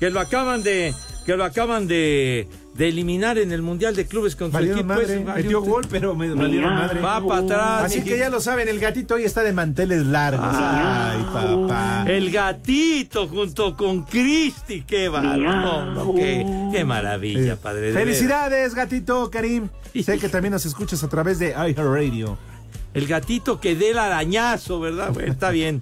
Que 0.00 0.10
lo 0.10 0.20
acaban 0.20 0.62
de. 0.62 0.94
Que 1.24 1.36
lo 1.38 1.44
acaban 1.44 1.86
de, 1.86 2.46
de 2.74 2.88
eliminar 2.88 3.38
en 3.38 3.50
el 3.50 3.62
Mundial 3.62 3.96
de 3.96 4.04
Clubes 4.06 4.36
con 4.36 4.48
su 4.48 4.52
Valieron 4.52 4.80
equipo. 4.80 4.92
madre, 4.94 5.24
valió- 5.24 5.34
metió 5.42 5.62
gol, 5.62 5.86
pero 5.88 6.14
me 6.14 6.28
valieron 6.34 6.74
madre. 6.74 7.00
Va 7.00 7.26
para 7.26 7.40
atrás. 7.40 7.84
Así 7.84 8.02
que 8.04 8.18
ya 8.18 8.28
lo 8.28 8.40
saben, 8.42 8.68
el 8.68 8.78
gatito 8.78 9.14
hoy 9.14 9.24
está 9.24 9.42
de 9.42 9.54
manteles 9.54 10.04
largos. 10.04 10.44
Ay, 10.46 11.22
papá. 11.32 12.04
El 12.06 12.30
gatito 12.30 13.26
junto 13.28 13.74
con 13.74 14.02
Cristi, 14.02 14.82
qué 14.82 15.08
bárbaro. 15.08 16.12
Qué, 16.14 16.44
qué 16.72 16.84
maravilla, 16.84 17.56
padre. 17.56 17.92
Felicidades, 17.94 18.74
gatito 18.74 19.30
Karim. 19.30 19.68
Sé 20.04 20.18
que 20.18 20.28
también 20.28 20.52
nos 20.52 20.66
escuchas 20.66 21.02
a 21.04 21.08
través 21.08 21.38
de 21.38 21.50
iHeartRadio. 21.52 22.36
El 22.92 23.06
gatito 23.06 23.60
que 23.60 23.74
dé 23.76 23.92
el 23.92 23.98
arañazo, 23.98 24.78
¿verdad? 24.78 25.10
Bueno, 25.12 25.32
está 25.32 25.48
bien. 25.50 25.80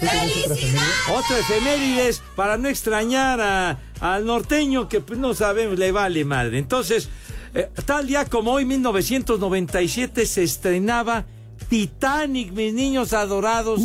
Otra 0.00 1.38
efemérides 1.38 2.22
para 2.34 2.56
no 2.56 2.68
extrañar 2.68 3.40
a- 3.40 3.78
al 4.00 4.26
norteño 4.26 4.88
que 4.88 5.00
pues, 5.00 5.18
no 5.18 5.34
sabemos, 5.34 5.78
le 5.78 5.92
vale 5.92 6.24
madre. 6.24 6.58
Entonces, 6.58 7.08
eh, 7.54 7.68
tal 7.86 8.06
día 8.06 8.24
como 8.26 8.52
hoy, 8.52 8.64
1997, 8.64 10.26
se 10.26 10.42
estrenaba 10.42 11.24
Titanic, 11.68 12.52
mis 12.52 12.74
niños 12.74 13.12
adorados. 13.12 13.80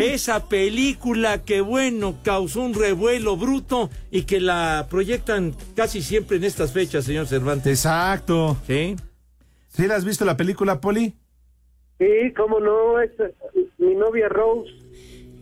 Esa 0.00 0.48
película 0.48 1.42
que, 1.42 1.60
bueno, 1.60 2.16
causó 2.22 2.60
un 2.62 2.72
revuelo 2.74 3.36
bruto 3.36 3.90
y 4.10 4.22
que 4.22 4.40
la 4.40 4.86
proyectan 4.88 5.54
casi 5.76 6.00
siempre 6.02 6.36
en 6.38 6.44
estas 6.44 6.72
fechas, 6.72 7.04
señor 7.04 7.26
Cervantes. 7.26 7.80
Exacto. 7.80 8.56
¿Sí? 8.66 8.96
¿Sí 9.68 9.86
la 9.86 9.96
has 9.96 10.04
visto 10.04 10.24
la 10.24 10.36
película, 10.36 10.80
Poli? 10.80 11.14
Sí, 11.98 12.32
cómo 12.36 12.58
no, 12.60 13.00
es 13.00 13.10
eh, 13.20 13.34
mi 13.78 13.94
novia 13.94 14.28
Rose. 14.28 14.70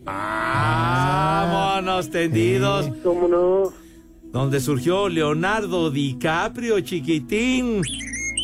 Vámonos 0.05 2.09
tendidos. 2.09 2.89
¿Cómo 3.03 3.27
no? 3.27 3.83
donde 4.33 4.59
surgió 4.59 5.09
Leonardo 5.09 5.91
DiCaprio, 5.91 6.81
chiquitín. 6.81 7.83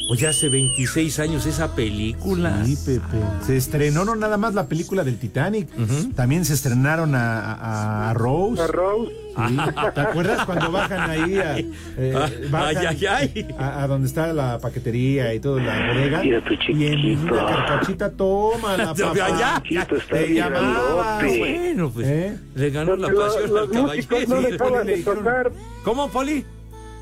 Oye, 0.09 0.25
hace 0.27 0.49
26 0.49 1.19
años 1.19 1.45
esa 1.45 1.75
película. 1.75 2.65
Sí, 2.65 2.75
Pepe. 2.83 3.17
Se 3.45 3.55
estrenó 3.57 4.05
no 4.05 4.15
nada 4.15 4.37
más 4.37 4.55
la 4.55 4.67
película 4.67 5.03
del 5.03 5.17
Titanic, 5.19 5.67
también 6.15 6.45
se 6.45 6.53
estrenaron 6.55 7.13
a, 7.15 7.53
a- 7.53 8.09
a 8.09 8.13
Rose. 8.15 8.61
A 8.61 8.67
Rose. 8.67 9.11
Sí. 9.47 9.57
¿Te 9.93 10.01
acuerdas 10.01 10.45
cuando 10.45 10.71
bajan 10.71 11.09
ahí 11.09 11.37
a, 11.37 11.57
eh, 11.59 12.47
bajan 12.49 12.77
Ay, 12.77 12.85
ay, 12.87 13.05
ay. 13.05 13.47
A, 13.57 13.83
a 13.83 13.87
donde 13.87 14.07
está 14.07 14.33
la 14.33 14.57
paquetería 14.59 15.33
y 15.33 15.39
todo, 15.39 15.59
la 15.59 15.87
bodega? 15.93 16.23
Mira 16.23 16.43
tu 16.43 16.53
y 16.55 16.85
en 16.87 17.01
mi 17.01 17.15
vida 17.15 17.45
carcachita, 17.45 18.09
toma 18.11 18.75
la 18.75 18.93
Ya, 18.97 19.05
papá. 19.05 19.15
ya, 19.15 19.63
ya. 19.69 19.87
Te 20.09 20.33
llamaba. 20.33 21.19
Bueno, 21.23 21.89
pues 21.91 22.07
¿Eh? 22.07 22.37
le 22.55 22.69
ganó 22.71 22.95
la 22.97 23.07
pasión 23.07 23.57
al 23.57 23.69
músicos 23.69 24.19
no 24.27 24.35
caballero. 24.35 24.51
dejaban 24.51 24.87
de 24.87 24.97
tocar. 25.03 25.51
¿Cómo, 25.83 26.09
Poli? 26.09 26.43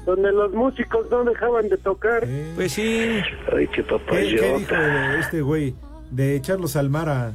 Donde 0.07 0.31
los 0.31 0.51
músicos 0.53 1.05
no 1.11 1.23
dejaban 1.25 1.69
de 1.69 1.77
tocar. 1.77 2.25
Pues 2.55 2.71
sí. 2.71 3.19
Ay, 3.55 3.67
qué 3.67 3.83
¿Qué, 3.83 3.97
qué 4.09 4.57
dijo 4.57 4.73
de 4.75 5.19
este 5.19 5.41
güey? 5.41 5.75
De 6.09 6.35
echarlos 6.37 6.75
al 6.77 6.89
mar 6.89 7.09
a... 7.09 7.33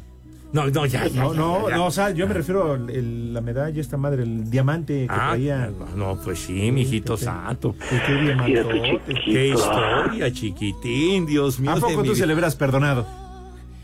No, 0.54 0.66
no, 0.68 0.84
ya, 0.86 1.06
ya. 1.06 1.22
No, 1.22 1.32
no, 1.34 1.68
ya. 1.70 1.76
no, 1.76 1.86
o 1.86 1.90
sea, 1.90 2.10
yo 2.10 2.26
me 2.26 2.34
refiero 2.34 2.74
a 2.74 2.78
la 2.78 3.40
medalla, 3.40 3.80
esta 3.80 3.96
madre, 3.96 4.22
el 4.24 4.50
diamante 4.50 5.06
que 5.06 5.14
Ah, 5.14 5.28
traía. 5.30 5.70
no, 5.96 6.18
pues 6.22 6.40
sí, 6.40 6.70
mijito 6.72 7.16
santo. 7.16 7.74
qué 8.06 8.14
diamantote. 8.22 9.00
Qué 9.24 9.48
historia, 9.48 10.30
chiquitín, 10.32 11.24
Dios 11.26 11.58
mío. 11.60 11.70
¿A 11.72 11.76
poco 11.76 12.02
mi 12.02 12.08
tú 12.08 12.14
se 12.14 12.26
le 12.26 12.34
hubieras 12.34 12.54
perdonado? 12.56 13.06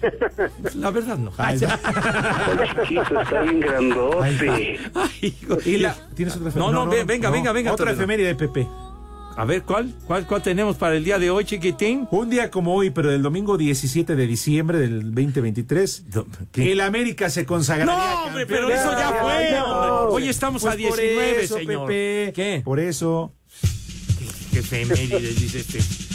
La 0.76 0.90
verdad 0.90 1.18
no. 1.18 1.32
Ay, 1.38 1.58
Chiquito, 1.58 3.20
está 3.20 3.40
bien 3.42 3.60
grandote. 3.60 4.80
Y 5.64 5.76
la- 5.78 5.96
¿Tienes 6.14 6.36
otra 6.36 6.52
No, 6.54 6.70
no, 6.70 6.86
ve- 6.86 7.04
venga, 7.04 7.30
venga, 7.30 7.52
venga, 7.52 7.72
Otra 7.72 7.92
efeméride 7.92 8.28
de 8.28 8.34
Pepe. 8.34 8.66
A 9.36 9.44
ver, 9.44 9.62
¿cuál? 9.62 9.94
¿Cuál, 10.04 10.26
cuál 10.26 10.42
tenemos 10.42 10.76
para 10.76 10.96
el 10.96 11.04
día 11.04 11.16
de 11.20 11.30
hoy, 11.30 11.44
chiquitín? 11.44 12.08
Un 12.10 12.28
día 12.28 12.50
como 12.50 12.74
hoy, 12.74 12.90
pero 12.90 13.08
del 13.10 13.22
domingo 13.22 13.56
17 13.56 14.16
de 14.16 14.26
diciembre 14.26 14.78
del 14.78 15.14
2023, 15.14 16.06
el 16.54 16.80
América 16.80 17.30
se 17.30 17.46
consagraría 17.46 17.94
No, 17.94 18.24
hombre, 18.24 18.46
campeón. 18.46 18.66
pero 18.68 18.80
eso 18.80 18.90
ya 18.98 19.10
fue. 19.20 19.60
Hoy 20.10 20.28
estamos 20.28 20.62
Pues 20.62 20.74
a 20.74 20.76
19, 20.76 21.14
por 21.34 21.40
eso, 21.44 21.54
señor. 21.56 21.86
Pepe, 21.86 22.32
¿Qué? 22.34 22.62
Por 22.64 22.80
eso. 22.80 23.32
Qué 24.52 24.58
efemérides, 24.58 25.40
dice 25.40 25.60
este. 25.60 26.07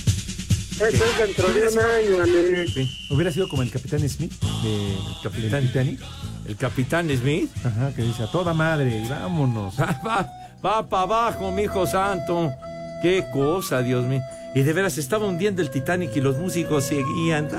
Eso 0.76 1.06
es 1.06 1.18
dentro 1.18 1.48
de 1.54 1.68
un 1.68 1.80
año, 1.80 2.24
Alex. 2.24 2.74
Hubiera 3.10 3.32
sido 3.32 3.48
como 3.48 3.62
el 3.62 3.72
Capitán 3.72 4.08
Smith 4.08 4.34
de 4.64 4.98
Capitán. 5.24 5.62
Titanic. 5.62 6.00
El 6.48 6.56
Capitán 6.56 7.10
Smith. 7.10 7.50
Ajá, 7.64 7.94
que 7.96 8.02
dice 8.02 8.24
a 8.24 8.28
toda 8.32 8.54
madre, 8.54 9.04
y 9.04 9.08
vámonos. 9.08 9.80
Va, 9.80 10.30
va 10.64 10.90
para 10.90 11.04
abajo, 11.04 11.52
mi 11.52 11.64
hijo 11.64 11.86
santo. 11.86 12.52
Qué 13.02 13.26
cosa, 13.32 13.82
Dios 13.82 14.06
mío. 14.06 14.22
Y 14.56 14.62
de 14.62 14.74
veras 14.74 14.98
estaba 14.98 15.26
hundiendo 15.26 15.62
el 15.62 15.70
Titanic 15.70 16.16
y 16.16 16.22
los 16.22 16.38
músicos 16.38 16.86
seguían. 16.86 17.50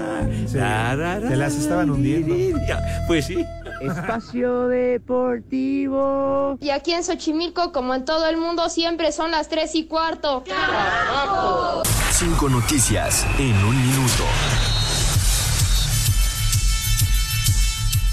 Sí, 0.47 0.55
te 0.55 1.37
las 1.37 1.57
estaban 1.57 1.91
hundiendo. 1.91 2.35
Pues 3.07 3.27
sí. 3.27 3.45
Espacio 3.81 4.69
Deportivo. 4.69 6.57
Y 6.61 6.71
aquí 6.71 6.93
en 6.93 7.05
Xochimilco, 7.05 7.73
como 7.73 7.95
en 7.95 8.05
todo 8.05 8.27
el 8.27 8.37
mundo, 8.37 8.69
siempre 8.69 9.13
son 9.13 9.31
las 9.31 9.49
3 9.49 9.75
y 9.75 9.87
cuarto. 9.87 10.45
¡Carajo! 10.47 11.83
Cinco 12.13 12.49
noticias 12.49 13.27
en 13.39 13.57
un 13.65 13.77
minuto. 13.77 14.25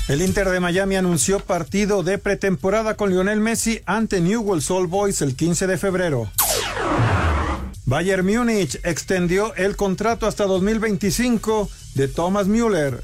El 0.08 0.22
Inter 0.22 0.50
de 0.50 0.60
Miami 0.60 0.98
anunció 0.98 1.40
partido 1.40 2.04
de 2.04 2.18
pretemporada 2.18 2.96
con 2.96 3.12
Lionel 3.12 3.40
Messi 3.40 3.82
ante 3.86 4.20
Newell's 4.20 4.70
Old 4.70 4.90
Boys 4.90 5.22
el 5.22 5.36
15 5.36 5.68
de 5.68 5.78
febrero. 5.78 6.30
Bayern 7.86 8.26
Múnich 8.26 8.80
extendió 8.84 9.54
el 9.56 9.76
contrato 9.76 10.28
hasta 10.28 10.46
2025 10.46 11.70
de 11.96 12.08
Thomas 12.08 12.48
Müller. 12.48 13.04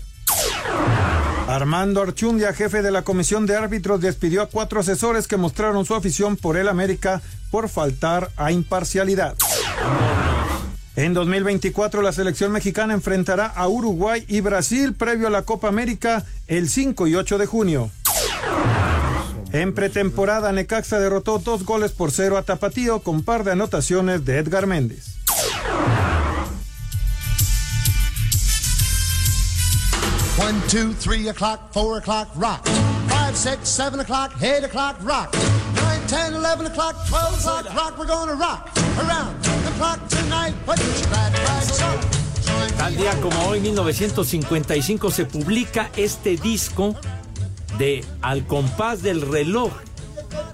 Armando 1.57 2.03
Archundia, 2.03 2.53
jefe 2.53 2.83
de 2.83 2.91
la 2.91 3.01
comisión 3.01 3.47
de 3.47 3.55
árbitros, 3.55 3.99
despidió 3.99 4.43
a 4.43 4.45
cuatro 4.47 4.79
asesores 4.79 5.27
que 5.27 5.37
mostraron 5.37 5.85
su 5.85 5.95
afición 5.95 6.37
por 6.37 6.55
el 6.55 6.67
América 6.67 7.19
por 7.49 7.67
faltar 7.67 8.29
a 8.37 8.51
imparcialidad. 8.51 9.35
En 10.95 11.15
2024 11.15 12.03
la 12.03 12.11
selección 12.11 12.51
mexicana 12.51 12.93
enfrentará 12.93 13.47
a 13.47 13.67
Uruguay 13.67 14.23
y 14.27 14.41
Brasil 14.41 14.93
previo 14.93 15.25
a 15.25 15.31
la 15.31 15.41
Copa 15.41 15.67
América 15.67 16.23
el 16.45 16.69
5 16.69 17.07
y 17.07 17.15
8 17.15 17.39
de 17.39 17.47
junio. 17.47 17.89
En 19.51 19.73
pretemporada 19.73 20.51
Necaxa 20.51 20.99
derrotó 20.99 21.39
dos 21.39 21.65
goles 21.65 21.91
por 21.91 22.11
cero 22.11 22.37
a 22.37 22.43
Tapatío 22.43 22.99
con 22.99 23.23
par 23.23 23.43
de 23.43 23.53
anotaciones 23.53 24.23
de 24.25 24.37
Edgar 24.37 24.67
Méndez. 24.67 25.16
One, 30.37 30.61
two, 30.67 30.93
three 30.93 31.29
o'clock, 31.29 31.73
four 31.73 31.97
o'clock, 31.97 32.29
rock. 32.35 32.63
Five, 33.09 33.35
six, 33.35 33.67
seven 33.67 33.99
o'clock, 33.99 34.39
eight 34.43 34.63
o'clock, 34.63 34.95
rock. 35.01 35.33
Nine, 35.33 36.07
ten, 36.07 36.35
eleven 36.35 36.67
o'clock, 36.67 36.95
twelve 37.07 37.33
o'clock, 37.39 37.65
rock. 37.73 37.97
We're 37.97 38.05
gonna 38.05 38.35
rock 38.35 38.69
around 38.99 39.41
the 39.43 39.71
clock 39.79 40.07
tonight. 40.07 40.53
Put 40.63 40.77
your 40.77 41.07
glad 41.09 41.33
rags 41.33 41.81
on. 41.81 42.17
Tal 42.77 42.95
día 42.95 43.19
como 43.19 43.47
hoy, 43.47 43.59
1955, 43.61 45.09
se 45.09 45.25
publica 45.25 45.89
este 45.97 46.37
disco 46.37 46.95
de 47.79 48.05
Al 48.21 48.45
compás 48.45 49.01
del 49.01 49.21
reloj, 49.21 49.71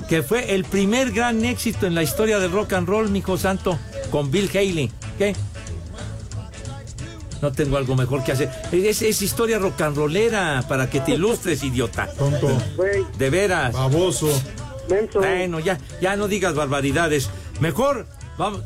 que 0.07 0.23
fue 0.23 0.55
el 0.55 0.63
primer 0.63 1.11
gran 1.11 1.43
éxito 1.43 1.87
en 1.87 1.95
la 1.95 2.03
historia 2.03 2.39
del 2.39 2.53
rock 2.53 2.71
and 2.73 2.87
roll, 2.87 3.09
mijo 3.09 3.37
santo, 3.37 3.77
con 4.11 4.31
Bill 4.31 4.49
Haley. 4.49 4.91
¿Qué? 5.17 5.35
No 7.43 7.51
tengo 7.51 7.75
algo 7.75 7.97
mejor 7.97 8.23
que 8.23 8.31
hacer. 8.31 8.49
Es, 8.71 9.01
es 9.01 9.21
historia 9.21 9.59
rock 9.59 9.81
and 9.81 9.97
rollera 9.97 10.63
para 10.65 10.89
que 10.89 11.01
te 11.01 11.11
ilustres, 11.15 11.61
idiota. 11.61 12.07
Tonto. 12.07 12.47
De 13.17 13.29
veras. 13.29 13.73
Baboso. 13.73 14.29
Bueno, 15.13 15.59
ya, 15.59 15.77
ya 16.01 16.15
no 16.15 16.29
digas 16.29 16.55
barbaridades. 16.55 17.29
Mejor, 17.59 18.07
vamos. 18.37 18.61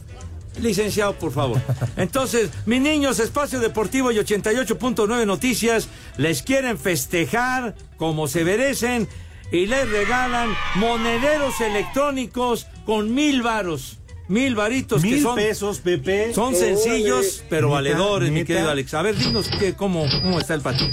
Licenciado, 0.61 1.13
por 1.13 1.31
favor. 1.31 1.59
Entonces, 1.97 2.51
mis 2.67 2.79
niños, 2.79 3.19
Espacio 3.19 3.59
Deportivo 3.59 4.11
y 4.11 4.17
88.9 4.17 5.25
Noticias 5.25 5.87
les 6.17 6.43
quieren 6.43 6.77
festejar 6.77 7.73
como 7.97 8.27
se 8.27 8.43
merecen 8.43 9.07
y 9.51 9.65
les 9.65 9.89
regalan 9.89 10.53
monederos 10.75 11.61
electrónicos 11.61 12.67
con 12.85 13.11
mil 13.15 13.41
varos. 13.41 13.97
Mil 14.27 14.55
varitos 14.55 15.01
que 15.01 15.07
Mil 15.09 15.21
son. 15.21 15.35
pesos, 15.35 15.79
Pepe. 15.79 16.33
Son 16.33 16.53
sencillos, 16.53 17.43
pero 17.49 17.67
Neta, 17.67 17.75
valedores, 17.75 18.31
mi 18.31 18.43
querido 18.43 18.69
Alex. 18.69 18.93
A 18.93 19.01
ver, 19.01 19.15
dinos 19.15 19.47
que, 19.47 19.73
cómo, 19.73 20.05
cómo 20.21 20.39
está 20.39 20.53
el 20.53 20.61
patín. 20.61 20.91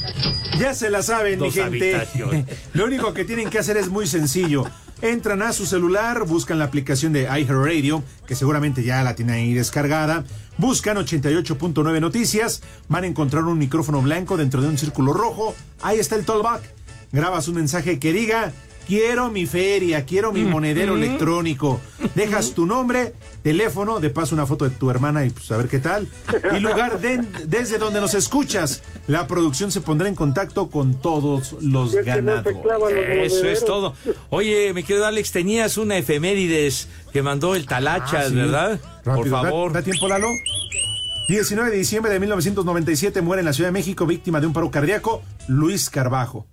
Ya 0.58 0.74
se 0.74 0.88
la 0.90 1.02
saben, 1.02 1.40
mi 1.40 1.50
gente. 1.50 2.06
Lo 2.74 2.84
único 2.84 3.12
que 3.12 3.24
tienen 3.24 3.50
que 3.50 3.58
hacer 3.58 3.76
es 3.76 3.88
muy 3.88 4.06
sencillo. 4.06 4.64
Entran 5.02 5.42
a 5.42 5.52
su 5.52 5.66
celular, 5.66 6.24
buscan 6.24 6.58
la 6.58 6.64
aplicación 6.66 7.12
de 7.12 7.24
iHeartRadio, 7.24 8.04
que 8.26 8.36
seguramente 8.36 8.84
ya 8.84 9.02
la 9.02 9.14
tienen 9.16 9.34
ahí 9.34 9.52
descargada. 9.52 10.24
Buscan 10.56 10.96
88.9 10.96 12.00
noticias. 12.00 12.62
Van 12.88 13.02
a 13.04 13.08
encontrar 13.08 13.44
un 13.44 13.58
micrófono 13.58 14.00
blanco 14.00 14.36
dentro 14.36 14.62
de 14.62 14.68
un 14.68 14.78
círculo 14.78 15.12
rojo. 15.12 15.54
Ahí 15.82 15.98
está 15.98 16.14
el 16.14 16.24
tollback. 16.24 16.62
Grabas 17.10 17.48
un 17.48 17.56
mensaje 17.56 17.98
que 17.98 18.12
diga: 18.12 18.52
Quiero 18.86 19.30
mi 19.30 19.46
feria, 19.46 20.04
quiero 20.04 20.30
mi 20.30 20.44
monedero 20.44 20.96
electrónico. 20.96 21.80
Dejas 22.14 22.52
tu 22.52 22.66
nombre, 22.66 23.14
teléfono, 23.42 23.98
de 23.98 24.10
paso 24.10 24.34
una 24.34 24.44
foto 24.46 24.68
de 24.68 24.76
tu 24.76 24.90
hermana 24.90 25.24
y 25.24 25.30
pues 25.30 25.50
a 25.52 25.56
ver 25.56 25.68
qué 25.68 25.78
tal. 25.78 26.06
Y 26.54 26.60
lugar 26.60 27.00
de- 27.00 27.22
desde 27.46 27.78
donde 27.78 28.00
nos 28.00 28.12
escuchas. 28.14 28.82
La 29.06 29.26
producción 29.26 29.70
se 29.72 29.80
pondrá 29.80 30.08
en 30.08 30.14
contacto 30.14 30.68
con 30.68 31.00
todos 31.00 31.56
los 31.62 31.94
ganados. 31.94 32.46
Eso 33.22 33.46
es 33.48 33.64
todo. 33.64 33.94
Oye, 34.30 34.72
mi 34.74 34.82
querido 34.82 35.06
Alex, 35.06 35.32
tenías 35.32 35.78
una 35.78 35.96
efemérides 35.96 36.88
que 37.12 37.22
mandó 37.22 37.54
el 37.54 37.66
Talachas, 37.66 38.26
Ah, 38.26 38.28
sí. 38.28 38.34
¿verdad? 38.34 38.80
Por 39.02 39.16
Rápido, 39.16 39.36
¿da- 39.36 39.42
favor. 39.42 39.72
¿Da, 39.72 39.82
tiempo, 39.82 40.08
Lalo? 40.08 40.28
19 41.28 41.70
de 41.70 41.76
diciembre 41.78 42.12
de 42.12 42.20
1997 42.20 43.22
muere 43.22 43.40
en 43.40 43.46
la 43.46 43.54
Ciudad 43.54 43.68
de 43.68 43.72
México 43.72 44.04
víctima 44.04 44.40
de 44.40 44.46
un 44.46 44.52
paro 44.52 44.70
cardíaco 44.70 45.22
Luis 45.48 45.88
Carbajo. 45.88 46.46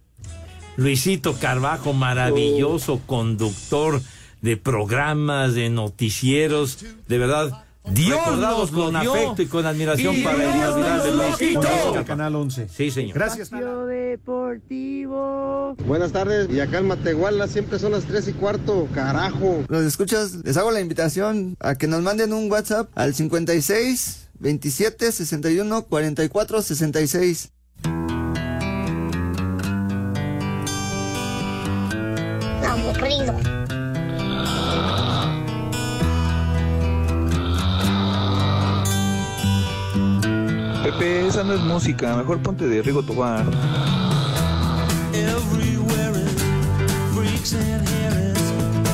Luisito 0.78 1.36
Carbajo, 1.40 1.94
maravilloso 1.94 3.02
conductor 3.06 4.02
de 4.42 4.58
programas, 4.58 5.54
de 5.54 5.70
noticieros, 5.70 6.80
de 7.08 7.18
verdad. 7.18 7.66
Dios 7.94 8.20
recordados 8.20 8.72
nos 8.72 8.78
lo 8.78 8.92
con 8.92 9.02
dio. 9.02 9.12
afecto 9.14 9.42
y 9.42 9.48
con 9.48 9.66
admiración 9.66 10.16
Y 10.16 10.22
para 10.22 10.36
el 10.36 10.54
Dios 10.54 10.56
inolvidable 10.56 11.10
nos 11.12 11.16
lo 11.18 11.24
Luis 11.24 11.36
quitó. 11.38 11.62
Carbajo. 11.62 11.96
El 11.98 12.06
Canal 12.06 12.36
11. 12.36 12.68
Sí, 12.70 12.92
señor. 12.92 13.16
Gracias. 13.16 13.50
Deportivo. 13.90 15.76
Buenas 15.88 16.12
tardes, 16.12 16.48
y 16.52 16.60
acá 16.60 16.78
en 16.80 16.88
Matehuala 16.88 17.48
siempre 17.48 17.80
son 17.80 17.94
las 17.94 18.04
3 18.06 18.28
y 18.28 18.34
cuarto, 18.34 18.88
carajo. 18.94 19.64
Los 19.68 19.84
escuchas, 19.84 20.36
les 20.44 20.58
hago 20.58 20.70
la 20.72 20.80
invitación 20.80 21.56
a 21.60 21.74
que 21.76 21.88
nos 21.88 22.02
manden 22.04 22.34
un 22.34 22.52
WhatsApp 22.52 22.90
al 22.96 23.16
56 23.16 24.30
27 24.40 25.12
61 25.12 25.84
44 25.86 26.62
66. 26.62 27.52
aburrido. 33.02 33.34
Pepe, 40.84 41.28
esa 41.28 41.44
no 41.44 41.54
es 41.54 41.62
música, 41.62 42.16
mejor 42.16 42.42
ponte 42.42 42.68
de 42.68 42.82
Rigo 42.82 43.04
Tobar. 43.04 43.46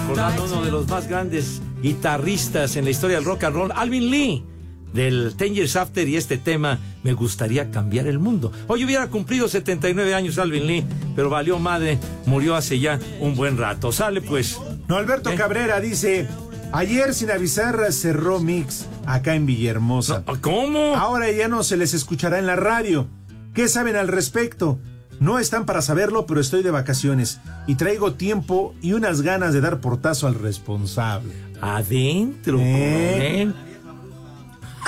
Recordando 0.01 0.45
uno 0.45 0.61
de 0.63 0.71
los 0.71 0.87
más 0.87 1.07
grandes 1.07 1.61
guitarristas 1.81 2.75
en 2.75 2.85
la 2.85 2.91
historia 2.91 3.17
del 3.17 3.25
rock 3.25 3.43
and 3.43 3.55
roll, 3.55 3.71
Alvin 3.75 4.09
Lee 4.09 4.56
del 4.93 5.35
Ten 5.35 5.53
Years 5.53 5.75
After 5.75 6.07
y 6.07 6.15
este 6.15 6.37
tema, 6.37 6.79
Me 7.03 7.13
gustaría 7.13 7.71
cambiar 7.71 8.07
el 8.07 8.19
mundo. 8.19 8.51
Hoy 8.67 8.83
hubiera 8.83 9.07
cumplido 9.07 9.47
79 9.47 10.13
años 10.13 10.37
Alvin 10.37 10.67
Lee, 10.67 10.85
pero 11.15 11.29
valió 11.29 11.59
madre, 11.59 11.99
murió 12.25 12.55
hace 12.55 12.79
ya 12.79 12.99
un 13.19 13.35
buen 13.35 13.57
rato. 13.57 13.91
Sale 13.91 14.21
pues. 14.21 14.57
No, 14.87 14.97
Alberto 14.97 15.33
Cabrera 15.35 15.79
dice, 15.79 16.27
ayer 16.71 17.13
sin 17.13 17.31
avisar 17.31 17.91
cerró 17.91 18.39
Mix 18.39 18.87
acá 19.05 19.35
en 19.35 19.45
Villahermosa. 19.45 20.23
¿Cómo? 20.41 20.95
Ahora 20.95 21.31
ya 21.31 21.47
no 21.47 21.63
se 21.63 21.77
les 21.77 21.93
escuchará 21.93 22.39
en 22.39 22.47
la 22.47 22.55
radio. 22.55 23.07
¿Qué 23.53 23.67
saben 23.67 23.95
al 23.95 24.07
respecto? 24.07 24.79
No 25.19 25.39
están 25.39 25.65
para 25.65 25.81
saberlo, 25.81 26.27
pero 26.27 26.39
estoy 26.39 26.61
de 26.61 26.69
vacaciones 26.69 27.39
y 27.65 27.75
traigo 27.75 28.13
tiempo 28.13 28.75
y 28.81 28.93
unas 28.93 29.21
ganas 29.21 29.53
de 29.53 29.61
dar 29.61 29.79
portazo 29.79 30.27
al 30.27 30.35
responsable. 30.35 31.33
Adentro, 31.59 32.59
¿Eh? 32.61 33.51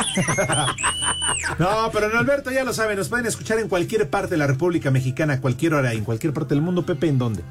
No, 1.58 1.90
pero 1.92 2.10
no, 2.10 2.20
Alberto 2.20 2.52
ya 2.52 2.64
lo 2.64 2.74
saben, 2.74 2.98
nos 2.98 3.10
pueden 3.10 3.26
escuchar 3.26 3.60
en 3.60 3.68
cualquier 3.68 4.10
parte 4.10 4.32
de 4.32 4.38
la 4.38 4.48
República 4.48 4.92
Mexicana, 4.92 5.34
a 5.34 5.42
cualquier 5.42 5.74
hora, 5.74 5.94
en 5.94 6.04
cualquier 6.04 6.34
parte 6.34 6.54
del 6.56 6.62
mundo. 6.62 6.86
Pepe, 6.86 7.08
¿en 7.08 7.18
dónde? 7.18 7.44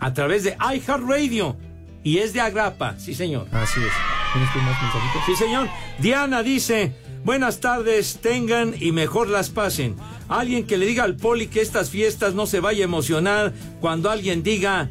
A 0.00 0.12
través 0.12 0.44
de 0.44 0.56
iHeartRadio. 0.60 1.56
Y 2.02 2.18
es 2.18 2.32
de 2.32 2.40
Agrapa, 2.40 2.98
sí 2.98 3.14
señor. 3.14 3.46
Así 3.52 3.80
es. 3.80 3.92
¿Tienes 4.32 4.52
tú 4.52 4.58
más 4.58 4.82
mensajitos? 4.82 5.22
Sí 5.26 5.36
señor. 5.36 5.68
Diana 6.00 6.42
dice, 6.42 6.92
buenas 7.24 7.60
tardes, 7.60 8.18
tengan 8.20 8.74
y 8.78 8.92
mejor 8.92 9.28
las 9.28 9.48
pasen. 9.48 9.96
Alguien 10.28 10.66
que 10.66 10.76
le 10.76 10.86
diga 10.86 11.04
al 11.04 11.16
poli 11.16 11.46
que 11.46 11.62
estas 11.62 11.90
fiestas 11.90 12.34
no 12.34 12.46
se 12.46 12.60
vaya 12.60 12.82
a 12.82 12.84
emocionar 12.84 13.52
cuando 13.80 14.10
alguien 14.10 14.42
diga, 14.42 14.90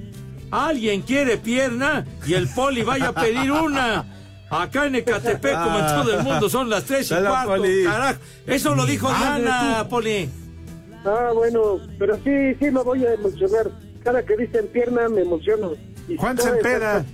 alguien 0.50 1.02
quiere 1.02 1.38
pierna 1.38 2.06
y 2.26 2.34
el 2.34 2.48
poli 2.48 2.82
vaya 2.82 3.10
a 3.10 3.14
pedir 3.14 3.52
una. 3.52 4.06
Acá 4.62 4.86
en 4.86 4.96
Ecatepec, 4.96 5.54
como 5.54 5.80
en 5.80 5.86
todo 5.86 6.20
el 6.20 6.24
mundo, 6.24 6.50
son 6.50 6.70
las 6.70 6.84
tres 6.84 7.10
y 7.12 7.14
Dale, 7.14 7.30
cuarto. 7.30 7.56
Poli. 7.58 7.84
Carajo. 7.84 8.20
Eso 8.48 8.76
lo 8.76 8.86
dijo 8.86 9.10
Diana. 9.10 9.88
Poli. 9.90 10.30
Ah, 11.06 11.32
bueno, 11.34 11.80
pero 12.00 12.16
sí, 12.24 12.56
sí 12.60 12.72
me 12.72 12.82
voy 12.82 13.06
a 13.06 13.14
emocionar. 13.14 13.72
Cada 14.04 14.24
que 14.24 14.38
dicen 14.38 14.68
pierna 14.68 15.10
me 15.10 15.22
emociono. 15.22 15.74
Y 16.08 16.18
Juan 16.18 16.38
Sempeda 16.38 17.06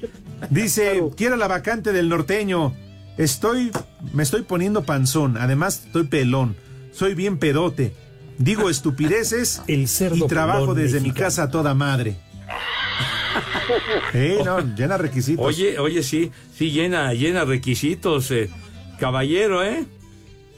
dice, 0.50 1.04
quiero 1.16 1.36
la 1.36 1.48
vacante 1.48 1.92
del 1.92 2.10
norteño. 2.10 2.74
Estoy, 3.18 3.72
me 4.14 4.24
estoy 4.24 4.44
poniendo 4.44 4.84
panzón, 4.84 5.38
además 5.38 5.84
estoy 5.86 6.06
pelón, 6.06 6.56
soy 6.94 7.16
bien 7.16 7.38
pedote. 7.38 7.94
Digo 8.38 8.70
estupideces 8.70 9.62
y 9.68 9.86
trabajo 10.28 10.74
desde 10.74 11.02
mi 11.02 11.12
casa 11.12 11.44
a 11.44 11.52
toda 11.52 11.74
madre. 11.74 12.16
Eh, 14.14 14.40
no, 14.44 14.60
llena 14.76 14.98
requisitos. 14.98 15.46
Oye, 15.46 15.80
oye, 15.80 16.04
sí, 16.04 16.32
sí, 16.56 16.72
llena, 16.72 17.14
llena 17.14 17.46
requisitos, 17.46 18.32
eh, 18.32 18.50
caballero, 19.00 19.64
¿eh? 19.64 19.86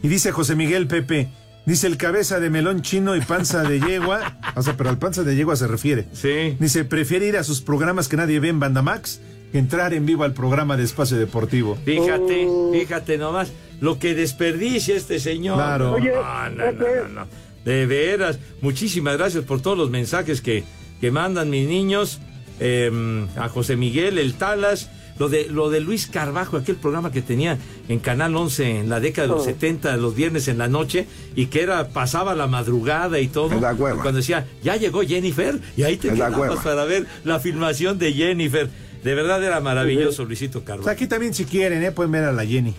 Y 0.01 0.07
dice 0.07 0.32
José 0.32 0.55
Miguel 0.55 0.88
Pepe, 0.88 1.30
dice 1.65 1.88
el 1.88 1.97
cabeza 1.97 2.39
de 2.39 2.49
melón 2.49 2.82
chino 2.82 3.15
y 3.15 3.22
panza 3.22 3.63
de 3.63 3.80
yegua, 3.80 4.39
o 4.55 4.61
sea, 4.61 4.78
pero 4.78 4.89
al 4.89 4.97
panza 4.97 5.24
de 5.24 5.36
yegua 5.36 5.55
se 5.55 5.67
refiere. 5.67 6.07
Sí. 6.13 6.55
Dice, 6.59 6.86
prefiere 6.86 7.28
ir 7.28 7.38
a 7.38 7.43
sus 7.43 7.61
programas 7.61 8.07
que 8.07 8.17
nadie 8.17 8.39
ve 8.39 8.49
en 8.49 8.59
Bandamax 8.59 9.22
que 9.51 9.59
entrar 9.59 9.93
en 9.93 10.05
vivo 10.05 10.24
al 10.24 10.34
programa 10.34 10.78
de 10.78 10.84
Espacio 10.84 11.17
Deportivo. 11.17 11.78
Fíjate, 11.84 12.47
fíjate 12.72 13.17
nomás, 13.17 13.51
lo 13.82 13.99
que 13.99 14.15
desperdicia 14.15 14.95
este 14.95 15.19
señor. 15.19 15.55
Claro. 15.57 15.93
Oye, 15.93 16.11
No, 16.13 16.49
no, 16.49 16.72
no, 16.72 16.72
no, 16.72 17.07
no. 17.09 17.28
De 17.65 17.86
veras, 17.86 18.39
muchísimas 18.61 19.17
gracias 19.17 19.43
por 19.43 19.61
todos 19.61 19.78
los 19.78 19.89
mensajes 19.89 20.41
que, 20.41 20.63
que 21.01 21.11
mandan 21.11 21.49
mis 21.49 21.67
niños. 21.67 22.22
Eh, 22.62 23.26
a 23.36 23.49
José 23.49 23.76
Miguel, 23.76 24.18
el 24.18 24.36
Talas, 24.36 24.89
lo 25.20 25.28
de, 25.30 25.47
lo 25.49 25.70
de 25.70 25.82
Luis 25.82 26.07
Carbajo, 26.07 26.57
aquel 26.57 26.78
programa 26.78 27.12
que 27.12 27.22
tenía 27.22 27.57
en 27.89 27.99
Canal 27.99 28.36
11 28.36 28.80
en 28.80 28.89
la 28.89 28.99
década 28.99 29.28
de 29.28 29.34
los 29.34 29.41
Oh. 29.41 29.45
70, 29.45 29.97
los 29.97 30.16
viernes 30.16 30.47
en 30.47 30.57
la 30.57 30.68
noche, 30.68 31.05
y 31.36 31.47
que 31.47 31.62
era, 31.62 31.89
pasaba 31.89 32.34
la 32.34 32.47
madrugada 32.47 33.20
y 33.20 33.28
todo. 33.28 33.53
Es 33.53 33.62
la 33.62 33.74
cueva. 33.76 34.01
Cuando 34.01 34.18
decía, 34.20 34.47
ya 34.64 34.78
llegó 34.78 35.01
Jennifer, 35.01 35.59
y 35.76 35.84
ahí 35.84 35.97
te 35.97 36.14
quedabas 36.14 36.64
para 36.64 36.86
ver 36.86 37.05
la 37.24 37.39
filmación 37.39 37.99
de 37.99 38.14
Jennifer. 38.14 38.70
De 39.03 39.16
verdad 39.16 39.43
era 39.43 39.59
maravilloso, 39.59 40.24
Luisito 40.26 40.59
O 40.59 40.64
Carbajo. 40.64 40.84
sea, 40.86 40.93
aquí 40.93 41.07
también 41.07 41.34
si 41.34 41.45
quieren, 41.45 41.84
¿eh? 41.84 41.91
pueden 41.91 42.12
ver 42.12 42.24
a 42.24 42.32
la 42.32 42.45
Jenny. 42.45 42.74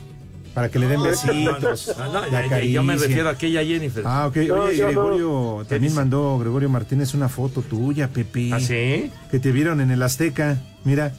Para 0.55 0.69
que 0.69 0.79
le 0.79 0.87
den 0.87 1.03
besitos. 1.03 1.95
No, 1.97 2.13
no, 2.13 2.59
yo 2.61 2.83
me 2.83 2.97
refiero 2.97 3.29
a 3.29 3.33
aquella 3.33 3.65
Jennifer. 3.65 4.05
Ah, 4.07 4.27
ok. 4.27 4.37
No, 4.49 4.65
Oye. 4.65 4.85
Gregorio, 4.85 5.65
también 5.67 5.95
mandó 5.95 6.39
Gregorio 6.39 6.69
Martínez 6.69 7.15
una 7.15 7.29
foto 7.29 7.63
tuya, 7.63 8.09
Pepe. 8.09 8.51
¿Ah, 8.53 8.61
sí? 8.61 9.11
Que 9.31 9.39
te 9.39 9.51
vieron 9.51 9.81
en 9.81 9.91
el 9.91 10.03
Azteca. 10.03 10.59
Mira. 10.85 11.13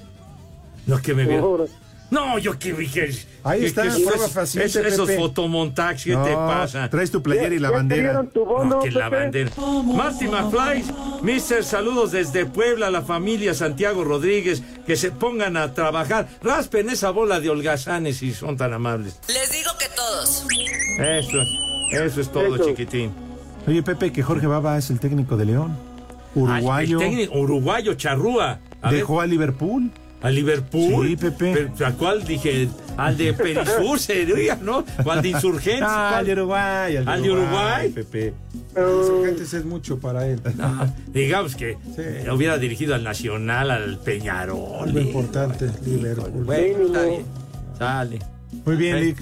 Lo 0.85 0.99
que 0.99 1.13
me 1.13 1.25
vieron. 1.25 1.67
No, 2.11 2.37
yo 2.37 2.59
que 2.59 2.75
que. 2.75 3.11
Ahí 3.43 3.61
que- 3.61 3.65
está, 3.65 3.83
que 3.83 3.89
prueba 3.89 4.15
esos- 4.15 4.31
fehaciente, 4.31 4.67
esos, 4.67 4.85
esos 4.85 5.07
Pepe. 5.07 5.19
fotomontajes, 5.19 6.03
¿qué 6.03 6.11
No, 6.13 6.23
te 6.23 6.33
pasa? 6.33 6.87
Traes 6.89 7.09
tu 7.09 7.23
playera 7.23 7.55
y 7.55 7.59
la 7.59 7.69
¿Ya 7.69 7.71
te 7.71 7.77
bandera. 7.77 8.23
tu 8.31 8.45
bono, 8.45 8.65
No, 8.75 8.79
que 8.81 8.91
la 8.91 9.09
Pepe? 9.09 9.21
bandera. 9.23 9.51
Marty 9.83 10.27
McFly, 10.27 10.83
Mister, 11.23 11.63
saludos 11.63 12.11
desde 12.11 12.45
Puebla, 12.45 12.91
la 12.91 13.01
familia 13.01 13.53
Santiago 13.55 14.03
Rodríguez, 14.03 14.61
que 14.85 14.95
se 14.95 15.09
pongan 15.11 15.57
a 15.57 15.73
trabajar. 15.73 16.27
Raspen 16.43 16.89
esa 16.89 17.09
bola 17.09 17.39
de 17.39 17.49
holgazanes 17.49 18.17
si 18.17 18.31
son 18.33 18.57
tan 18.57 18.73
amables. 18.73 19.19
Les 19.27 19.51
digo 19.51 19.71
que 19.79 19.87
todos. 19.95 20.45
Eso, 20.99 21.37
eso 22.05 22.21
es 22.21 22.31
todo, 22.31 22.55
Eso. 22.55 22.65
chiquitín. 22.65 23.11
Oye, 23.65 23.81
Pepe, 23.81 24.11
que 24.11 24.21
Jorge 24.21 24.45
Baba 24.45 24.77
es 24.77 24.89
el 24.91 24.99
técnico 24.99 25.35
de 25.35 25.45
León. 25.45 25.75
Uruguayo. 26.35 26.99
Ay, 26.99 27.05
el 27.05 27.09
técnico 27.09 27.39
uruguayo, 27.39 27.93
charrúa. 27.95 28.59
A 28.81 28.89
ver, 28.89 28.99
Dejó 28.99 29.21
a 29.21 29.25
Liverpool. 29.25 29.91
¿A 30.23 30.29
Liverpool? 30.29 31.05
Sí, 31.05 31.17
Pepe. 31.17 31.69
¿A 31.85 31.91
cuál 31.91 32.23
dije? 32.23 32.69
Al 32.95 33.17
de 33.17 33.33
Perisur, 33.33 33.99
sería, 33.99 34.55
¿no? 34.55 34.85
O 35.03 35.11
al 35.11 35.21
de 35.21 35.29
Insurgentes. 35.29 35.83
Ah, 35.85 36.17
al 36.19 36.25
de 36.25 36.31
Uruguay. 36.31 36.95
¿Al 37.05 37.21
de 37.21 37.29
Uruguay? 37.29 37.89
Pepe. 37.89 38.33
Insurgentes 38.69 39.53
es 39.53 39.65
mucho 39.65 39.99
para 39.99 40.25
él. 40.25 40.39
No, 40.55 40.93
digamos 41.07 41.55
que 41.55 41.77
eh, 41.97 42.25
hubiera 42.31 42.57
dirigido 42.57 42.95
al 42.95 43.03
Nacional, 43.03 43.69
al 43.69 43.99
Peñarol. 43.99 44.87
Algo 44.87 44.99
importante, 44.99 45.69
Liverpool. 45.85 46.45
Bueno, 46.45 46.85
está 46.85 47.03
bien. 47.03 47.25
Sale. 47.77 48.19
Muy 48.65 48.75
bien. 48.77 48.99
Lick. 49.01 49.17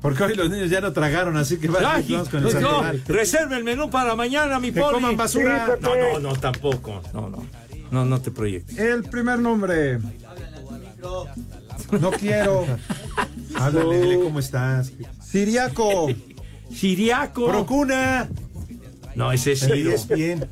Porque 0.00 0.24
hoy 0.24 0.34
los 0.34 0.50
niños 0.50 0.68
ya 0.70 0.80
no 0.80 0.92
tragaron, 0.92 1.36
así 1.36 1.58
que 1.58 1.68
vamos 1.68 2.28
con 2.28 2.44
el 2.44 2.60
no, 2.60 2.82
reserva 3.06 3.56
el 3.56 3.62
menú 3.62 3.88
para 3.88 4.16
mañana, 4.16 4.58
mi 4.58 4.72
coman 4.72 5.16
basura. 5.16 5.78
No, 5.80 5.94
no, 5.94 6.18
no, 6.18 6.32
tampoco. 6.34 7.00
No, 7.14 7.28
no. 7.28 7.46
No, 7.92 8.06
no 8.06 8.20
te 8.22 8.30
proyectes. 8.30 8.78
El 8.78 9.04
primer 9.04 9.38
nombre. 9.38 9.98
No 12.00 12.10
quiero. 12.12 12.66
Háblale, 13.54 14.00
dile 14.00 14.20
cómo 14.20 14.38
estás. 14.38 14.92
Siriaco. 15.22 16.08
Siriaco. 16.72 17.46
Procuna. 17.48 18.28
No, 19.14 19.30
ese 19.30 19.52
es 19.52 19.60
Ciro. 19.60 19.90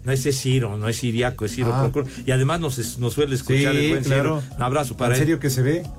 No, 0.05 0.13
ese 0.13 0.29
es 0.31 0.41
Ciro, 0.41 0.77
no 0.77 0.89
es 0.89 0.97
Siriaco, 0.97 1.45
es 1.47 1.55
Ciro. 1.55 1.73
Ah. 1.73 1.89
Procura. 1.91 2.07
Y 2.27 2.31
además 2.31 2.61
nos, 2.61 2.99
nos 2.99 3.15
suele 3.15 3.35
escuchar 3.35 3.73
Sí, 3.75 3.79
el 3.87 3.91
buen 3.93 4.05
claro. 4.05 4.41
Ciro. 4.43 4.57
Un 4.57 4.63
abrazo 4.63 4.97
para 4.97 5.15
¿En 5.15 5.15
él. 5.15 5.19
serio 5.27 5.41
que 5.41 5.51
se 5.51 5.63
ve? 5.63 5.83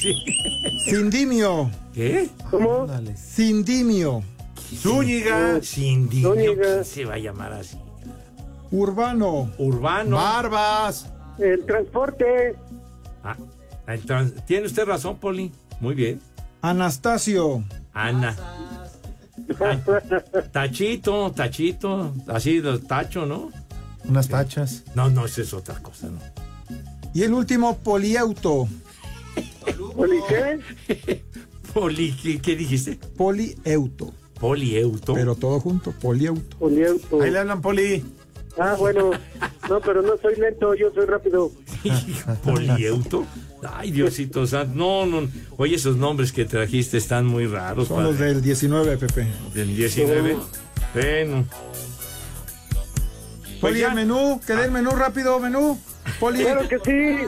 Sí. 0.00 0.14
Sindimio. 0.88 1.70
¿Qué? 1.94 2.28
¿Cómo? 2.50 2.86
Sindimio. 3.16 4.22
Zúñiga. 4.76 5.60
¿Quién 5.60 6.08
se 6.84 7.04
va 7.04 7.14
a 7.14 7.18
llamar 7.18 7.52
así? 7.52 7.76
Urbano. 8.70 9.50
Urbano. 9.58 10.16
Barbas. 10.16 11.06
El 11.38 11.64
transporte. 11.66 12.54
Ah, 13.24 13.36
entonces, 13.86 14.44
tiene 14.46 14.66
usted 14.66 14.84
razón, 14.84 15.18
Poli. 15.18 15.52
Muy 15.80 15.94
bien. 15.94 16.20
Anastasio. 16.60 17.64
Ana. 17.92 18.36
Ay, 19.60 19.82
Tachito, 20.52 21.32
tachito. 21.32 22.14
Así, 22.28 22.60
de 22.60 22.78
tacho, 22.78 23.26
¿no? 23.26 23.50
Unas 24.04 24.28
tachas. 24.28 24.84
No, 24.94 25.10
no, 25.10 25.26
eso 25.26 25.42
es 25.42 25.52
otra 25.52 25.76
cosa, 25.80 26.08
¿no? 26.08 26.18
Y 27.14 27.22
el 27.22 27.32
último, 27.32 27.78
poliauto. 27.78 28.68
¿Poli 29.94 30.18
qué? 30.28 31.22
Poli, 31.74 32.12
¿qué, 32.12 32.40
qué 32.40 32.56
dijiste? 32.56 32.98
Polieuto. 33.16 34.12
Polieuto. 34.40 35.14
Pero 35.14 35.34
todo 35.34 35.60
junto, 35.60 35.92
poliauto. 35.92 36.56
Poliauto. 36.58 37.22
Ahí 37.22 37.30
le 37.30 37.38
hablan, 37.38 37.62
Poli. 37.62 38.04
Ah, 38.58 38.76
bueno. 38.78 39.10
No, 39.68 39.80
pero 39.80 40.02
no 40.02 40.16
soy 40.18 40.36
lento, 40.36 40.74
yo 40.74 40.92
soy 40.92 41.06
rápido. 41.06 41.52
Polieuto. 42.44 43.24
Ay, 43.70 43.90
Diosito 43.92 44.46
santo. 44.46 44.72
No, 44.74 45.06
no. 45.06 45.28
Oye, 45.56 45.76
esos 45.76 45.96
nombres 45.96 46.32
que 46.32 46.44
trajiste 46.44 46.96
están 46.98 47.26
muy 47.26 47.46
raros. 47.46 47.88
Son 47.88 48.02
los 48.04 48.18
del 48.18 48.42
19, 48.42 48.96
Pepe. 48.96 49.26
Del 49.54 49.76
19. 49.76 50.36
Bueno. 50.94 51.44
Poli, 53.60 53.82
el 53.82 53.94
menú. 53.94 54.40
Que 54.46 54.54
dé 54.54 54.64
el 54.64 54.70
menú 54.72 54.90
rápido, 54.90 55.38
menú. 55.38 55.78
Poli. 56.18 56.40
Claro 56.42 56.68
que 56.68 56.78
sí. 56.78 57.26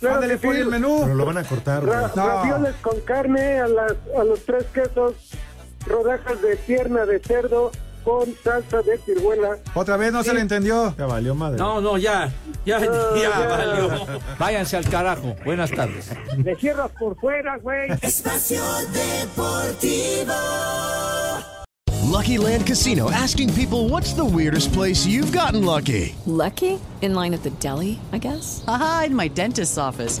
Claro 0.00 0.16
Ándale, 0.16 0.34
que 0.34 0.40
sí. 0.40 0.46
Poli, 0.46 0.60
el 0.60 0.68
menú. 0.68 1.00
Pero 1.02 1.14
lo 1.14 1.26
van 1.26 1.38
a 1.38 1.44
cortar. 1.44 1.84
Ra- 1.84 2.10
No. 2.16 2.26
Ravioles 2.26 2.74
con 2.80 3.00
carne 3.00 3.58
a, 3.60 3.68
las, 3.68 3.92
a 4.18 4.24
los 4.24 4.40
tres 4.44 4.64
quesos. 4.72 5.14
rodajas 5.86 6.40
de 6.40 6.56
pierna 6.56 7.04
de 7.04 7.18
cerdo 7.18 7.70
con 8.04 8.34
salsa 8.44 8.82
de 8.82 8.98
ciruela. 8.98 9.58
Otra 9.74 9.96
vez 9.96 10.12
no 10.12 10.22
se 10.22 10.34
le 10.34 10.40
entendió. 10.40 10.94
Ya 10.96 11.06
valió 11.06 11.34
madre. 11.34 11.58
No, 11.58 11.80
no, 11.80 11.96
ya, 11.96 12.32
ya, 12.64 12.78
No, 12.80 13.16
ya, 13.16 13.22
ya. 13.22 13.46
valió. 13.48 14.06
Váyanse 14.38 14.76
al 14.76 14.88
carajo. 14.88 15.34
Buenas 15.44 15.70
tardes. 15.70 16.10
Le 16.36 16.54
cierras 16.56 16.90
por 16.98 17.16
fuera, 17.18 17.56
güey. 17.58 17.90
Espacio 18.02 18.62
Deportivo. 18.92 20.34
Lucky 22.10 22.38
Land 22.38 22.64
Casino 22.66 23.10
asking 23.10 23.52
people 23.54 23.88
what's 23.88 24.12
the 24.14 24.24
weirdest 24.24 24.72
place 24.72 25.04
you've 25.06 25.32
gotten 25.32 25.64
lucky? 25.64 26.14
Lucky? 26.26 26.78
In 27.02 27.14
line 27.14 27.34
at 27.34 27.42
the 27.42 27.50
deli, 27.58 27.98
I 28.12 28.18
guess? 28.18 28.62
Aha, 28.68 29.04
in 29.06 29.14
my 29.16 29.26
dentist's 29.28 29.76
office. 29.78 30.20